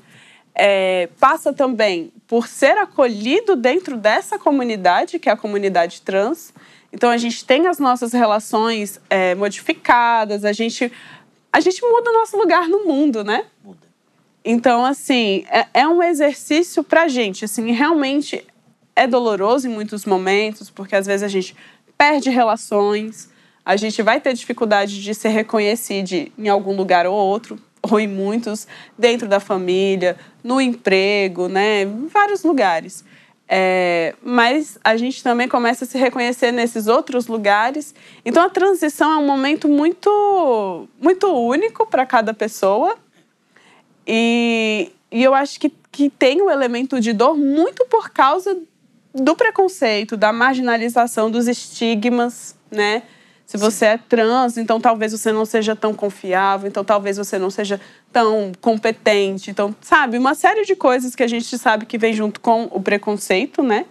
É, 0.54 1.10
passa 1.20 1.52
também 1.52 2.10
por 2.26 2.48
ser 2.48 2.78
acolhido 2.78 3.56
dentro 3.56 3.98
dessa 3.98 4.38
comunidade, 4.38 5.18
que 5.18 5.28
é 5.28 5.32
a 5.32 5.36
comunidade 5.36 6.00
trans. 6.00 6.54
Então 6.90 7.10
a 7.10 7.18
gente 7.18 7.44
tem 7.44 7.66
as 7.66 7.78
nossas 7.78 8.14
relações 8.14 8.98
é, 9.10 9.34
modificadas, 9.34 10.46
a 10.46 10.52
gente, 10.54 10.90
a 11.52 11.60
gente 11.60 11.82
muda 11.82 12.08
o 12.08 12.14
nosso 12.14 12.38
lugar 12.38 12.68
no 12.68 12.86
mundo, 12.86 13.22
né? 13.22 13.44
Muda. 13.62 13.83
Então, 14.44 14.84
assim, 14.84 15.44
é, 15.48 15.66
é 15.72 15.88
um 15.88 16.02
exercício 16.02 16.84
pra 16.84 17.08
gente. 17.08 17.44
Assim, 17.44 17.72
realmente 17.72 18.46
é 18.94 19.06
doloroso 19.06 19.66
em 19.66 19.70
muitos 19.70 20.04
momentos, 20.04 20.70
porque 20.70 20.94
às 20.94 21.06
vezes 21.06 21.22
a 21.22 21.28
gente 21.28 21.56
perde 21.96 22.28
relações, 22.30 23.30
a 23.64 23.76
gente 23.76 24.02
vai 24.02 24.20
ter 24.20 24.34
dificuldade 24.34 25.02
de 25.02 25.14
ser 25.14 25.30
reconhecido 25.30 26.30
em 26.38 26.48
algum 26.48 26.76
lugar 26.76 27.06
ou 27.06 27.14
outro, 27.14 27.58
ou 27.82 27.98
em 27.98 28.06
muitos, 28.06 28.66
dentro 28.98 29.28
da 29.28 29.40
família, 29.40 30.16
no 30.42 30.60
emprego, 30.60 31.48
né, 31.48 31.82
em 31.82 32.06
vários 32.06 32.42
lugares. 32.42 33.04
É, 33.46 34.14
mas 34.22 34.78
a 34.82 34.96
gente 34.96 35.22
também 35.22 35.46
começa 35.46 35.84
a 35.84 35.88
se 35.88 35.98
reconhecer 35.98 36.50
nesses 36.50 36.86
outros 36.86 37.26
lugares. 37.26 37.94
Então 38.24 38.42
a 38.42 38.48
transição 38.48 39.12
é 39.12 39.16
um 39.18 39.26
momento 39.26 39.68
muito, 39.68 40.88
muito 41.00 41.26
único 41.26 41.86
para 41.86 42.06
cada 42.06 42.32
pessoa. 42.32 42.96
E, 44.06 44.92
e 45.10 45.22
eu 45.22 45.34
acho 45.34 45.58
que, 45.58 45.72
que 45.90 46.10
tem 46.10 46.42
o 46.42 46.46
um 46.46 46.50
elemento 46.50 47.00
de 47.00 47.12
dor 47.12 47.36
muito 47.36 47.86
por 47.86 48.10
causa 48.10 48.56
do 49.14 49.36
preconceito, 49.36 50.16
da 50.16 50.32
marginalização, 50.32 51.30
dos 51.30 51.46
estigmas, 51.46 52.56
né? 52.70 53.02
Se 53.46 53.58
você 53.58 53.86
é 53.86 53.98
trans, 53.98 54.56
então 54.56 54.80
talvez 54.80 55.12
você 55.12 55.30
não 55.30 55.44
seja 55.44 55.76
tão 55.76 55.92
confiável, 55.92 56.66
então 56.66 56.82
talvez 56.82 57.18
você 57.18 57.38
não 57.38 57.50
seja 57.50 57.80
tão 58.12 58.52
competente. 58.60 59.50
Então, 59.50 59.74
sabe, 59.80 60.18
uma 60.18 60.34
série 60.34 60.64
de 60.64 60.74
coisas 60.74 61.14
que 61.14 61.22
a 61.22 61.26
gente 61.26 61.56
sabe 61.58 61.84
que 61.84 61.98
vem 61.98 62.14
junto 62.14 62.40
com 62.40 62.64
o 62.70 62.80
preconceito, 62.80 63.62
né? 63.62 63.84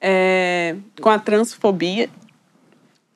É, 0.00 0.76
com 1.00 1.08
a 1.08 1.18
transfobia. 1.18 2.10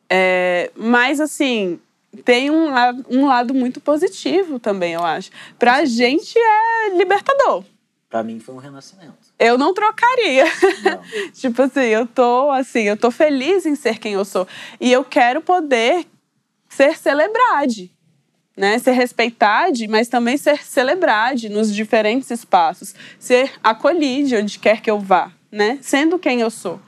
É, 0.08 0.70
mas, 0.74 1.20
assim, 1.20 1.78
tem 2.24 2.50
um 2.50 2.70
lado, 2.70 3.06
um 3.08 3.26
lado 3.26 3.54
muito 3.54 3.80
positivo 3.80 4.58
também, 4.58 4.94
eu 4.94 5.04
acho. 5.04 5.30
Pra 5.58 5.84
gente 5.84 6.38
é 6.38 6.96
libertador. 6.96 7.64
Pra 8.08 8.22
mim 8.22 8.40
foi 8.40 8.54
um 8.54 8.58
renascimento 8.58 9.28
eu 9.38 9.56
não 9.56 9.72
trocaria. 9.72 10.44
Não. 10.82 11.02
tipo 11.32 11.62
assim, 11.62 11.80
eu 11.80 12.06
tô 12.06 12.50
assim, 12.50 12.82
eu 12.82 12.96
tô 12.96 13.10
feliz 13.10 13.64
em 13.64 13.74
ser 13.74 13.98
quem 13.98 14.14
eu 14.14 14.24
sou. 14.24 14.46
E 14.80 14.90
eu 14.90 15.04
quero 15.04 15.40
poder 15.40 16.04
ser 16.68 16.98
celebrade. 16.98 17.90
né? 18.56 18.78
Ser 18.78 18.92
respeitada, 18.92 19.78
mas 19.88 20.08
também 20.08 20.36
ser 20.36 20.64
celebrada 20.64 21.48
nos 21.48 21.72
diferentes 21.72 22.30
espaços, 22.30 22.94
ser 23.18 23.52
acolhida 23.62 24.40
onde 24.40 24.58
quer 24.58 24.80
que 24.80 24.90
eu 24.90 24.98
vá, 24.98 25.30
né? 25.50 25.78
Sendo 25.80 26.18
quem 26.18 26.40
eu 26.40 26.50
sou, 26.50 26.80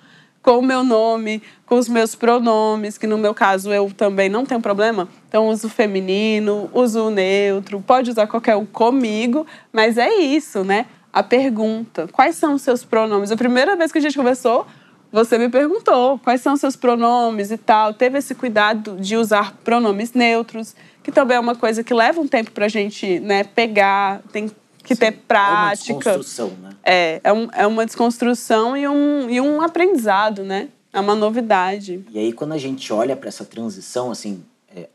com 0.43 0.59
o 0.59 0.63
meu 0.63 0.83
nome, 0.83 1.43
com 1.67 1.77
os 1.77 1.89
meus 1.89 2.15
pronomes, 2.15 2.97
que 2.97 3.07
no 3.07 3.19
meu 3.19 3.35
caso 3.35 3.73
eu 3.73 3.91
também 3.95 4.29
não 4.29 4.45
tenho 4.45 4.61
problema. 4.61 5.09
Então 5.29 5.49
uso 5.49 5.69
feminino, 5.69 6.71
uso 6.73 7.11
neutro, 7.11 7.83
pode 7.87 8.11
usar 8.11 8.27
qualquer 8.27 8.57
um 8.57 8.67
comigo, 8.67 9.47
mas 9.73 9.99
é 9.99 10.15
isso, 10.17 10.65
né? 10.65 10.87
A 11.13 11.23
pergunta: 11.23 12.09
quais 12.13 12.37
são 12.37 12.55
os 12.55 12.63
seus 12.63 12.85
pronomes? 12.85 13.31
A 13.31 13.37
primeira 13.37 13.77
vez 13.77 13.93
que 13.93 13.99
a 13.99 14.01
gente 14.01 14.17
conversou, 14.17 14.67
você 15.13 15.39
me 15.39 15.49
perguntou 15.49 16.19
quais 16.19 16.41
são 16.41 16.55
os 16.55 16.61
seus 16.61 16.77
pronomes 16.77 17.51
e 17.51 17.59
tal. 17.59 17.93
Teve 17.93 18.19
esse 18.19 18.35
cuidado 18.35 18.97
de 18.99 19.17
usar 19.17 19.57
pronomes 19.65 20.13
neutros 20.13 20.75
que 21.03 21.11
também 21.11 21.37
é 21.37 21.41
uma 21.41 21.55
coisa 21.55 21.83
que 21.83 21.95
leva 21.95 22.21
um 22.21 22.29
tempo 22.29 22.51
para 22.53 22.67
a 22.67 22.69
gente 22.69 23.21
né, 23.21 23.45
pegar, 23.45 24.21
tem 24.33 24.51
que 24.91 24.97
Sim, 24.97 25.01
ter 25.01 25.13
prática. 25.13 25.93
É 25.93 25.95
uma 25.95 26.01
desconstrução, 26.01 26.49
né? 26.61 26.71
É, 26.83 27.21
é, 27.23 27.33
um, 27.33 27.49
é 27.53 27.67
uma 27.67 27.87
desconstrução 27.87 28.77
e 28.77 28.89
um, 28.89 29.31
e 29.31 29.41
um 29.41 29.63
aprendizado, 29.63 30.43
né? 30.43 30.69
É 30.93 30.99
uma 30.99 31.15
novidade. 31.15 32.05
E 32.11 32.19
aí, 32.19 32.33
quando 32.33 32.53
a 32.53 32.59
gente 32.59 32.93
olha 32.93 33.15
para 33.15 33.29
essa 33.29 33.45
transição, 33.45 34.11
assim, 34.11 34.45
é, 34.75 34.89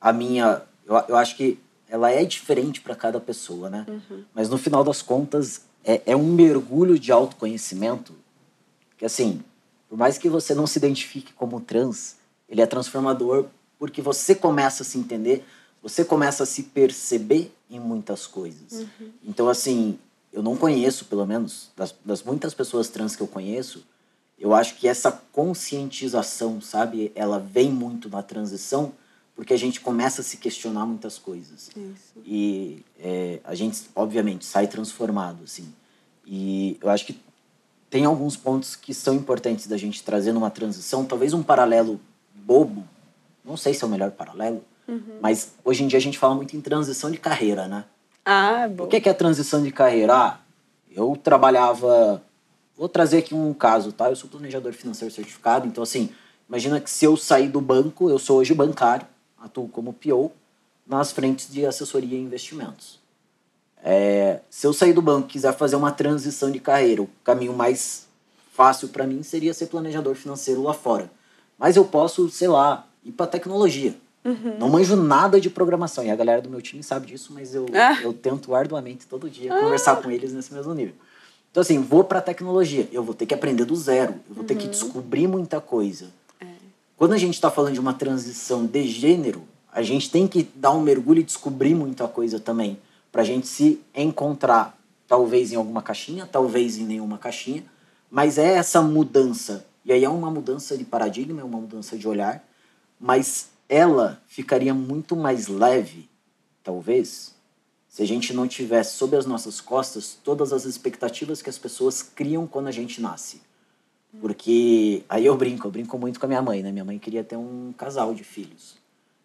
a 0.00 0.12
minha. 0.12 0.62
Eu, 0.84 0.96
eu 1.10 1.16
acho 1.16 1.36
que 1.36 1.60
ela 1.88 2.10
é 2.10 2.24
diferente 2.24 2.80
para 2.80 2.96
cada 2.96 3.20
pessoa, 3.20 3.70
né? 3.70 3.86
Uhum. 3.88 4.24
Mas 4.34 4.48
no 4.48 4.58
final 4.58 4.82
das 4.82 5.00
contas, 5.00 5.62
é, 5.84 6.02
é 6.06 6.16
um 6.16 6.32
mergulho 6.32 6.98
de 6.98 7.12
autoconhecimento 7.12 8.12
que, 8.98 9.04
assim, 9.04 9.40
por 9.88 9.96
mais 9.96 10.18
que 10.18 10.28
você 10.28 10.56
não 10.56 10.66
se 10.66 10.76
identifique 10.78 11.32
como 11.34 11.60
trans, 11.60 12.16
ele 12.48 12.60
é 12.60 12.66
transformador 12.66 13.46
porque 13.78 14.02
você 14.02 14.34
começa 14.34 14.82
a 14.82 14.86
se 14.86 14.98
entender, 14.98 15.44
você 15.80 16.04
começa 16.04 16.42
a 16.42 16.46
se 16.46 16.64
perceber 16.64 17.52
em 17.72 17.80
muitas 17.80 18.26
coisas. 18.26 18.72
Uhum. 18.72 19.10
Então, 19.24 19.48
assim, 19.48 19.98
eu 20.32 20.42
não 20.42 20.56
conheço, 20.56 21.06
pelo 21.06 21.26
menos, 21.26 21.70
das, 21.76 21.94
das, 22.04 22.22
muitas 22.22 22.54
pessoas 22.54 22.88
trans 22.88 23.16
que 23.16 23.22
eu 23.22 23.26
conheço, 23.26 23.84
eu 24.38 24.54
acho 24.54 24.76
que 24.76 24.88
essa 24.88 25.12
conscientização, 25.32 26.60
sabe, 26.60 27.12
ela 27.14 27.38
vem 27.38 27.70
muito 27.70 28.08
na 28.08 28.22
transição, 28.22 28.92
porque 29.34 29.54
a 29.54 29.58
gente 29.58 29.80
começa 29.80 30.20
a 30.20 30.24
se 30.24 30.36
questionar 30.36 30.84
muitas 30.84 31.18
coisas. 31.18 31.70
Isso. 31.74 32.12
E 32.26 32.84
é, 32.98 33.40
a 33.44 33.54
gente, 33.54 33.88
obviamente, 33.94 34.44
sai 34.44 34.66
transformado, 34.66 35.44
assim. 35.44 35.72
E 36.26 36.76
eu 36.80 36.90
acho 36.90 37.06
que 37.06 37.18
tem 37.88 38.04
alguns 38.04 38.36
pontos 38.36 38.74
que 38.74 38.94
são 38.94 39.14
importantes 39.14 39.66
da 39.66 39.76
gente 39.76 40.02
trazer 40.02 40.32
numa 40.32 40.50
transição, 40.50 41.04
talvez 41.04 41.34
um 41.34 41.42
paralelo 41.42 42.00
bobo, 42.34 42.84
não 43.44 43.56
sei 43.56 43.74
se 43.74 43.84
é 43.84 43.86
o 43.86 43.90
melhor 43.90 44.10
paralelo, 44.12 44.64
uhum. 44.88 45.18
mas 45.20 45.54
hoje 45.64 45.84
em 45.84 45.86
dia 45.86 45.98
a 45.98 46.02
gente 46.02 46.18
fala 46.18 46.34
muito 46.34 46.56
em 46.56 46.60
transição 46.60 47.10
de 47.10 47.18
carreira, 47.18 47.66
né? 47.66 47.84
Ah, 48.24 48.68
bom. 48.68 48.84
O 48.84 48.86
que 48.86 49.08
é 49.08 49.12
transição 49.12 49.62
de 49.62 49.72
carreira? 49.72 50.14
Ah, 50.14 50.38
eu 50.90 51.18
trabalhava. 51.22 52.22
Vou 52.76 52.88
trazer 52.88 53.18
aqui 53.18 53.34
um 53.34 53.52
caso, 53.52 53.92
tá? 53.92 54.08
Eu 54.10 54.16
sou 54.16 54.30
planejador 54.30 54.72
financeiro 54.72 55.12
certificado, 55.12 55.66
então, 55.66 55.82
assim, 55.82 56.10
imagina 56.48 56.80
que 56.80 56.90
se 56.90 57.04
eu 57.04 57.16
sair 57.16 57.48
do 57.48 57.60
banco, 57.60 58.08
eu 58.08 58.18
sou 58.18 58.38
hoje 58.38 58.54
bancário, 58.54 59.06
atuo 59.40 59.68
como 59.68 59.92
PO 59.92 60.32
nas 60.86 61.12
frentes 61.12 61.52
de 61.52 61.64
assessoria 61.66 62.18
e 62.18 62.22
investimentos. 62.22 63.00
É, 63.84 64.40
se 64.48 64.66
eu 64.66 64.72
sair 64.72 64.92
do 64.92 65.02
banco 65.02 65.28
e 65.28 65.32
quiser 65.32 65.52
fazer 65.54 65.74
uma 65.74 65.90
transição 65.90 66.50
de 66.50 66.60
carreira, 66.60 67.02
o 67.02 67.10
caminho 67.24 67.52
mais 67.52 68.06
fácil 68.52 68.88
para 68.88 69.06
mim 69.06 69.22
seria 69.22 69.52
ser 69.52 69.66
planejador 69.66 70.14
financeiro 70.14 70.62
lá 70.62 70.72
fora. 70.72 71.10
Mas 71.58 71.76
eu 71.76 71.84
posso, 71.84 72.28
sei 72.30 72.48
lá, 72.48 72.86
ir 73.04 73.12
para 73.12 73.26
tecnologia. 73.26 73.94
Uhum. 74.24 74.56
Não 74.58 74.68
manjo 74.68 74.96
nada 74.96 75.40
de 75.40 75.50
programação. 75.50 76.04
E 76.04 76.10
a 76.10 76.16
galera 76.16 76.40
do 76.40 76.48
meu 76.48 76.62
time 76.62 76.82
sabe 76.82 77.06
disso, 77.06 77.32
mas 77.32 77.54
eu, 77.54 77.66
ah. 77.74 78.00
eu 78.02 78.12
tento 78.12 78.54
arduamente 78.54 79.06
todo 79.06 79.28
dia 79.28 79.52
ah. 79.54 79.60
conversar 79.60 79.96
com 79.96 80.10
eles 80.10 80.32
nesse 80.32 80.52
mesmo 80.54 80.72
nível. 80.74 80.94
Então, 81.50 81.60
assim, 81.60 81.80
vou 81.80 82.04
para 82.04 82.20
tecnologia. 82.20 82.88
Eu 82.92 83.02
vou 83.02 83.14
ter 83.14 83.26
que 83.26 83.34
aprender 83.34 83.64
do 83.64 83.76
zero. 83.76 84.14
Eu 84.28 84.34
vou 84.34 84.38
uhum. 84.38 84.46
ter 84.46 84.54
que 84.54 84.64
uhum. 84.64 84.70
descobrir 84.70 85.26
muita 85.26 85.60
coisa. 85.60 86.06
É. 86.40 86.46
Quando 86.96 87.12
a 87.12 87.18
gente 87.18 87.34
está 87.34 87.50
falando 87.50 87.74
de 87.74 87.80
uma 87.80 87.92
transição 87.92 88.64
de 88.64 88.86
gênero, 88.86 89.42
a 89.72 89.82
gente 89.82 90.10
tem 90.10 90.26
que 90.26 90.48
dar 90.54 90.72
um 90.72 90.80
mergulho 90.80 91.20
e 91.20 91.24
descobrir 91.24 91.74
muita 91.74 92.06
coisa 92.06 92.38
também. 92.38 92.78
Para 93.10 93.22
a 93.22 93.24
gente 93.24 93.46
se 93.46 93.80
encontrar, 93.94 94.78
talvez 95.06 95.52
em 95.52 95.56
alguma 95.56 95.82
caixinha, 95.82 96.26
talvez 96.30 96.78
em 96.78 96.84
nenhuma 96.84 97.18
caixinha. 97.18 97.64
Mas 98.10 98.38
é 98.38 98.54
essa 98.54 98.80
mudança. 98.80 99.66
E 99.84 99.92
aí 99.92 100.04
é 100.04 100.08
uma 100.08 100.30
mudança 100.30 100.78
de 100.78 100.84
paradigma, 100.84 101.40
é 101.40 101.44
uma 101.44 101.58
mudança 101.58 101.98
de 101.98 102.06
olhar 102.06 102.42
mas 103.02 103.48
ela 103.72 104.20
ficaria 104.26 104.74
muito 104.74 105.16
mais 105.16 105.48
leve, 105.48 106.06
talvez, 106.62 107.34
se 107.88 108.02
a 108.02 108.06
gente 108.06 108.34
não 108.34 108.46
tivesse 108.46 108.96
sob 108.96 109.16
as 109.16 109.24
nossas 109.24 109.62
costas 109.62 110.18
todas 110.22 110.52
as 110.52 110.66
expectativas 110.66 111.40
que 111.40 111.48
as 111.48 111.56
pessoas 111.56 112.02
criam 112.02 112.46
quando 112.46 112.66
a 112.66 112.70
gente 112.70 113.00
nasce. 113.00 113.40
Porque 114.20 115.02
aí 115.08 115.24
eu 115.24 115.34
brinco, 115.38 115.66
eu 115.66 115.70
brinco 115.70 115.96
muito 115.96 116.20
com 116.20 116.26
a 116.26 116.28
minha 116.28 116.42
mãe, 116.42 116.62
né? 116.62 116.70
Minha 116.70 116.84
mãe 116.84 116.98
queria 116.98 117.24
ter 117.24 117.36
um 117.36 117.72
casal 117.72 118.12
de 118.12 118.22
filhos. 118.22 118.76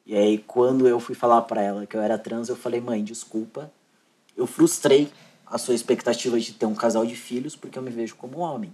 E 0.06 0.16
aí 0.16 0.38
quando 0.38 0.88
eu 0.88 0.98
fui 0.98 1.14
falar 1.14 1.42
para 1.42 1.62
ela 1.62 1.86
que 1.86 1.98
eu 1.98 2.02
era 2.02 2.18
trans, 2.18 2.48
eu 2.48 2.56
falei: 2.56 2.80
"Mãe, 2.80 3.04
desculpa. 3.04 3.70
Eu 4.38 4.48
frustrei 4.48 5.12
a 5.46 5.58
sua 5.58 5.76
expectativa 5.76 6.40
de 6.40 6.54
ter 6.54 6.66
um 6.66 6.76
casal 6.76 7.06
de 7.06 7.18
filhos 7.18 7.54
porque 7.54 7.78
eu 7.78 7.84
me 7.84 7.90
vejo 7.90 8.16
como 8.16 8.38
homem. 8.38 8.72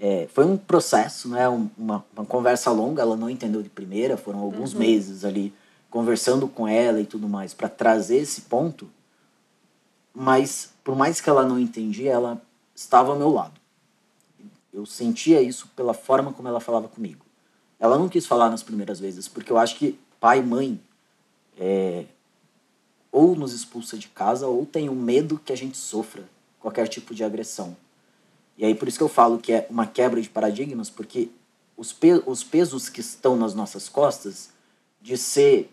É, 0.00 0.28
foi 0.32 0.44
um 0.44 0.56
processo, 0.56 1.28
né? 1.28 1.48
uma, 1.48 2.04
uma 2.16 2.26
conversa 2.26 2.70
longa, 2.70 3.02
ela 3.02 3.16
não 3.16 3.30
entendeu 3.30 3.62
de 3.62 3.68
primeira, 3.68 4.16
foram 4.16 4.40
alguns 4.40 4.72
uhum. 4.72 4.80
meses 4.80 5.24
ali 5.24 5.54
conversando 5.88 6.48
com 6.48 6.66
ela 6.66 7.00
e 7.00 7.06
tudo 7.06 7.28
mais 7.28 7.54
para 7.54 7.68
trazer 7.68 8.16
esse 8.16 8.42
ponto. 8.42 8.90
Mas 10.12 10.72
por 10.82 10.96
mais 10.96 11.20
que 11.20 11.30
ela 11.30 11.44
não 11.46 11.58
entendia, 11.58 12.10
ela 12.12 12.42
estava 12.74 13.12
ao 13.12 13.18
meu 13.18 13.30
lado. 13.30 13.60
Eu 14.72 14.84
sentia 14.84 15.40
isso 15.40 15.68
pela 15.76 15.94
forma 15.94 16.32
como 16.32 16.48
ela 16.48 16.60
falava 16.60 16.88
comigo. 16.88 17.24
Ela 17.78 17.96
não 17.96 18.08
quis 18.08 18.26
falar 18.26 18.50
nas 18.50 18.62
primeiras 18.62 18.98
vezes, 18.98 19.28
porque 19.28 19.52
eu 19.52 19.58
acho 19.58 19.76
que 19.76 19.98
pai 20.18 20.40
e 20.40 20.42
mãe 20.42 20.80
é, 21.58 22.04
ou 23.12 23.36
nos 23.36 23.52
expulsa 23.52 23.96
de 23.96 24.08
casa 24.08 24.48
ou 24.48 24.66
tem 24.66 24.88
o 24.88 24.94
medo 24.94 25.40
que 25.44 25.52
a 25.52 25.56
gente 25.56 25.76
sofra 25.76 26.24
qualquer 26.58 26.88
tipo 26.88 27.14
de 27.14 27.22
agressão. 27.22 27.76
E 28.56 28.64
aí 28.64 28.74
por 28.74 28.88
isso 28.88 28.98
que 28.98 29.04
eu 29.04 29.08
falo 29.08 29.38
que 29.38 29.52
é 29.52 29.66
uma 29.68 29.86
quebra 29.86 30.20
de 30.20 30.28
paradigmas, 30.28 30.88
porque 30.88 31.28
os, 31.76 31.92
pe 31.92 32.22
os 32.26 32.44
pesos 32.44 32.88
que 32.88 33.00
estão 33.00 33.36
nas 33.36 33.54
nossas 33.54 33.88
costas 33.88 34.50
de 35.02 35.16
ser 35.16 35.70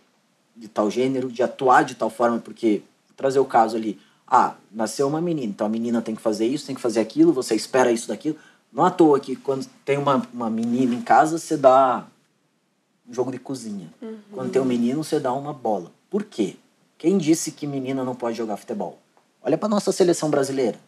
de 0.56 0.68
tal 0.68 0.90
gênero, 0.90 1.32
de 1.32 1.42
atuar 1.42 1.84
de 1.84 1.96
tal 1.96 2.10
forma, 2.10 2.40
porque 2.40 2.82
trazer 3.16 3.40
o 3.40 3.46
caso 3.46 3.78
ali, 3.78 4.00
ah, 4.28 4.56
nasceu 4.72 5.08
uma 5.08 5.22
menina, 5.22 5.52
então 5.52 5.68
a 5.68 5.70
menina 5.70 6.02
tem 6.02 6.16
que 6.16 6.22
fazer 6.22 6.46
isso, 6.46 6.66
tem 6.66 6.76
que 6.76 6.82
fazer 6.82 7.00
aquilo, 7.00 7.32
você 7.32 7.56
espera 7.56 7.92
isso 7.92 8.08
daquilo. 8.08 8.36
Não 8.72 8.86
à 8.86 8.92
toa 8.92 9.20
que 9.20 9.36
quando 9.36 9.68
tem 9.86 9.98
uma, 9.98 10.28
uma 10.34 10.50
menina 10.50 10.96
em 10.96 11.02
casa, 11.02 11.38
você 11.38 11.58
dá 11.58 12.06
um 13.08 13.14
jogo 13.14 13.32
de 13.32 13.38
cozinha. 13.38 13.90
Uhum. 14.02 14.18
Quando 14.32 14.52
tem 14.52 14.62
um 14.62 14.66
menino, 14.66 15.04
você 15.04 15.20
dá 15.20 15.34
uma 15.34 15.54
bola. 15.54 15.92
Por 16.10 16.24
quê? 16.24 16.56
Quem 16.98 17.18
disse 17.18 17.52
que 17.52 17.68
menina 17.68 18.04
não 18.04 18.16
pode 18.16 18.38
jogar 18.38 18.58
futebol? 18.58 18.98
Olha 19.42 19.58
para 19.58 19.68
nossa 19.68 19.92
seleção 19.92 20.30
brasileira 20.30 20.80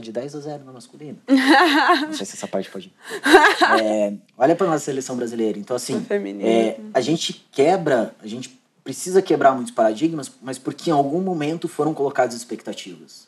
de 0.00 0.12
10 0.12 0.34
a 0.34 0.40
0 0.40 0.64
na 0.64 0.72
masculina. 0.72 1.18
Não 1.26 2.12
sei 2.12 2.26
se 2.26 2.34
essa 2.34 2.46
parte 2.46 2.70
pode. 2.70 2.92
É, 3.82 4.12
olha 4.36 4.54
para 4.54 4.66
nossa 4.66 4.84
seleção 4.84 5.16
brasileira. 5.16 5.58
Então, 5.58 5.74
assim, 5.74 6.04
é, 6.42 6.78
a 6.92 7.00
gente 7.00 7.46
quebra, 7.50 8.14
a 8.22 8.26
gente 8.26 8.60
precisa 8.84 9.22
quebrar 9.22 9.52
muitos 9.52 9.72
paradigmas, 9.72 10.30
mas 10.42 10.58
porque 10.58 10.90
em 10.90 10.92
algum 10.92 11.20
momento 11.20 11.68
foram 11.68 11.94
colocadas 11.94 12.34
expectativas. 12.34 13.26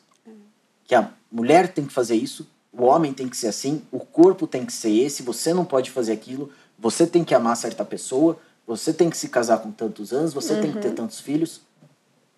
Que 0.85 0.93
a 0.93 1.11
mulher 1.31 1.73
tem 1.73 1.85
que 1.85 1.93
fazer 1.93 2.15
isso, 2.15 2.47
o 2.71 2.83
homem 2.83 3.13
tem 3.13 3.27
que 3.27 3.37
ser 3.37 3.47
assim, 3.47 3.81
o 3.91 3.99
corpo 3.99 4.47
tem 4.47 4.65
que 4.65 4.73
ser 4.73 4.91
esse, 4.91 5.23
você 5.23 5.53
não 5.53 5.65
pode 5.65 5.91
fazer 5.91 6.13
aquilo, 6.13 6.51
você 6.77 7.05
tem 7.05 7.23
que 7.23 7.35
amar 7.35 7.55
certa 7.57 7.83
pessoa, 7.83 8.39
você 8.65 8.93
tem 8.93 9.09
que 9.09 9.17
se 9.17 9.29
casar 9.29 9.59
com 9.59 9.71
tantos 9.71 10.13
anos, 10.13 10.33
você 10.33 10.53
uhum. 10.53 10.61
tem 10.61 10.71
que 10.71 10.79
ter 10.79 10.89
uhum. 10.89 10.95
tantos 10.95 11.19
filhos. 11.19 11.61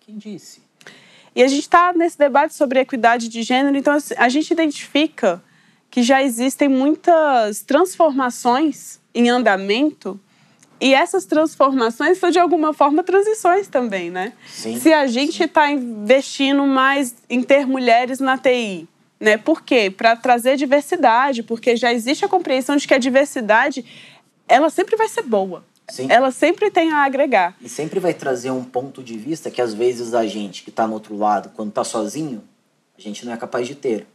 Quem 0.00 0.18
disse? 0.18 0.60
E 1.34 1.42
a 1.42 1.48
gente 1.48 1.62
está 1.62 1.92
nesse 1.92 2.16
debate 2.16 2.54
sobre 2.54 2.80
equidade 2.80 3.28
de 3.28 3.42
gênero, 3.42 3.76
então 3.76 3.94
assim, 3.94 4.14
a 4.16 4.28
gente 4.28 4.50
identifica 4.50 5.42
que 5.90 6.02
já 6.02 6.22
existem 6.22 6.68
muitas 6.68 7.62
transformações 7.62 9.00
em 9.14 9.28
andamento 9.28 10.18
e 10.80 10.92
essas 10.92 11.24
transformações 11.24 12.18
são 12.18 12.30
de 12.30 12.38
alguma 12.38 12.72
forma 12.72 13.02
transições 13.02 13.68
também, 13.68 14.10
né? 14.10 14.32
Sim, 14.46 14.78
Se 14.78 14.92
a 14.92 15.06
gente 15.06 15.42
está 15.42 15.70
investindo 15.70 16.66
mais 16.66 17.14
em 17.30 17.42
ter 17.42 17.66
mulheres 17.66 18.20
na 18.20 18.36
TI, 18.36 18.88
né? 19.18 19.36
Por 19.36 19.62
quê? 19.62 19.90
Para 19.90 20.16
trazer 20.16 20.56
diversidade, 20.56 21.42
porque 21.42 21.76
já 21.76 21.92
existe 21.92 22.24
a 22.24 22.28
compreensão 22.28 22.76
de 22.76 22.86
que 22.86 22.94
a 22.94 22.98
diversidade 22.98 23.84
ela 24.48 24.68
sempre 24.68 24.96
vai 24.96 25.08
ser 25.08 25.22
boa. 25.22 25.64
Sim. 25.88 26.06
ela 26.10 26.30
sempre 26.30 26.70
tem 26.70 26.92
a 26.92 27.04
agregar. 27.04 27.56
E 27.60 27.68
sempre 27.68 28.00
vai 28.00 28.14
trazer 28.14 28.50
um 28.50 28.64
ponto 28.64 29.02
de 29.02 29.16
vista 29.18 29.50
que 29.50 29.60
às 29.60 29.74
vezes 29.74 30.14
a 30.14 30.26
gente 30.26 30.62
que 30.62 30.70
está 30.70 30.86
no 30.86 30.94
outro 30.94 31.16
lado, 31.16 31.50
quando 31.54 31.68
está 31.68 31.84
sozinho, 31.84 32.42
a 32.96 33.00
gente 33.00 33.24
não 33.26 33.32
é 33.32 33.36
capaz 33.36 33.66
de 33.66 33.74
ter. 33.74 34.06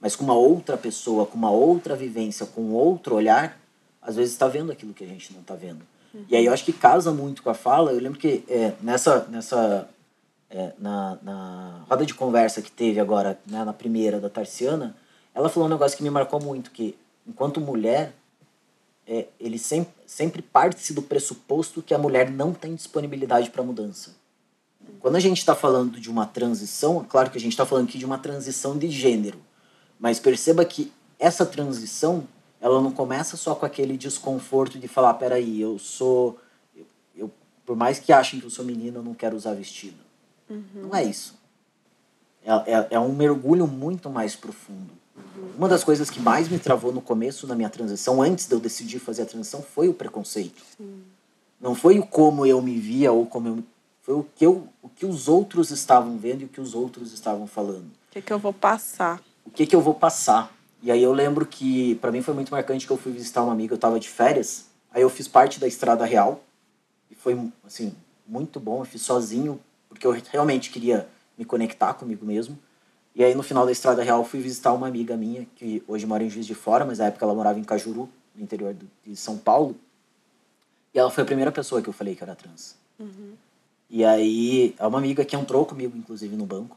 Mas 0.00 0.14
com 0.14 0.24
uma 0.24 0.34
outra 0.34 0.76
pessoa, 0.76 1.24
com 1.24 1.38
uma 1.38 1.50
outra 1.50 1.96
vivência, 1.96 2.44
com 2.44 2.72
outro 2.72 3.14
olhar, 3.14 3.58
às 4.02 4.16
vezes 4.16 4.32
está 4.32 4.46
vendo 4.48 4.70
aquilo 4.70 4.92
que 4.92 5.02
a 5.02 5.06
gente 5.06 5.32
não 5.32 5.40
está 5.40 5.54
vendo. 5.54 5.80
Uhum. 6.12 6.24
E 6.28 6.36
aí 6.36 6.44
eu 6.44 6.52
acho 6.52 6.64
que 6.64 6.72
casa 6.72 7.10
muito 7.10 7.42
com 7.42 7.48
a 7.48 7.54
fala. 7.54 7.92
Eu 7.92 8.00
lembro 8.00 8.18
que 8.18 8.44
é, 8.48 8.72
nessa, 8.82 9.24
nessa 9.30 9.88
é, 10.50 10.72
na, 10.78 11.18
na 11.22 11.84
roda 11.88 12.06
de 12.06 12.14
conversa 12.14 12.62
que 12.62 12.70
teve 12.70 13.00
agora, 13.00 13.38
né, 13.46 13.64
na 13.64 13.72
primeira 13.72 14.20
da 14.20 14.28
Tarciana, 14.28 14.94
ela 15.34 15.48
falou 15.48 15.68
um 15.68 15.72
negócio 15.72 15.96
que 15.96 16.02
me 16.02 16.10
marcou 16.10 16.40
muito, 16.40 16.70
que 16.70 16.96
enquanto 17.26 17.60
mulher, 17.60 18.14
é, 19.06 19.26
ele 19.40 19.58
sempre, 19.58 19.92
sempre 20.14 20.40
parte 20.40 20.92
do 20.92 21.02
pressuposto 21.02 21.82
que 21.82 21.92
a 21.92 21.98
mulher 21.98 22.30
não 22.30 22.52
tem 22.52 22.76
disponibilidade 22.76 23.50
para 23.50 23.64
mudança. 23.64 24.14
Quando 25.00 25.16
a 25.16 25.20
gente 25.20 25.38
está 25.38 25.56
falando 25.56 25.98
de 25.98 26.08
uma 26.08 26.24
transição, 26.24 27.00
é 27.00 27.04
claro 27.04 27.30
que 27.30 27.36
a 27.36 27.40
gente 27.40 27.52
está 27.52 27.66
falando 27.66 27.88
aqui 27.88 27.98
de 27.98 28.04
uma 28.04 28.16
transição 28.16 28.78
de 28.78 28.88
gênero, 28.90 29.40
mas 29.98 30.20
perceba 30.20 30.64
que 30.64 30.92
essa 31.18 31.44
transição 31.44 32.28
ela 32.60 32.80
não 32.80 32.92
começa 32.92 33.36
só 33.36 33.56
com 33.56 33.66
aquele 33.66 33.96
desconforto 33.96 34.78
de 34.78 34.86
falar, 34.86 35.14
peraí, 35.14 35.60
eu 35.60 35.80
sou. 35.80 36.38
Eu, 36.76 36.86
eu, 37.16 37.30
por 37.66 37.74
mais 37.74 37.98
que 37.98 38.12
achem 38.12 38.38
que 38.38 38.46
eu 38.46 38.50
sou 38.50 38.64
menina, 38.64 38.98
eu 38.98 39.02
não 39.02 39.14
quero 39.14 39.36
usar 39.36 39.54
vestido. 39.54 39.98
Uhum. 40.48 40.64
Não 40.74 40.94
é 40.94 41.02
isso. 41.02 41.34
É, 42.44 42.52
é, 42.52 42.86
é, 42.92 43.00
um 43.00 43.12
mergulho 43.12 43.66
muito 43.66 44.08
mais 44.08 44.36
profundo. 44.36 44.92
Uma 45.56 45.68
das 45.68 45.84
coisas 45.84 46.10
que 46.10 46.20
mais 46.20 46.48
me 46.48 46.58
travou 46.58 46.92
no 46.92 47.00
começo 47.00 47.46
da 47.46 47.54
minha 47.54 47.70
transição, 47.70 48.20
antes 48.20 48.46
de 48.46 48.54
eu 48.54 48.60
decidir 48.60 48.98
fazer 48.98 49.22
a 49.22 49.26
transição, 49.26 49.62
foi 49.62 49.88
o 49.88 49.94
preconceito. 49.94 50.62
Sim. 50.76 51.02
Não 51.60 51.74
foi 51.74 51.98
o 51.98 52.06
como 52.06 52.44
eu 52.44 52.60
me 52.60 52.78
via 52.78 53.12
ou 53.12 53.24
como 53.24 53.48
eu. 53.48 53.64
Foi 54.02 54.14
o 54.14 54.26
que, 54.34 54.44
eu, 54.44 54.68
o 54.82 54.88
que 54.88 55.06
os 55.06 55.28
outros 55.28 55.70
estavam 55.70 56.18
vendo 56.18 56.42
e 56.42 56.44
o 56.44 56.48
que 56.48 56.60
os 56.60 56.74
outros 56.74 57.12
estavam 57.12 57.46
falando. 57.46 57.86
O 57.86 58.12
que, 58.12 58.20
que 58.20 58.32
eu 58.32 58.38
vou 58.38 58.52
passar? 58.52 59.22
O 59.46 59.50
que, 59.50 59.66
que 59.66 59.74
eu 59.74 59.80
vou 59.80 59.94
passar? 59.94 60.52
E 60.82 60.90
aí 60.90 61.02
eu 61.02 61.12
lembro 61.12 61.46
que 61.46 61.94
para 61.94 62.12
mim 62.12 62.20
foi 62.20 62.34
muito 62.34 62.52
marcante 62.52 62.86
que 62.86 62.92
eu 62.92 62.98
fui 62.98 63.12
visitar 63.12 63.42
uma 63.42 63.52
amiga, 63.52 63.72
eu 63.72 63.78
tava 63.78 63.98
de 63.98 64.08
férias, 64.08 64.66
aí 64.92 65.00
eu 65.00 65.08
fiz 65.08 65.26
parte 65.26 65.58
da 65.58 65.66
Estrada 65.66 66.04
Real 66.04 66.44
e 67.10 67.14
foi 67.14 67.50
assim, 67.64 67.94
muito 68.26 68.60
bom, 68.60 68.82
eu 68.82 68.84
fiz 68.84 69.00
sozinho, 69.00 69.58
porque 69.88 70.06
eu 70.06 70.14
realmente 70.30 70.68
queria 70.68 71.08
me 71.38 71.44
conectar 71.46 71.94
comigo 71.94 72.26
mesmo. 72.26 72.58
E 73.14 73.22
aí 73.22 73.34
no 73.34 73.42
final 73.42 73.64
da 73.64 73.72
Estrada 73.72 74.02
Real 74.02 74.24
fui 74.24 74.40
visitar 74.40 74.72
uma 74.72 74.88
amiga 74.88 75.16
minha 75.16 75.46
que 75.56 75.82
hoje 75.86 76.04
mora 76.04 76.24
em 76.24 76.28
Juiz 76.28 76.46
de 76.46 76.54
Fora, 76.54 76.84
mas 76.84 76.98
na 76.98 77.06
época 77.06 77.24
ela 77.24 77.34
morava 77.34 77.58
em 77.58 77.64
Cajuru, 77.64 78.08
no 78.34 78.42
interior 78.42 78.74
de 79.04 79.16
São 79.16 79.38
Paulo. 79.38 79.76
E 80.92 80.98
ela 80.98 81.10
foi 81.10 81.22
a 81.22 81.26
primeira 81.26 81.52
pessoa 81.52 81.80
que 81.80 81.88
eu 81.88 81.92
falei 81.92 82.14
que 82.14 82.22
era 82.22 82.34
trans. 82.34 82.76
Uhum. 82.98 83.34
E 83.88 84.04
aí, 84.04 84.74
é 84.78 84.86
uma 84.86 84.98
amiga 84.98 85.24
que 85.24 85.36
entrou 85.36 85.64
comigo, 85.64 85.96
inclusive, 85.96 86.34
no 86.36 86.46
banco. 86.46 86.76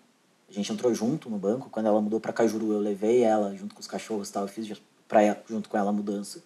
A 0.50 0.54
gente 0.54 0.72
entrou 0.72 0.94
junto 0.94 1.30
no 1.30 1.38
banco. 1.38 1.70
Quando 1.70 1.88
ela 1.88 2.00
mudou 2.00 2.20
para 2.20 2.34
Cajuru, 2.34 2.74
eu 2.74 2.80
levei 2.80 3.24
ela 3.24 3.56
junto 3.56 3.74
com 3.74 3.82
os 3.82 3.88
cachorros 3.88 4.30
e 4.30 4.34
tal. 4.34 4.44
Eu 4.44 4.48
fiz 4.48 4.80
pra, 5.08 5.38
junto 5.50 5.70
com 5.70 5.78
ela 5.78 5.90
a 5.90 5.94
mudança. 5.94 6.44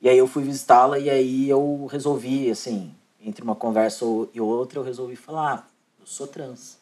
E 0.00 0.08
aí 0.08 0.16
eu 0.16 0.26
fui 0.26 0.42
visitá-la 0.42 0.98
e 0.98 1.10
aí 1.10 1.48
eu 1.48 1.86
resolvi, 1.86 2.50
assim, 2.50 2.94
entre 3.20 3.42
uma 3.44 3.54
conversa 3.54 4.04
e 4.32 4.40
outra, 4.40 4.78
eu 4.78 4.82
resolvi 4.82 5.16
falar: 5.16 5.54
ah, 5.54 5.64
eu 6.00 6.06
sou 6.06 6.26
trans. 6.26 6.79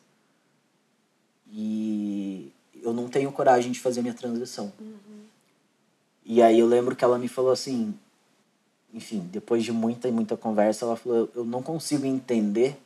E 1.50 2.52
eu 2.82 2.92
não 2.92 3.08
tenho 3.08 3.32
coragem 3.32 3.72
de 3.72 3.80
fazer 3.80 4.02
minha 4.02 4.14
transição. 4.14 4.72
Uhum. 4.80 4.98
E 6.24 6.42
aí 6.42 6.58
eu 6.58 6.66
lembro 6.66 6.94
que 6.94 7.04
ela 7.04 7.18
me 7.18 7.28
falou 7.28 7.50
assim, 7.50 7.94
enfim, 8.92 9.20
depois 9.32 9.64
de 9.64 9.72
muita 9.72 10.08
e 10.08 10.12
muita 10.12 10.36
conversa, 10.36 10.84
ela 10.84 10.96
falou: 10.96 11.30
eu 11.34 11.44
não 11.44 11.62
consigo 11.62 12.06
entender 12.06 12.78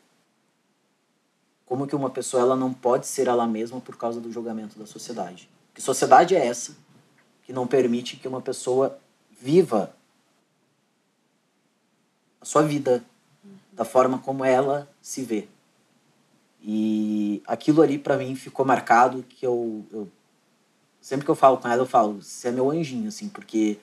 como 1.66 1.86
que 1.86 1.96
uma 1.96 2.10
pessoa 2.10 2.42
ela 2.42 2.56
não 2.56 2.72
pode 2.72 3.06
ser 3.06 3.28
ela 3.28 3.46
mesma 3.46 3.80
por 3.80 3.96
causa 3.96 4.20
do 4.20 4.30
julgamento 4.30 4.78
da 4.78 4.86
sociedade. 4.86 5.48
Que 5.74 5.80
sociedade 5.80 6.36
é 6.36 6.46
essa 6.46 6.76
que 7.44 7.52
não 7.52 7.66
permite 7.66 8.16
que 8.16 8.28
uma 8.28 8.40
pessoa 8.40 8.98
viva 9.40 9.94
a 12.40 12.44
sua 12.44 12.62
vida 12.62 13.04
da 13.72 13.84
forma 13.84 14.18
como 14.18 14.44
ela 14.44 14.88
se 15.00 15.22
vê. 15.22 15.48
E 16.62 17.42
aquilo 17.46 17.82
ali 17.82 17.98
para 17.98 18.16
mim 18.16 18.36
ficou 18.36 18.64
marcado 18.64 19.24
que 19.28 19.44
eu, 19.44 19.84
eu 19.90 20.08
sempre 21.00 21.24
que 21.24 21.30
eu 21.30 21.34
falo 21.34 21.58
com 21.58 21.66
ela 21.68 21.82
eu 21.82 21.86
falo, 21.86 22.22
você 22.22 22.48
é 22.48 22.52
meu 22.52 22.70
anjinho 22.70 23.08
assim, 23.08 23.28
porque 23.28 23.78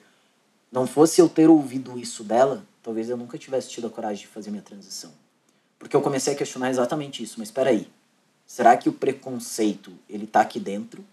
não 0.72 0.86
fosse 0.86 1.20
eu 1.20 1.28
ter 1.28 1.50
ouvido 1.50 1.98
isso 1.98 2.24
dela, 2.24 2.64
talvez 2.82 3.10
eu 3.10 3.16
nunca 3.16 3.36
tivesse 3.36 3.68
tido 3.68 3.86
a 3.86 3.90
coragem 3.90 4.22
de 4.22 4.28
fazer 4.28 4.50
minha 4.50 4.62
transição. 4.62 5.12
Porque 5.78 5.96
eu 5.96 6.02
comecei 6.02 6.34
a 6.34 6.36
questionar 6.36 6.70
exatamente 6.70 7.22
isso. 7.22 7.36
Mas 7.38 7.48
espera 7.48 7.70
aí, 7.70 7.88
será 8.46 8.76
que 8.76 8.88
o 8.88 8.92
preconceito 8.92 9.92
ele 10.08 10.24
está 10.24 10.42
aqui 10.42 10.60
dentro? 10.60 11.04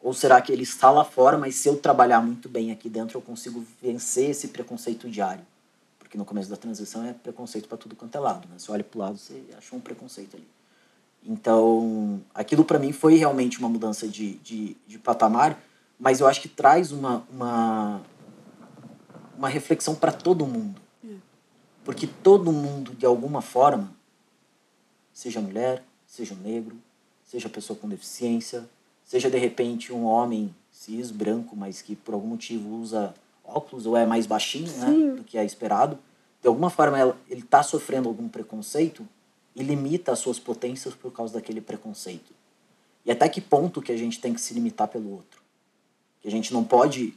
Ou 0.00 0.14
será 0.14 0.40
que 0.40 0.52
ele 0.52 0.62
está 0.62 0.90
lá 0.90 1.04
fora, 1.04 1.36
mas 1.36 1.56
se 1.56 1.68
eu 1.68 1.76
trabalhar 1.76 2.20
muito 2.20 2.48
bem 2.48 2.70
aqui 2.70 2.88
dentro 2.88 3.18
eu 3.18 3.22
consigo 3.22 3.66
vencer 3.82 4.30
esse 4.30 4.48
preconceito 4.48 5.08
diário? 5.10 5.44
Porque 6.08 6.16
no 6.16 6.24
começo 6.24 6.48
da 6.48 6.56
transição 6.56 7.04
é 7.04 7.12
preconceito 7.12 7.68
para 7.68 7.76
tudo 7.76 7.94
quanto 7.94 8.16
é 8.16 8.18
lado. 8.18 8.48
Né? 8.48 8.54
Você 8.56 8.72
olha 8.72 8.82
para 8.82 8.96
o 8.96 9.00
lado, 9.02 9.18
você 9.18 9.44
achou 9.58 9.78
um 9.78 9.82
preconceito 9.82 10.36
ali. 10.36 10.48
Então, 11.22 12.22
aquilo 12.34 12.64
para 12.64 12.78
mim 12.78 12.92
foi 12.92 13.16
realmente 13.16 13.58
uma 13.58 13.68
mudança 13.68 14.08
de, 14.08 14.36
de, 14.36 14.74
de 14.86 14.98
patamar, 14.98 15.62
mas 16.00 16.20
eu 16.20 16.26
acho 16.26 16.40
que 16.40 16.48
traz 16.48 16.92
uma, 16.92 17.26
uma, 17.30 18.00
uma 19.36 19.50
reflexão 19.50 19.94
para 19.94 20.10
todo 20.10 20.46
mundo. 20.46 20.80
Porque 21.84 22.06
todo 22.06 22.50
mundo, 22.52 22.94
de 22.94 23.04
alguma 23.04 23.42
forma, 23.42 23.94
seja 25.12 25.42
mulher, 25.42 25.84
seja 26.06 26.34
negro, 26.34 26.76
seja 27.22 27.50
pessoa 27.50 27.78
com 27.78 27.86
deficiência, 27.86 28.66
seja 29.04 29.28
de 29.28 29.36
repente 29.36 29.92
um 29.92 30.04
homem 30.04 30.54
cis, 30.70 31.10
branco, 31.10 31.54
mas 31.54 31.82
que 31.82 31.94
por 31.94 32.14
algum 32.14 32.28
motivo 32.28 32.76
usa 32.76 33.14
óculos 33.48 33.86
ou 33.86 33.96
é 33.96 34.06
mais 34.06 34.26
baixinho 34.26 34.70
né, 34.78 35.16
do 35.16 35.24
que 35.24 35.38
é 35.38 35.44
esperado, 35.44 35.98
de 36.40 36.48
alguma 36.48 36.70
forma 36.70 37.16
ele 37.28 37.40
está 37.40 37.62
sofrendo 37.62 38.08
algum 38.08 38.28
preconceito 38.28 39.06
e 39.56 39.62
limita 39.62 40.12
as 40.12 40.18
suas 40.18 40.38
potências 40.38 40.94
por 40.94 41.12
causa 41.12 41.34
daquele 41.34 41.60
preconceito. 41.60 42.32
E 43.04 43.10
até 43.10 43.28
que 43.28 43.40
ponto 43.40 43.82
que 43.82 43.90
a 43.90 43.96
gente 43.96 44.20
tem 44.20 44.34
que 44.34 44.40
se 44.40 44.54
limitar 44.54 44.86
pelo 44.88 45.10
outro? 45.10 45.42
Que 46.20 46.28
a 46.28 46.30
gente 46.30 46.52
não 46.52 46.62
pode 46.62 47.14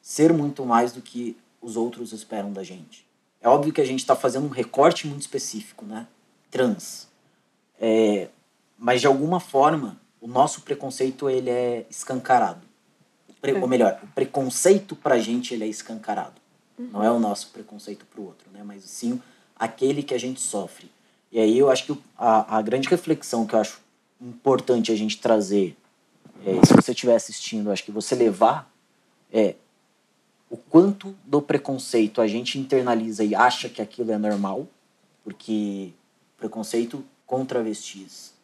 ser 0.00 0.32
muito 0.32 0.64
mais 0.64 0.92
do 0.92 1.00
que 1.00 1.36
os 1.60 1.76
outros 1.76 2.12
esperam 2.12 2.52
da 2.52 2.62
gente. 2.62 3.06
É 3.40 3.48
óbvio 3.48 3.72
que 3.72 3.80
a 3.80 3.84
gente 3.84 4.00
está 4.00 4.14
fazendo 4.14 4.46
um 4.46 4.50
recorte 4.50 5.06
muito 5.06 5.22
específico, 5.22 5.84
né? 5.84 6.06
Trans. 6.50 7.08
É, 7.80 8.28
mas 8.78 9.00
de 9.00 9.06
alguma 9.06 9.40
forma, 9.40 10.00
o 10.20 10.28
nosso 10.28 10.62
preconceito 10.62 11.28
ele 11.28 11.50
é 11.50 11.86
escancarado. 11.90 12.71
Pre, 13.42 13.50
é. 13.50 13.58
Ou 13.58 13.66
melhor, 13.66 13.98
o 14.04 14.06
preconceito 14.06 14.94
para 14.94 15.16
a 15.16 15.18
gente 15.18 15.52
ele 15.52 15.64
é 15.64 15.66
escancarado. 15.66 16.40
Uhum. 16.78 16.88
Não 16.92 17.04
é 17.04 17.10
o 17.10 17.18
nosso 17.18 17.48
preconceito 17.48 18.06
para 18.06 18.20
o 18.20 18.24
outro, 18.24 18.48
né? 18.52 18.62
Mas 18.64 18.84
sim 18.84 19.20
aquele 19.56 20.02
que 20.02 20.14
a 20.14 20.18
gente 20.18 20.40
sofre. 20.40 20.90
E 21.30 21.40
aí 21.40 21.58
eu 21.58 21.68
acho 21.68 21.86
que 21.86 21.98
a, 22.16 22.58
a 22.58 22.62
grande 22.62 22.88
reflexão 22.88 23.44
que 23.44 23.54
eu 23.54 23.58
acho 23.60 23.80
importante 24.20 24.92
a 24.92 24.96
gente 24.96 25.18
trazer, 25.18 25.76
é, 26.46 26.64
se 26.64 26.72
você 26.72 26.92
estiver 26.92 27.16
assistindo, 27.16 27.70
acho 27.70 27.84
que 27.84 27.90
você 27.90 28.14
levar 28.14 28.70
é 29.32 29.56
o 30.48 30.56
quanto 30.56 31.16
do 31.24 31.42
preconceito 31.42 32.20
a 32.20 32.28
gente 32.28 32.58
internaliza 32.58 33.24
e 33.24 33.34
acha 33.34 33.68
que 33.68 33.82
aquilo 33.82 34.12
é 34.12 34.18
normal, 34.18 34.68
porque 35.24 35.90
preconceito 36.36 37.04
contra 37.26 37.60
travestis, 37.60 38.34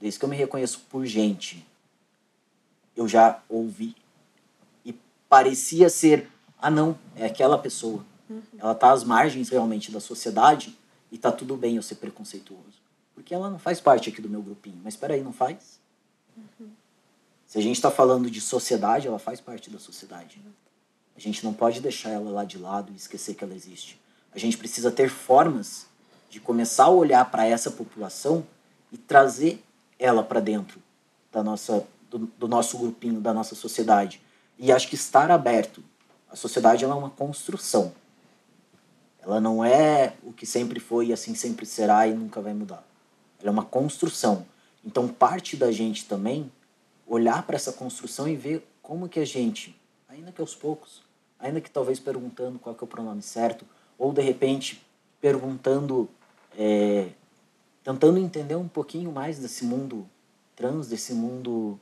desde 0.00 0.18
que 0.18 0.24
eu 0.24 0.28
me 0.28 0.36
reconheço 0.36 0.80
por 0.90 1.06
gente, 1.06 1.64
eu 2.96 3.06
já 3.06 3.40
ouvi 3.48 3.94
parecia 5.28 5.88
ser, 5.88 6.30
ah 6.58 6.70
não, 6.70 6.98
é 7.16 7.26
aquela 7.26 7.58
pessoa. 7.58 8.04
Uhum. 8.28 8.42
Ela 8.58 8.74
tá 8.74 8.92
às 8.92 9.04
margens 9.04 9.48
realmente 9.48 9.90
da 9.90 10.00
sociedade 10.00 10.76
e 11.10 11.18
tá 11.18 11.30
tudo 11.30 11.56
bem 11.56 11.76
eu 11.76 11.82
ser 11.82 11.96
preconceituoso. 11.96 12.82
Porque 13.14 13.34
ela 13.34 13.50
não 13.50 13.58
faz 13.58 13.80
parte 13.80 14.08
aqui 14.08 14.20
do 14.20 14.28
meu 14.28 14.42
grupinho. 14.42 14.80
Mas 14.82 14.94
espera 14.94 15.14
aí, 15.14 15.22
não 15.22 15.32
faz? 15.32 15.78
Uhum. 16.36 16.68
Se 17.46 17.58
a 17.58 17.62
gente 17.62 17.76
está 17.76 17.90
falando 17.90 18.30
de 18.30 18.40
sociedade, 18.40 19.06
ela 19.06 19.18
faz 19.18 19.40
parte 19.40 19.70
da 19.70 19.78
sociedade. 19.78 20.40
A 21.16 21.20
gente 21.20 21.44
não 21.44 21.52
pode 21.52 21.80
deixar 21.80 22.10
ela 22.10 22.30
lá 22.30 22.44
de 22.44 22.58
lado 22.58 22.92
e 22.92 22.96
esquecer 22.96 23.34
que 23.34 23.44
ela 23.44 23.54
existe. 23.54 24.00
A 24.34 24.38
gente 24.38 24.56
precisa 24.56 24.90
ter 24.90 25.08
formas 25.08 25.86
de 26.28 26.40
começar 26.40 26.84
a 26.84 26.90
olhar 26.90 27.30
para 27.30 27.46
essa 27.46 27.70
população 27.70 28.44
e 28.90 28.98
trazer 28.98 29.62
ela 29.98 30.24
para 30.24 30.40
dentro 30.40 30.82
da 31.30 31.42
nossa, 31.42 31.86
do, 32.10 32.18
do, 32.18 32.48
nosso 32.48 32.76
grupinho, 32.76 33.20
da 33.20 33.32
nossa 33.32 33.54
sociedade. 33.54 34.20
E 34.58 34.72
acho 34.72 34.88
que 34.88 34.94
estar 34.94 35.30
aberto. 35.30 35.82
A 36.30 36.36
sociedade 36.36 36.84
ela 36.84 36.94
é 36.94 36.98
uma 36.98 37.10
construção. 37.10 37.92
Ela 39.20 39.40
não 39.40 39.64
é 39.64 40.14
o 40.22 40.32
que 40.32 40.46
sempre 40.46 40.78
foi 40.78 41.06
e 41.06 41.12
assim 41.12 41.34
sempre 41.34 41.64
será 41.64 42.06
e 42.06 42.14
nunca 42.14 42.40
vai 42.40 42.52
mudar. 42.52 42.84
Ela 43.40 43.48
é 43.48 43.50
uma 43.50 43.64
construção. 43.64 44.46
Então 44.84 45.08
parte 45.08 45.56
da 45.56 45.72
gente 45.72 46.06
também 46.06 46.50
olhar 47.06 47.42
para 47.46 47.56
essa 47.56 47.72
construção 47.72 48.28
e 48.28 48.36
ver 48.36 48.66
como 48.82 49.08
que 49.08 49.18
a 49.18 49.24
gente, 49.24 49.78
ainda 50.08 50.30
que 50.30 50.40
aos 50.40 50.54
poucos, 50.54 51.02
ainda 51.38 51.60
que 51.60 51.70
talvez 51.70 51.98
perguntando 51.98 52.58
qual 52.58 52.74
que 52.74 52.84
é 52.84 52.86
o 52.86 52.88
pronome 52.88 53.22
certo, 53.22 53.64
ou 53.98 54.12
de 54.12 54.22
repente 54.22 54.84
perguntando, 55.20 56.08
é, 56.56 57.08
tentando 57.82 58.18
entender 58.18 58.56
um 58.56 58.68
pouquinho 58.68 59.10
mais 59.10 59.38
desse 59.38 59.64
mundo 59.64 60.06
trans, 60.54 60.86
desse 60.88 61.14
mundo 61.14 61.78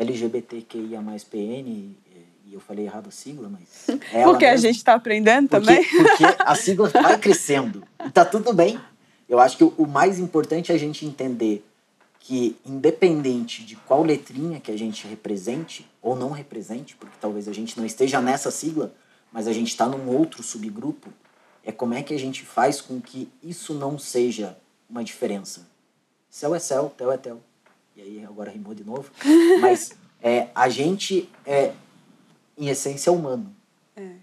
LGBTQIA 0.00 1.02
mais 1.02 1.22
PN 1.22 1.94
E 2.46 2.52
eu 2.52 2.60
falei 2.60 2.86
errado 2.86 3.08
a 3.08 3.12
sigla, 3.12 3.48
mas. 3.48 3.86
É 4.12 4.24
porque 4.24 4.46
a 4.46 4.56
gente 4.56 4.76
está 4.76 4.94
aprendendo 4.94 5.48
porque, 5.48 5.66
também. 5.66 5.84
Porque 5.90 6.24
a 6.38 6.54
sigla 6.54 6.88
vai 6.88 7.18
crescendo. 7.18 7.84
E 8.04 8.10
tá 8.10 8.24
tudo 8.24 8.52
bem. 8.52 8.80
Eu 9.28 9.38
acho 9.38 9.56
que 9.56 9.64
o 9.64 9.86
mais 9.86 10.18
importante 10.18 10.72
é 10.72 10.74
a 10.74 10.78
gente 10.78 11.06
entender 11.06 11.64
que, 12.18 12.56
independente 12.66 13.64
de 13.64 13.76
qual 13.76 14.02
letrinha 14.02 14.58
que 14.58 14.72
a 14.72 14.76
gente 14.76 15.06
represente 15.06 15.88
ou 16.02 16.16
não 16.16 16.30
represente, 16.30 16.96
porque 16.96 17.16
talvez 17.20 17.46
a 17.46 17.52
gente 17.52 17.78
não 17.78 17.86
esteja 17.86 18.20
nessa 18.20 18.50
sigla, 18.50 18.92
mas 19.32 19.46
a 19.46 19.52
gente 19.52 19.68
está 19.68 19.86
num 19.86 20.08
outro 20.08 20.42
subgrupo, 20.42 21.10
é 21.64 21.70
como 21.70 21.94
é 21.94 22.02
que 22.02 22.12
a 22.12 22.18
gente 22.18 22.44
faz 22.44 22.80
com 22.80 23.00
que 23.00 23.28
isso 23.42 23.72
não 23.74 23.98
seja 23.98 24.56
uma 24.88 25.04
diferença. 25.04 25.66
Céu 26.28 26.54
é 26.54 26.58
céu, 26.58 26.92
tel 26.96 27.12
é 27.12 27.16
tel. 27.16 27.40
E 28.00 28.02
aí 28.02 28.24
agora 28.24 28.50
rimou 28.50 28.74
de 28.74 28.82
novo. 28.82 29.10
Mas 29.60 29.92
é, 30.22 30.48
a 30.54 30.68
gente 30.70 31.28
é, 31.44 31.74
em 32.56 32.68
essência, 32.68 33.12
humano. 33.12 33.54
É, 33.94 34.14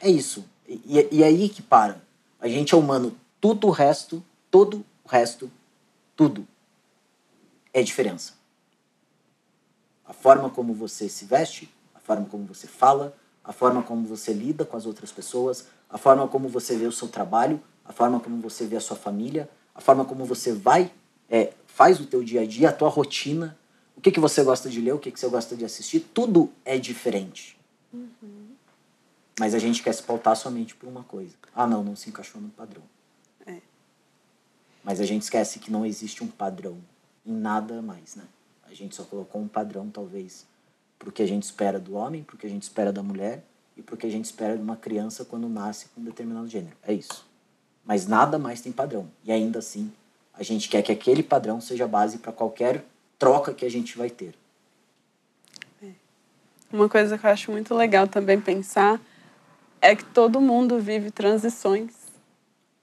é 0.00 0.10
isso. 0.10 0.44
E, 0.66 1.08
e 1.10 1.22
aí 1.22 1.48
que 1.48 1.60
para. 1.60 2.00
A 2.40 2.48
gente 2.48 2.74
é 2.74 2.76
humano. 2.76 3.14
Tudo 3.40 3.66
o 3.66 3.70
resto, 3.70 4.24
todo 4.50 4.84
o 5.04 5.08
resto, 5.08 5.50
tudo 6.16 6.46
é 7.72 7.82
diferença. 7.82 8.32
A 10.06 10.14
forma 10.14 10.48
como 10.48 10.72
você 10.72 11.08
se 11.08 11.26
veste, 11.26 11.72
a 11.94 12.00
forma 12.00 12.24
como 12.26 12.44
você 12.44 12.66
fala, 12.66 13.14
a 13.44 13.52
forma 13.52 13.82
como 13.82 14.06
você 14.06 14.32
lida 14.32 14.64
com 14.64 14.76
as 14.76 14.86
outras 14.86 15.12
pessoas, 15.12 15.66
a 15.90 15.98
forma 15.98 16.26
como 16.26 16.48
você 16.48 16.76
vê 16.76 16.86
o 16.86 16.92
seu 16.92 17.08
trabalho, 17.08 17.60
a 17.84 17.92
forma 17.92 18.18
como 18.20 18.40
você 18.40 18.66
vê 18.66 18.76
a 18.76 18.80
sua 18.80 18.96
família, 18.96 19.48
a 19.74 19.80
forma 19.80 20.04
como 20.04 20.24
você 20.24 20.52
vai, 20.52 20.90
é, 21.28 21.52
faz 21.78 22.00
o 22.00 22.06
teu 22.06 22.24
dia 22.24 22.40
a 22.40 22.44
dia, 22.44 22.70
a 22.70 22.72
tua 22.72 22.88
rotina, 22.88 23.56
o 23.96 24.00
que, 24.00 24.10
que 24.10 24.18
você 24.18 24.42
gosta 24.42 24.68
de 24.68 24.80
ler, 24.80 24.94
o 24.94 24.98
que, 24.98 25.12
que 25.12 25.20
você 25.20 25.28
gosta 25.28 25.54
de 25.54 25.64
assistir, 25.64 26.00
tudo 26.12 26.50
é 26.64 26.76
diferente. 26.76 27.56
Uhum. 27.92 28.48
Mas 29.38 29.54
a 29.54 29.60
gente 29.60 29.80
quer 29.80 29.92
se 29.92 30.02
pautar 30.02 30.34
somente 30.34 30.74
por 30.74 30.88
uma 30.88 31.04
coisa. 31.04 31.36
Ah, 31.54 31.68
não, 31.68 31.84
não 31.84 31.94
se 31.94 32.10
encaixou 32.10 32.40
no 32.40 32.48
padrão. 32.48 32.82
É. 33.46 33.58
Mas 34.82 34.98
a 34.98 35.04
gente 35.04 35.22
esquece 35.22 35.60
que 35.60 35.70
não 35.70 35.86
existe 35.86 36.24
um 36.24 36.26
padrão 36.26 36.78
em 37.24 37.32
nada 37.32 37.80
mais, 37.80 38.16
né? 38.16 38.24
A 38.68 38.74
gente 38.74 38.96
só 38.96 39.04
colocou 39.04 39.40
um 39.40 39.46
padrão, 39.46 39.88
talvez, 39.88 40.48
pro 40.98 41.12
que 41.12 41.22
a 41.22 41.28
gente 41.28 41.44
espera 41.44 41.78
do 41.78 41.94
homem, 41.94 42.24
pro 42.24 42.36
que 42.36 42.46
a 42.48 42.50
gente 42.50 42.64
espera 42.64 42.92
da 42.92 43.04
mulher 43.04 43.44
e 43.76 43.82
pro 43.82 43.96
que 43.96 44.04
a 44.04 44.10
gente 44.10 44.24
espera 44.24 44.56
de 44.56 44.62
uma 44.64 44.76
criança 44.76 45.24
quando 45.24 45.48
nasce 45.48 45.86
com 45.94 46.00
um 46.00 46.04
determinado 46.04 46.48
gênero. 46.48 46.76
É 46.82 46.92
isso. 46.92 47.24
Mas 47.84 48.08
nada 48.08 48.36
mais 48.36 48.60
tem 48.60 48.72
padrão. 48.72 49.08
E 49.22 49.30
ainda 49.30 49.60
assim, 49.60 49.92
a 50.38 50.42
gente 50.42 50.68
quer 50.68 50.82
que 50.82 50.92
aquele 50.92 51.22
padrão 51.22 51.60
seja 51.60 51.86
base 51.86 52.18
para 52.18 52.32
qualquer 52.32 52.84
troca 53.18 53.52
que 53.52 53.64
a 53.64 53.70
gente 53.70 53.98
vai 53.98 54.08
ter. 54.08 54.34
É. 55.82 55.88
Uma 56.72 56.88
coisa 56.88 57.18
que 57.18 57.26
eu 57.26 57.30
acho 57.30 57.50
muito 57.50 57.74
legal 57.74 58.06
também 58.06 58.40
pensar 58.40 59.00
é 59.80 59.94
que 59.96 60.04
todo 60.04 60.40
mundo 60.40 60.78
vive 60.78 61.10
transições. 61.10 61.92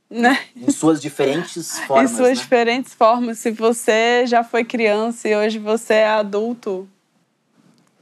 Né? 0.10 0.40
Em 0.56 0.70
suas 0.70 1.02
diferentes 1.02 1.80
formas. 1.88 2.12
em 2.12 2.16
suas 2.16 2.30
né? 2.30 2.36
diferentes 2.36 2.94
formas. 2.94 3.40
Se 3.40 3.52
você 3.52 4.26
já 4.28 4.44
foi 4.44 4.64
criança 4.64 5.28
e 5.28 5.36
hoje 5.36 5.58
você 5.58 5.96
é 5.96 6.08
adulto, 6.08 6.88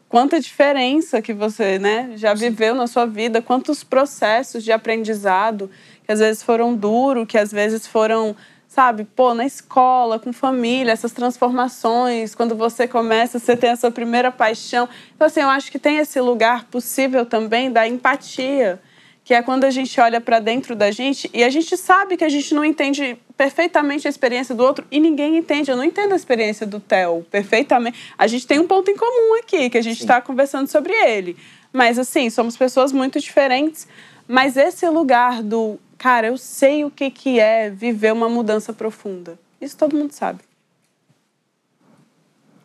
quanta 0.10 0.39
diferença 0.39 1.22
que 1.22 1.34
você 1.34 1.80
né, 1.80 2.12
já 2.16 2.34
viveu 2.34 2.76
na 2.76 2.88
sua 2.88 3.06
vida, 3.06 3.41
quantos 3.41 3.84
processos 3.84 4.64
de 4.64 4.72
aprendizado 4.72 5.72
que 6.06 6.12
às 6.12 6.20
vezes 6.20 6.43
foram 6.43 6.76
duros, 6.76 7.26
que 7.28 7.38
às 7.38 7.51
vezes 7.51 7.88
foram, 7.88 8.36
sabe, 8.74 9.05
pô, 9.15 9.36
na 9.36 9.45
escola, 9.45 10.17
com 10.17 10.34
família, 10.34 10.91
essas 10.91 11.11
transformações, 11.11 12.34
quando 12.34 12.55
você 12.55 12.88
começa, 12.88 13.38
você 13.38 13.55
tem 13.55 13.69
a 13.69 13.76
sua 13.76 13.91
primeira 13.91 14.32
paixão. 14.32 14.89
Então, 15.15 15.28
assim, 15.28 15.41
eu 15.41 15.49
acho 15.49 15.71
que 15.71 15.78
tem 15.78 15.97
esse 15.97 16.19
lugar 16.19 16.65
possível 16.65 17.24
também 17.24 17.71
da 17.71 17.88
empatia 17.88 18.80
que 19.24 19.34
é 19.34 19.41
quando 19.41 19.63
a 19.63 19.69
gente 19.69 19.99
olha 20.01 20.19
para 20.19 20.39
dentro 20.39 20.76
da 20.76 20.91
gente 20.91 21.30
e 21.34 21.43
a 21.43 21.49
gente 21.49 21.78
sabe 21.78 22.17
que 22.17 22.26
a 22.26 22.30
gente 22.30 22.53
não 22.53 22.65
entende 22.65 23.17
perfeitamente 23.38 24.05
a 24.05 24.09
experiência 24.09 24.53
do 24.53 24.63
outro 24.63 24.86
e 24.91 24.99
ninguém 24.99 25.38
entende. 25.38 25.71
Eu 25.71 25.78
não 25.78 25.84
entendo 25.84 26.11
a 26.11 26.15
experiência 26.15 26.67
do 26.67 26.80
Theo 26.80 27.26
perfeitamente. 27.32 27.97
A 28.17 28.28
gente 28.28 28.45
tem 28.45 28.59
um 28.59 28.67
ponto 28.67 28.91
em 28.91 28.97
comum 28.97 29.39
aqui, 29.39 29.69
que 29.69 29.78
a 29.78 29.82
gente 29.82 30.01
está 30.01 30.19
conversando 30.19 30.67
sobre 30.67 30.91
ele. 30.91 31.38
Mas, 31.71 31.97
assim, 31.97 32.30
somos 32.30 32.57
pessoas 32.57 32.91
muito 32.91 33.17
diferentes. 33.19 33.88
Mas 34.28 34.57
esse 34.57 34.88
lugar 34.89 35.41
do, 35.41 35.80
cara, 36.04 36.28
eu 36.28 36.38
sei 36.38 36.84
o 36.84 36.91
que, 36.91 37.10
que 37.10 37.39
é 37.39 37.70
viver 37.70 38.12
uma 38.12 38.28
mudança 38.28 38.74
profunda. 38.74 39.39
Isso 39.62 39.78
todo 39.78 39.95
mundo 39.95 40.12
sabe. 40.12 40.41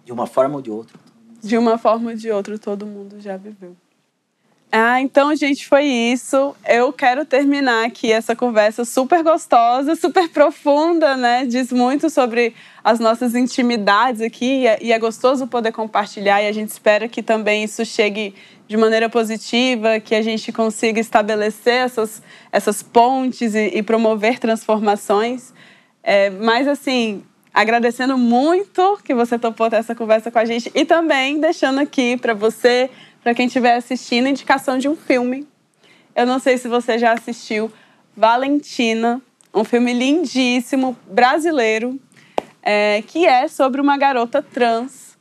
De 0.05 0.11
uma 0.11 0.26
forma 0.26 0.57
ou 0.57 0.62
de 0.62 0.72
outra. 0.72 0.99
De 1.41 1.57
uma 1.57 1.78
forma 1.78 2.11
ou 2.11 2.16
de 2.16 2.32
outra, 2.32 2.59
todo 2.59 2.84
mundo 2.84 3.20
já 3.20 3.36
viveu. 3.36 3.76
Ah, 4.70 5.00
então, 5.00 5.34
gente, 5.34 5.66
foi 5.66 5.84
isso. 5.84 6.54
Eu 6.66 6.92
quero 6.92 7.24
terminar 7.24 7.86
aqui 7.86 8.12
essa 8.12 8.36
conversa 8.36 8.84
super 8.84 9.22
gostosa, 9.22 9.96
super 9.96 10.28
profunda, 10.28 11.16
né? 11.16 11.46
Diz 11.46 11.72
muito 11.72 12.10
sobre 12.10 12.54
as 12.84 13.00
nossas 13.00 13.34
intimidades 13.34 14.20
aqui 14.20 14.66
é, 14.66 14.78
e 14.82 14.92
é 14.92 14.98
gostoso 14.98 15.46
poder 15.46 15.72
compartilhar 15.72 16.42
e 16.42 16.48
a 16.48 16.52
gente 16.52 16.68
espera 16.68 17.08
que 17.08 17.22
também 17.22 17.64
isso 17.64 17.82
chegue 17.86 18.34
de 18.66 18.76
maneira 18.76 19.08
positiva, 19.08 19.98
que 20.00 20.14
a 20.14 20.20
gente 20.20 20.52
consiga 20.52 21.00
estabelecer 21.00 21.86
essas, 21.86 22.22
essas 22.52 22.82
pontes 22.82 23.54
e, 23.54 23.78
e 23.78 23.82
promover 23.82 24.38
transformações. 24.38 25.54
É, 26.02 26.28
mas, 26.28 26.68
assim, 26.68 27.22
agradecendo 27.54 28.18
muito 28.18 28.98
que 29.02 29.14
você 29.14 29.38
topou 29.38 29.70
ter 29.70 29.76
essa 29.76 29.94
conversa 29.94 30.30
com 30.30 30.38
a 30.38 30.44
gente 30.44 30.70
e 30.74 30.84
também 30.84 31.40
deixando 31.40 31.80
aqui 31.80 32.18
para 32.18 32.34
você 32.34 32.90
para 33.28 33.34
quem 33.34 33.44
estiver 33.44 33.74
assistindo, 33.76 34.26
indicação 34.26 34.78
de 34.78 34.88
um 34.88 34.96
filme. 34.96 35.46
Eu 36.16 36.24
não 36.24 36.38
sei 36.38 36.56
se 36.56 36.66
você 36.66 36.96
já 36.96 37.12
assistiu 37.12 37.70
Valentina, 38.16 39.20
um 39.52 39.64
filme 39.64 39.92
lindíssimo, 39.92 40.96
brasileiro, 41.06 42.00
é, 42.62 43.02
que 43.06 43.26
é 43.26 43.46
sobre 43.46 43.82
uma 43.82 43.98
garota 43.98 44.40
trans. 44.40 45.14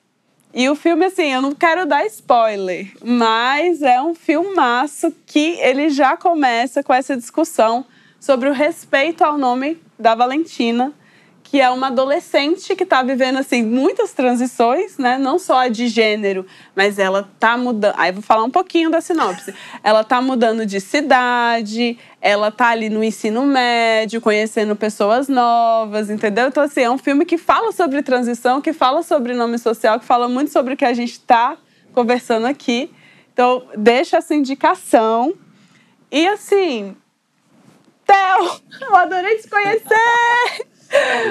E 0.53 0.69
o 0.69 0.75
filme, 0.75 1.03
assim, 1.03 1.33
eu 1.33 1.41
não 1.41 1.51
quero 1.51 1.85
dar 1.85 2.05
spoiler, 2.05 2.93
mas 3.03 3.81
é 3.81 4.01
um 4.01 4.15
filmaço 4.15 5.13
que 5.25 5.59
ele 5.59 5.89
já 5.89 6.15
começa 6.15 6.81
com 6.81 6.93
essa 6.93 7.13
discussão 7.13 7.85
sobre 8.21 8.47
o 8.47 8.53
respeito 8.53 9.21
ao 9.21 9.37
nome 9.37 9.81
da 9.99 10.15
Valentina 10.15 10.93
que 11.49 11.61
é 11.61 11.69
uma 11.69 11.87
adolescente 11.87 12.75
que 12.75 12.83
está 12.83 13.01
vivendo 13.01 13.37
assim 13.37 13.63
muitas 13.63 14.11
transições, 14.11 14.97
né? 14.97 15.17
Não 15.17 15.39
só 15.39 15.67
de 15.67 15.87
gênero, 15.87 16.45
mas 16.75 16.99
ela 16.99 17.29
tá 17.39 17.55
mudando. 17.57 17.95
Aí 17.97 18.11
vou 18.11 18.21
falar 18.21 18.43
um 18.43 18.49
pouquinho 18.49 18.89
da 18.89 18.99
sinopse. 18.99 19.53
Ela 19.81 20.03
tá 20.03 20.21
mudando 20.21 20.65
de 20.65 20.81
cidade, 20.81 21.97
ela 22.21 22.51
tá 22.51 22.67
ali 22.67 22.89
no 22.89 23.01
ensino 23.01 23.45
médio, 23.45 24.19
conhecendo 24.19 24.75
pessoas 24.75 25.29
novas, 25.29 26.09
entendeu? 26.09 26.49
Então 26.49 26.61
assim, 26.61 26.81
é 26.81 26.91
um 26.91 26.97
filme 26.97 27.23
que 27.23 27.37
fala 27.37 27.71
sobre 27.71 28.03
transição, 28.03 28.61
que 28.61 28.73
fala 28.73 29.01
sobre 29.01 29.33
nome 29.33 29.57
social, 29.57 30.01
que 30.01 30.05
fala 30.05 30.27
muito 30.27 30.51
sobre 30.51 30.73
o 30.73 30.77
que 30.77 30.83
a 30.83 30.93
gente 30.93 31.13
está 31.13 31.55
conversando 31.93 32.45
aqui. 32.45 32.91
Então, 33.31 33.65
deixa 33.77 34.17
essa 34.17 34.35
indicação. 34.35 35.33
E 36.11 36.27
assim, 36.27 36.93
Theo, 38.05 38.61
eu 38.81 38.95
adorei 38.97 39.37
te 39.37 39.49
conhecer! 39.49 40.76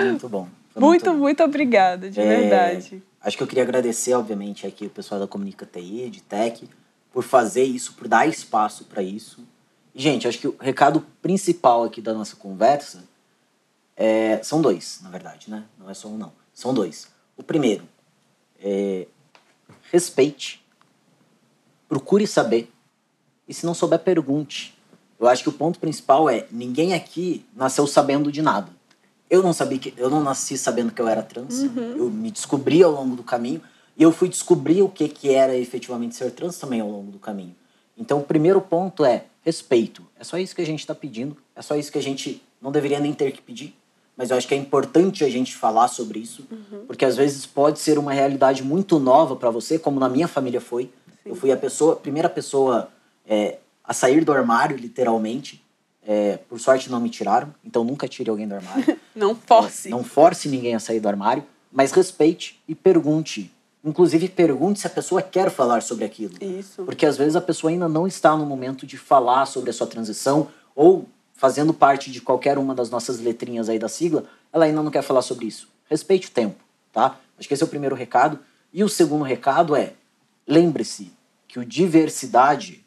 Muito 0.05 0.29
bom. 0.29 0.49
Muito, 0.77 1.11
muito, 1.11 1.15
muito 1.15 1.43
obrigada, 1.43 2.11
de 2.11 2.21
é, 2.21 2.25
verdade. 2.25 3.03
Acho 3.21 3.37
que 3.37 3.43
eu 3.43 3.47
queria 3.47 3.63
agradecer, 3.63 4.13
obviamente, 4.13 4.67
aqui 4.67 4.87
o 4.87 4.91
pessoal 4.91 5.21
da 5.21 5.27
Comunica 5.27 5.65
TI, 5.65 6.11
de 6.11 6.23
Tech, 6.23 6.69
por 7.11 7.25
fazer 7.25 7.65
isso, 7.65 7.95
por 7.95 8.07
dar 8.07 8.27
espaço 8.29 8.85
para 8.85 9.03
isso. 9.03 9.41
E, 9.95 10.03
gente, 10.03 10.29
acho 10.29 10.39
que 10.39 10.47
o 10.47 10.57
recado 10.61 11.05
principal 11.23 11.85
aqui 11.85 12.03
da 12.03 12.13
nossa 12.13 12.37
conversa 12.37 13.05
é, 13.97 14.39
são 14.43 14.61
dois, 14.61 15.01
na 15.03 15.09
verdade, 15.09 15.51
né? 15.51 15.65
Não 15.79 15.89
é 15.89 15.95
só 15.95 16.09
um, 16.09 16.19
não. 16.19 16.33
São 16.53 16.75
dois. 16.75 17.09
O 17.37 17.43
primeiro 17.43 17.85
é 18.61 19.07
respeite, 19.91 20.63
procure 21.89 22.27
saber, 22.27 22.71
e 23.49 23.55
se 23.55 23.65
não 23.65 23.73
souber, 23.73 23.99
pergunte. 24.01 24.77
Eu 25.19 25.27
acho 25.27 25.43
que 25.43 25.49
o 25.49 25.53
ponto 25.53 25.79
principal 25.79 26.29
é 26.29 26.47
ninguém 26.51 26.93
aqui 26.93 27.47
nasceu 27.57 27.87
sabendo 27.87 28.31
de 28.31 28.43
nada 28.43 28.76
eu 29.29 29.43
não 29.43 29.53
sabia 29.53 29.79
que 29.79 29.95
eu 29.97 30.09
não 30.09 30.23
nasci 30.23 30.57
sabendo 30.57 30.93
que 30.93 31.01
eu 31.01 31.09
era 31.09 31.23
trans. 31.23 31.63
Uhum. 31.63 31.97
Eu 31.97 32.11
me 32.11 32.31
descobri 32.31 32.83
ao 32.83 32.93
longo 32.93 33.17
do 33.17 33.23
caminho 33.23 33.61
e 33.97 34.03
eu 34.03 34.13
fui 34.13 34.29
descobrir 34.29 34.83
o 34.83 34.89
que 34.89 35.09
que 35.09 35.33
era 35.33 35.57
efetivamente 35.57 36.15
ser 36.15 36.31
trans 36.33 36.59
também 36.59 36.81
ao 36.81 36.91
longo 36.91 37.11
do 37.11 37.19
caminho. 37.19 37.55
Então, 37.97 38.19
o 38.19 38.23
primeiro 38.23 38.61
ponto 38.61 39.05
é 39.05 39.25
respeito. 39.43 40.03
É 40.19 40.25
só 40.25 40.39
isso 40.39 40.55
que 40.55 40.61
a 40.61 40.67
gente 40.67 40.81
está 40.81 40.95
pedindo. 40.95 41.37
É 41.55 41.63
só 41.63 41.75
isso 41.77 41.91
que 41.91 41.99
a 41.99 42.03
gente 42.03 42.43
não 42.61 42.71
deveria 42.71 43.01
nem 43.01 43.15
ter 43.15 43.33
que 43.33 43.41
pedir. 43.41 43.75
Mas 44.17 44.31
eu 44.31 44.37
acho 44.37 44.49
que 44.49 44.55
é 44.55 44.57
importante 44.57 45.25
a 45.25 45.31
gente 45.31 45.55
falar 45.55 45.89
sobre 45.89 46.19
isso, 46.19 46.47
uhum. 46.51 46.87
porque 46.87 47.05
às 47.05 47.17
vezes 47.17 47.45
pode 47.45 47.79
ser 47.79 47.99
uma 47.99 48.15
realidade 48.15 48.63
muito 48.63 48.99
nova 48.99 49.37
para 49.37 49.51
você, 49.51 49.79
como 49.79 50.01
na 50.01 50.09
minha 50.09 50.27
família 50.27 50.61
foi. 50.61 50.85
Sim. 51.23 51.31
Eu 51.31 51.35
fui 51.35 51.53
a 51.53 51.57
pessoa, 51.57 51.93
a 51.93 51.97
primeira 51.97 52.29
pessoa 52.29 52.89
é, 53.27 53.59
a 53.85 53.93
sair 53.93 54.25
do 54.25 54.33
armário, 54.33 54.77
literalmente. 54.77 55.63
É, 56.07 56.37
por 56.49 56.61
sorte 56.61 56.89
não 56.89 57.01
me 57.01 57.11
tiraram, 57.11 57.53
então 57.65 57.83
nunca 57.83 58.07
tire 58.07 58.31
alguém 58.31 58.47
do 58.47 58.55
armário. 58.55 58.97
não 59.15 59.35
force. 59.35 59.89
É, 59.89 59.91
não 59.91 60.05
force 60.05 60.49
ninguém 60.49 60.75
a 60.75 60.79
sair 60.79 61.01
do 61.01 61.09
armário, 61.09 61.45
mas 61.73 61.91
respeite 61.91 62.63
e 62.69 62.75
pergunte. 62.75 63.53
Inclusive, 63.85 64.29
pergunte 64.29 64.81
se 64.81 64.87
a 64.87 64.91
pessoa 64.91 65.21
quer 65.21 65.51
falar 65.51 65.83
sobre 65.83 66.05
aquilo. 66.05 66.35
Isso. 66.41 66.85
Porque 66.85 67.05
às 67.05 67.17
vezes 67.17 67.35
a 67.35 67.41
pessoa 67.41 67.71
ainda 67.71 67.89
não 67.89 68.07
está 68.07 68.37
no 68.37 68.47
momento 68.47 68.87
de 68.87 68.97
falar 68.97 69.47
sobre 69.47 69.71
a 69.71 69.73
sua 69.73 69.87
transição 69.87 70.49
ou 70.75 71.09
fazendo 71.37 71.75
parte 71.75 72.11
de 72.11 72.21
qualquer 72.21 72.57
uma 72.57 72.75
das 72.75 72.89
nossas 72.89 73.21
letrinhas 73.21 73.69
aí 73.69 73.79
da 73.79 73.89
sigla, 73.89 74.25
ela 74.53 74.65
ainda 74.65 74.83
não 74.83 74.91
quer 74.91 75.03
falar 75.03 75.23
sobre 75.23 75.47
isso. 75.47 75.69
Respeite 75.89 76.29
o 76.29 76.31
tempo, 76.31 76.57
tá? 76.93 77.19
Acho 77.39 77.47
que 77.47 77.55
esse 77.55 77.63
é 77.63 77.67
o 77.67 77.69
primeiro 77.69 77.95
recado. 77.95 78.39
E 78.73 78.83
o 78.83 78.89
segundo 78.89 79.23
recado 79.23 79.77
é: 79.77 79.93
lembre-se 80.47 81.13
que 81.47 81.59
o 81.59 81.65
diversidade 81.65 82.85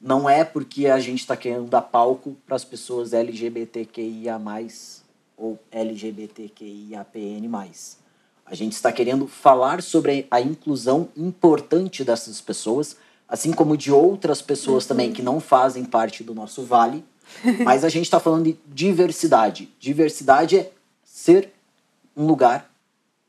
não 0.00 0.28
é 0.28 0.44
porque 0.44 0.86
a 0.86 0.98
gente 0.98 1.18
está 1.20 1.36
querendo 1.36 1.68
dar 1.68 1.82
palco 1.82 2.34
para 2.46 2.56
as 2.56 2.64
pessoas 2.64 3.12
LGBTQIA, 3.12 4.40
ou 5.36 5.58
LGBTQIAPN. 5.70 7.50
A 8.46 8.54
gente 8.54 8.72
está 8.72 8.90
querendo 8.90 9.28
falar 9.28 9.82
sobre 9.82 10.26
a 10.30 10.40
inclusão 10.40 11.08
importante 11.16 12.02
dessas 12.02 12.40
pessoas, 12.40 12.96
assim 13.28 13.52
como 13.52 13.76
de 13.76 13.92
outras 13.92 14.40
pessoas 14.40 14.86
também 14.86 15.12
que 15.12 15.22
não 15.22 15.38
fazem 15.38 15.84
parte 15.84 16.24
do 16.24 16.34
nosso 16.34 16.62
vale. 16.64 17.04
Mas 17.64 17.84
a 17.84 17.88
gente 17.88 18.04
está 18.04 18.18
falando 18.18 18.44
de 18.44 18.58
diversidade. 18.66 19.68
Diversidade 19.78 20.58
é 20.58 20.72
ser 21.04 21.52
um 22.16 22.26
lugar 22.26 22.70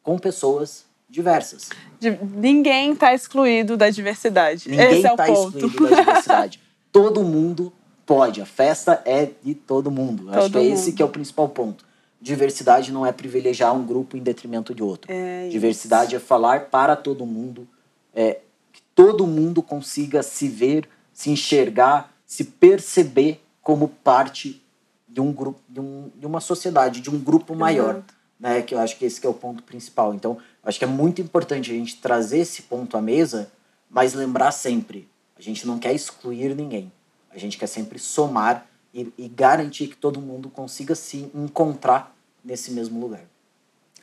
com 0.01 0.17
pessoas 0.17 0.85
diversas. 1.11 1.69
De, 1.99 2.17
ninguém 2.33 2.93
está 2.93 3.13
excluído 3.13 3.75
da 3.75 3.89
diversidade. 3.89 4.69
Ninguém 4.69 4.99
Esse 4.99 5.05
é 5.05 5.11
o 5.11 5.13
está 5.13 5.25
ponto. 5.25 5.57
excluído 5.57 5.89
da 5.89 6.01
diversidade. 6.01 6.59
todo 6.91 7.21
mundo 7.23 7.73
pode. 8.05 8.41
A 8.41 8.45
festa 8.45 9.01
é 9.05 9.29
de 9.43 9.53
todo 9.53 9.91
mundo. 9.91 10.29
Acho 10.29 10.39
Todo 10.39 10.51
que 10.53 10.57
é 10.57 10.65
esse 10.65 10.93
que 10.93 11.01
é 11.01 11.05
o 11.05 11.09
principal 11.09 11.49
ponto. 11.49 11.85
Diversidade 12.19 12.91
não 12.91 13.05
é 13.05 13.11
privilegiar 13.11 13.75
um 13.75 13.85
grupo 13.85 14.15
em 14.15 14.21
detrimento 14.21 14.73
de 14.73 14.81
outro. 14.83 15.11
É. 15.11 15.49
Diversidade 15.49 16.15
é 16.15 16.19
falar 16.19 16.65
para 16.65 16.95
todo 16.95 17.25
mundo, 17.25 17.67
é, 18.13 18.39
que 18.71 18.81
todo 18.95 19.25
mundo 19.27 19.61
consiga 19.61 20.21
se 20.21 20.47
ver, 20.47 20.87
se 21.11 21.29
enxergar, 21.31 22.13
se 22.25 22.43
perceber 22.43 23.41
como 23.61 23.87
parte 23.87 24.61
de 25.07 25.19
um 25.19 25.31
grupo, 25.33 25.59
de, 25.67 25.79
um, 25.79 26.09
de 26.15 26.25
uma 26.25 26.39
sociedade, 26.39 27.01
de 27.01 27.09
um 27.09 27.19
grupo 27.19 27.55
maior, 27.55 27.95
Exato. 27.95 28.13
né? 28.39 28.61
Que 28.61 28.75
eu 28.75 28.79
acho 28.79 28.97
que 28.97 29.05
esse 29.05 29.19
que 29.19 29.25
é 29.25 29.29
o 29.29 29.33
ponto 29.33 29.63
principal. 29.63 30.13
Então, 30.13 30.37
acho 30.63 30.79
que 30.79 30.85
é 30.85 30.87
muito 30.87 31.21
importante 31.21 31.71
a 31.71 31.73
gente 31.73 31.97
trazer 31.97 32.39
esse 32.39 32.63
ponto 32.63 32.97
à 32.97 33.01
mesa, 33.01 33.51
mas 33.89 34.13
lembrar 34.13 34.51
sempre, 34.51 35.09
a 35.37 35.41
gente 35.41 35.65
não 35.65 35.79
quer 35.79 35.93
excluir 35.93 36.55
ninguém. 36.55 36.91
A 37.29 37.37
gente 37.37 37.57
quer 37.57 37.67
sempre 37.67 37.97
somar 37.97 38.67
e, 38.93 39.11
e 39.17 39.27
garantir 39.27 39.87
que 39.87 39.95
todo 39.95 40.21
mundo 40.21 40.49
consiga 40.49 40.95
se 40.95 41.31
encontrar 41.33 42.15
nesse 42.43 42.71
mesmo 42.71 42.99
lugar. 42.99 43.23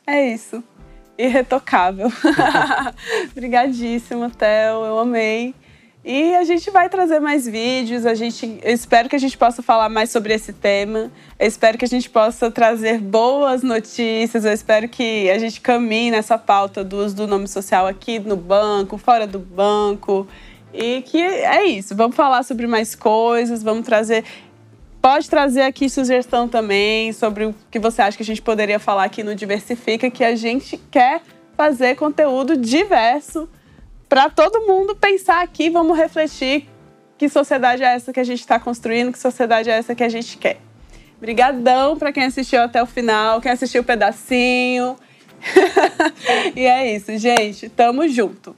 É 0.05 0.33
isso. 0.33 0.63
Irretocável. 1.17 2.07
Obrigadíssima, 3.31 4.29
Theo. 4.29 4.85
Eu 4.85 4.99
amei. 4.99 5.53
E 6.03 6.33
a 6.35 6.45
gente 6.45 6.71
vai 6.71 6.87
trazer 6.87 7.19
mais 7.19 7.45
vídeos. 7.45 8.05
A 8.05 8.13
gente, 8.13 8.59
eu 8.63 8.73
espero 8.73 9.09
que 9.09 9.15
a 9.15 9.19
gente 9.19 9.37
possa 9.37 9.61
falar 9.61 9.89
mais 9.89 10.09
sobre 10.09 10.33
esse 10.33 10.53
tema. 10.53 11.11
Eu 11.37 11.47
espero 11.47 11.77
que 11.77 11.83
a 11.83 11.87
gente 11.87 12.09
possa 12.09 12.49
trazer 12.49 12.99
boas 12.99 13.63
notícias. 13.63 14.45
Eu 14.45 14.53
espero 14.53 14.87
que 14.87 15.29
a 15.29 15.37
gente 15.37 15.59
caminhe 15.59 16.09
nessa 16.09 16.37
pauta 16.37 16.83
do 16.83 16.97
uso 16.97 17.15
do 17.15 17.27
nome 17.27 17.47
social 17.47 17.85
aqui 17.85 18.17
no 18.17 18.37
banco, 18.37 18.97
fora 18.97 19.27
do 19.27 19.39
banco. 19.39 20.25
E 20.73 21.01
que 21.01 21.21
é 21.21 21.65
isso. 21.65 21.93
Vamos 21.95 22.15
falar 22.15 22.43
sobre 22.43 22.65
mais 22.65 22.95
coisas. 22.95 23.61
Vamos 23.61 23.85
trazer. 23.85 24.23
Pode 25.01 25.29
trazer 25.29 25.63
aqui 25.63 25.89
sugestão 25.89 26.47
também 26.47 27.11
sobre 27.11 27.45
o 27.45 27.55
que 27.69 27.79
você 27.79 28.01
acha 28.01 28.15
que 28.15 28.23
a 28.23 28.25
gente 28.25 28.41
poderia 28.41 28.79
falar 28.79 29.03
aqui 29.03 29.21
no 29.21 29.35
Diversifica, 29.35 30.09
que 30.09 30.23
a 30.23 30.35
gente 30.35 30.77
quer 30.89 31.21
fazer 31.57 31.95
conteúdo 31.95 32.55
diverso 32.55 33.49
para 34.09 34.27
todo 34.27 34.65
mundo 34.65 34.95
pensar 34.95 35.43
aqui, 35.43 35.69
vamos 35.69 35.95
refletir 35.95 36.67
que 37.15 37.29
sociedade 37.29 37.83
é 37.83 37.93
essa 37.93 38.11
que 38.11 38.19
a 38.19 38.23
gente 38.23 38.39
está 38.39 38.59
construindo, 38.59 39.11
que 39.11 39.19
sociedade 39.19 39.69
é 39.69 39.73
essa 39.73 39.93
que 39.93 40.03
a 40.03 40.09
gente 40.09 40.35
quer. 40.37 40.57
Obrigadão 41.17 41.95
para 41.95 42.11
quem 42.11 42.23
assistiu 42.23 42.61
até 42.61 42.81
o 42.81 42.87
final, 42.87 43.39
quem 43.39 43.51
assistiu 43.51 43.81
o 43.81 43.85
pedacinho. 43.85 44.97
e 46.55 46.65
é 46.65 46.95
isso, 46.95 47.15
gente. 47.17 47.69
Tamo 47.69 48.07
junto. 48.07 48.55